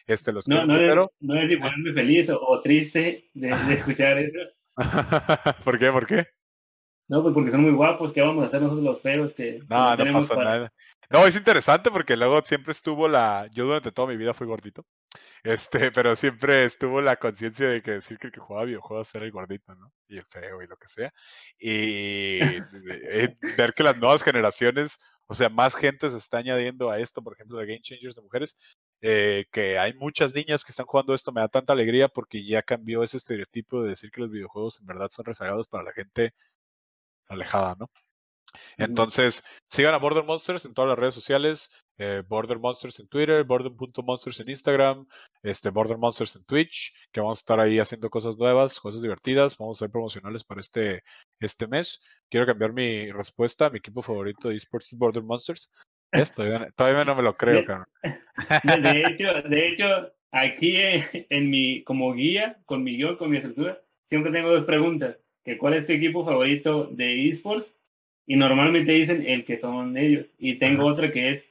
Este, 0.05 0.33
los 0.33 0.47
no, 0.47 0.65
no, 0.65 0.75
es, 0.75 0.95
no 1.21 1.41
es 1.41 1.47
ni 1.47 1.57
ponerme 1.57 1.93
feliz 1.93 2.29
o, 2.29 2.59
triste 2.61 3.29
de, 3.33 3.47
de 3.47 3.73
escuchar 3.73 4.17
eso. 4.17 4.39
¿Por 5.63 5.79
qué? 5.79 5.91
¿Por 5.91 6.05
qué? 6.05 6.27
No, 7.07 7.21
pues 7.21 7.33
porque 7.33 7.51
son 7.51 7.61
muy 7.61 7.73
guapos, 7.73 8.11
¿qué 8.11 8.21
vamos 8.21 8.43
a 8.43 8.47
hacer 8.47 8.61
nosotros 8.61 8.83
los 8.83 9.01
feos? 9.01 9.33
Que, 9.33 9.59
no, 9.69 9.95
no 9.95 10.11
pasa 10.11 10.35
nada. 10.35 10.73
No, 11.09 11.27
es 11.27 11.35
interesante 11.35 11.91
porque 11.91 12.17
luego 12.17 12.41
siempre 12.43 12.71
estuvo 12.71 13.07
la. 13.07 13.47
Yo 13.53 13.65
durante 13.65 13.91
toda 13.91 14.07
mi 14.07 14.17
vida 14.17 14.33
fui 14.33 14.47
gordito. 14.47 14.85
Este, 15.43 15.91
pero 15.91 16.15
siempre 16.15 16.65
estuvo 16.65 17.01
la 17.01 17.17
conciencia 17.17 17.67
de 17.69 17.81
que 17.81 17.91
decir 17.91 18.17
que 18.17 18.27
el 18.27 18.33
que 18.33 18.39
jugaba 18.39 18.65
videojuegos 18.65 19.13
era 19.15 19.25
el 19.25 19.31
gordito, 19.31 19.75
¿no? 19.75 19.91
Y 20.07 20.17
el 20.17 20.25
feo 20.25 20.61
y 20.61 20.67
lo 20.67 20.77
que 20.77 20.87
sea. 20.87 21.13
Y 21.59 22.39
eh, 23.03 23.37
ver 23.57 23.73
que 23.73 23.83
las 23.83 23.97
nuevas 23.97 24.23
generaciones, 24.23 24.99
o 25.27 25.33
sea, 25.33 25.49
más 25.49 25.75
gente 25.75 26.09
se 26.09 26.17
está 26.17 26.37
añadiendo 26.37 26.89
a 26.89 26.99
esto, 26.99 27.21
por 27.21 27.33
ejemplo, 27.33 27.57
de 27.57 27.65
Game 27.65 27.81
Changers 27.81 28.15
de 28.15 28.21
mujeres, 28.21 28.57
eh, 29.01 29.45
que 29.51 29.77
hay 29.77 29.93
muchas 29.95 30.33
niñas 30.33 30.63
que 30.63 30.71
están 30.71 30.85
jugando 30.85 31.13
esto, 31.13 31.31
me 31.31 31.41
da 31.41 31.49
tanta 31.49 31.73
alegría 31.73 32.07
porque 32.07 32.45
ya 32.45 32.61
cambió 32.63 33.03
ese 33.03 33.17
estereotipo 33.17 33.83
de 33.83 33.89
decir 33.89 34.11
que 34.11 34.21
los 34.21 34.31
videojuegos 34.31 34.79
en 34.79 34.87
verdad 34.87 35.09
son 35.09 35.25
rezagados 35.25 35.67
para 35.67 35.83
la 35.83 35.93
gente 35.93 36.33
alejada, 37.27 37.75
¿no? 37.79 37.89
Entonces, 38.77 39.43
sigan 39.67 39.93
a 39.93 39.97
Border 39.97 40.23
Monsters 40.23 40.65
en 40.65 40.73
todas 40.73 40.89
las 40.89 40.99
redes 40.99 41.13
sociales, 41.13 41.71
eh, 41.97 42.23
Border 42.27 42.59
Monsters 42.59 42.99
en 42.99 43.07
Twitter, 43.07 43.43
Border.monsters 43.43 44.39
en 44.39 44.49
Instagram, 44.49 45.07
este, 45.43 45.69
Border 45.69 45.97
Monsters 45.97 46.35
en 46.35 46.43
Twitch, 46.45 46.93
que 47.11 47.21
vamos 47.21 47.39
a 47.39 47.41
estar 47.41 47.59
ahí 47.59 47.79
haciendo 47.79 48.09
cosas 48.09 48.35
nuevas, 48.37 48.79
cosas 48.79 49.01
divertidas, 49.01 49.57
vamos 49.57 49.77
a 49.77 49.85
ser 49.85 49.91
promocionales 49.91 50.43
para 50.43 50.61
este, 50.61 51.03
este 51.39 51.67
mes. 51.67 51.99
Quiero 52.29 52.45
cambiar 52.45 52.73
mi 52.73 53.11
respuesta, 53.11 53.69
mi 53.69 53.77
equipo 53.77 54.01
favorito 54.01 54.49
de 54.49 54.55
esports 54.55 54.93
Border 54.93 55.23
Monsters. 55.23 55.71
Esto, 56.11 56.43
todavía, 56.75 57.05
no 57.05 57.15
me 57.15 57.23
lo 57.23 57.35
creo, 57.35 57.63
de, 57.63 58.81
De, 58.81 59.01
hecho, 59.07 59.49
de 59.49 59.67
hecho, 59.67 59.85
aquí 60.31 60.75
en, 60.77 61.49
mi, 61.49 61.83
como 61.83 62.13
guía, 62.13 62.59
con 62.65 62.83
mi 62.83 62.97
guion, 62.97 63.17
con 63.17 63.31
mi 63.31 63.37
estructura, 63.37 63.81
siempre 64.03 64.31
tengo 64.31 64.51
dos 64.51 64.65
preguntas. 64.65 65.17
Que 65.43 65.57
¿Cuál 65.57 65.73
es 65.73 65.87
tu 65.87 65.93
equipo 65.93 66.23
favorito 66.23 66.85
de 66.85 67.29
esports? 67.29 67.67
Y 68.25 68.35
normalmente 68.35 68.91
dicen 68.91 69.25
el 69.25 69.43
que 69.45 69.57
son 69.57 69.97
ellos. 69.97 70.25
Y 70.37 70.57
tengo 70.59 70.85
otra 70.85 71.11
que 71.11 71.31
es, 71.31 71.43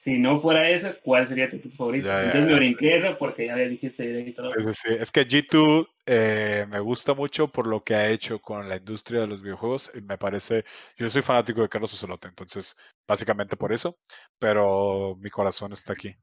si 0.00 0.18
no 0.18 0.40
fuera 0.40 0.68
eso, 0.70 0.88
¿cuál 1.02 1.28
sería 1.28 1.50
tu 1.50 1.58
favorito? 1.70 2.08
Entonces 2.08 2.46
me 2.46 2.54
brinqué 2.54 3.16
porque 3.18 3.46
ya 3.46 3.56
dijiste 3.56 4.20
y 4.20 4.32
todo. 4.32 4.52
Sí, 4.54 4.72
sí, 4.72 4.94
Es 4.98 5.10
que 5.10 5.26
G2 5.26 5.88
eh, 6.06 6.66
me 6.68 6.80
gusta 6.80 7.14
mucho 7.14 7.48
por 7.48 7.66
lo 7.66 7.82
que 7.82 7.94
ha 7.94 8.08
hecho 8.08 8.40
con 8.40 8.68
la 8.68 8.76
industria 8.76 9.20
de 9.20 9.26
los 9.26 9.42
videojuegos. 9.42 9.90
Y 9.94 10.00
me 10.02 10.18
parece, 10.18 10.64
yo 10.96 11.10
soy 11.10 11.22
fanático 11.22 11.62
de 11.62 11.68
Carlos 11.68 11.92
Ocelote, 11.94 12.28
entonces 12.28 12.76
básicamente 13.06 13.56
por 13.56 13.72
eso, 13.72 13.98
pero 14.38 15.16
mi 15.16 15.30
corazón 15.30 15.72
está 15.72 15.92
aquí. 15.92 16.14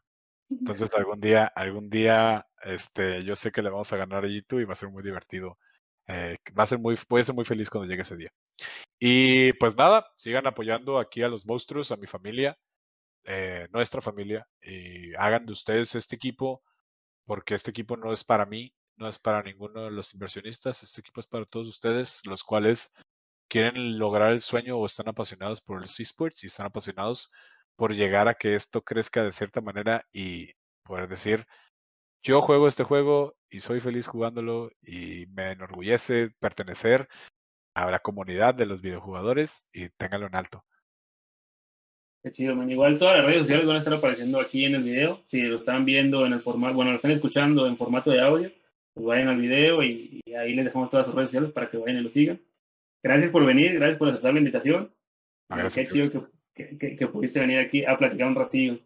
Entonces 0.49 0.89
algún 0.97 1.19
día, 1.19 1.45
algún 1.45 1.89
día, 1.89 2.45
este, 2.63 3.23
yo 3.23 3.35
sé 3.35 3.51
que 3.51 3.61
le 3.61 3.69
vamos 3.69 3.91
a 3.91 3.97
ganar 3.97 4.23
a 4.23 4.27
G2 4.27 4.61
y 4.61 4.65
va 4.65 4.73
a 4.73 4.77
ser 4.77 4.89
muy 4.89 5.03
divertido. 5.03 5.57
Eh, 6.07 6.35
va 6.57 6.63
a 6.63 6.67
ser 6.67 6.79
muy, 6.79 6.97
voy 7.09 7.21
a 7.21 7.23
ser 7.23 7.35
muy 7.35 7.45
feliz 7.45 7.69
cuando 7.69 7.89
llegue 7.89 8.01
ese 8.03 8.17
día. 8.17 8.31
Y 8.99 9.53
pues 9.53 9.75
nada, 9.75 10.05
sigan 10.15 10.47
apoyando 10.47 10.99
aquí 10.99 11.23
a 11.23 11.27
los 11.27 11.45
monstruos, 11.45 11.91
a 11.91 11.97
mi 11.97 12.07
familia, 12.07 12.57
eh, 13.25 13.67
nuestra 13.71 14.01
familia, 14.01 14.47
y 14.61 15.13
hagan 15.15 15.45
de 15.45 15.53
ustedes 15.53 15.95
este 15.95 16.15
equipo, 16.15 16.63
porque 17.25 17.55
este 17.55 17.71
equipo 17.71 17.97
no 17.97 18.13
es 18.13 18.23
para 18.23 18.45
mí, 18.45 18.73
no 18.97 19.07
es 19.07 19.19
para 19.19 19.43
ninguno 19.43 19.83
de 19.85 19.91
los 19.91 20.13
inversionistas, 20.13 20.83
este 20.83 21.01
equipo 21.01 21.19
es 21.21 21.27
para 21.27 21.45
todos 21.45 21.67
ustedes, 21.67 22.21
los 22.25 22.43
cuales 22.43 22.93
quieren 23.49 23.97
lograr 23.99 24.31
el 24.33 24.41
sueño 24.41 24.77
o 24.77 24.85
están 24.85 25.07
apasionados 25.09 25.61
por 25.61 25.81
los 25.81 25.99
esports 25.99 26.43
y 26.43 26.47
están 26.47 26.67
apasionados 26.67 27.31
por 27.75 27.93
llegar 27.93 28.27
a 28.27 28.35
que 28.35 28.55
esto 28.55 28.83
crezca 28.83 29.23
de 29.23 29.31
cierta 29.31 29.61
manera 29.61 30.05
y 30.13 30.51
poder 30.83 31.07
decir, 31.07 31.45
yo 32.23 32.41
juego 32.41 32.67
este 32.67 32.83
juego 32.83 33.35
y 33.49 33.59
soy 33.59 33.81
feliz 33.81 34.07
jugándolo 34.07 34.71
y 34.81 35.25
me 35.27 35.51
enorgullece 35.51 36.29
pertenecer 36.39 37.07
a 37.75 37.91
la 37.91 37.99
comunidad 37.99 38.55
de 38.55 38.65
los 38.65 38.81
videojugadores 38.81 39.65
y 39.73 39.89
ténganlo 39.89 40.27
en 40.27 40.35
alto. 40.35 40.63
Qué 42.23 42.31
chido, 42.31 42.55
man. 42.55 42.71
Igual 42.71 42.97
todas 42.97 43.17
las 43.17 43.25
redes 43.25 43.41
sociales 43.41 43.65
van 43.65 43.75
a 43.75 43.79
estar 43.79 43.93
apareciendo 43.93 44.39
aquí 44.39 44.63
en 44.63 44.75
el 44.75 44.83
video. 44.83 45.21
Si 45.27 45.41
lo 45.41 45.57
están 45.57 45.83
viendo 45.83 46.25
en 46.25 46.31
el 46.31 46.39
formato, 46.39 46.73
bueno, 46.73 46.91
lo 46.91 46.95
están 46.95 47.11
escuchando 47.11 47.67
en 47.67 47.75
formato 47.75 48.11
de 48.11 48.21
audio, 48.21 48.51
pues 48.93 49.05
vayan 49.05 49.27
al 49.27 49.37
video 49.37 49.83
y, 49.83 50.21
ahí 50.37 50.53
les 50.53 50.65
dejamos 50.65 50.89
todas 50.89 51.05
sus 51.05 51.13
redes 51.13 51.29
sociales 51.29 51.51
para 51.51 51.69
que 51.69 51.77
vayan 51.77 51.97
y 51.97 52.03
lo 52.03 52.09
sigan. 52.09 52.41
Gracias 53.03 53.31
por 53.31 53.45
venir, 53.45 53.73
gracias 53.73 53.99
por 53.99 54.07
aceptar 54.07 54.33
la 54.33 54.39
invitación. 54.39 54.95
Ah, 55.49 55.67
qué 55.73 55.85
chido 55.85 56.29
que, 56.55 56.77
que, 56.77 57.07
pudiste 57.07 57.41
venir 57.41 57.59
aquí 57.59 57.83
a 57.83 57.97
platicar 57.97 58.27
un 58.27 58.35
ratillo. 58.35 58.79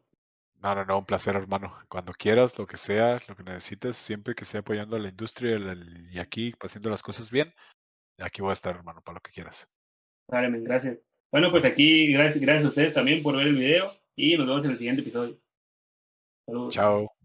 No, 0.61 0.73
no, 0.73 0.85
no, 0.85 0.99
un 0.99 1.05
placer, 1.05 1.35
hermano. 1.35 1.77
Cuando 1.87 2.13
quieras, 2.13 2.57
lo 2.57 2.65
que 2.65 2.77
sea, 2.77 3.19
lo 3.27 3.35
que 3.35 3.43
necesites, 3.43 3.95
siempre 3.95 4.33
que 4.33 4.45
sea 4.45 4.61
apoyando 4.61 4.95
a 4.95 4.99
la 4.99 5.09
industria 5.09 5.57
y 6.11 6.19
aquí 6.19 6.53
haciendo 6.61 6.89
las 6.89 7.03
cosas 7.03 7.29
bien, 7.29 7.53
aquí 8.19 8.41
voy 8.41 8.51
a 8.51 8.53
estar, 8.53 8.75
hermano, 8.75 9.01
para 9.01 9.15
lo 9.15 9.21
que 9.21 9.31
quieras. 9.31 9.69
Vale, 10.27 10.59
gracias. 10.61 10.97
Bueno, 11.31 11.51
pues 11.51 11.63
aquí, 11.65 12.11
gracias, 12.11 12.41
gracias 12.41 12.65
a 12.65 12.69
ustedes 12.69 12.93
también 12.93 13.21
por 13.21 13.35
ver 13.35 13.47
el 13.47 13.55
video 13.55 13.91
y 14.15 14.35
nos 14.35 14.47
vemos 14.47 14.65
en 14.65 14.71
el 14.71 14.77
siguiente 14.77 15.01
episodio. 15.01 15.37
Saludos. 16.45 16.73
Chao. 16.73 17.16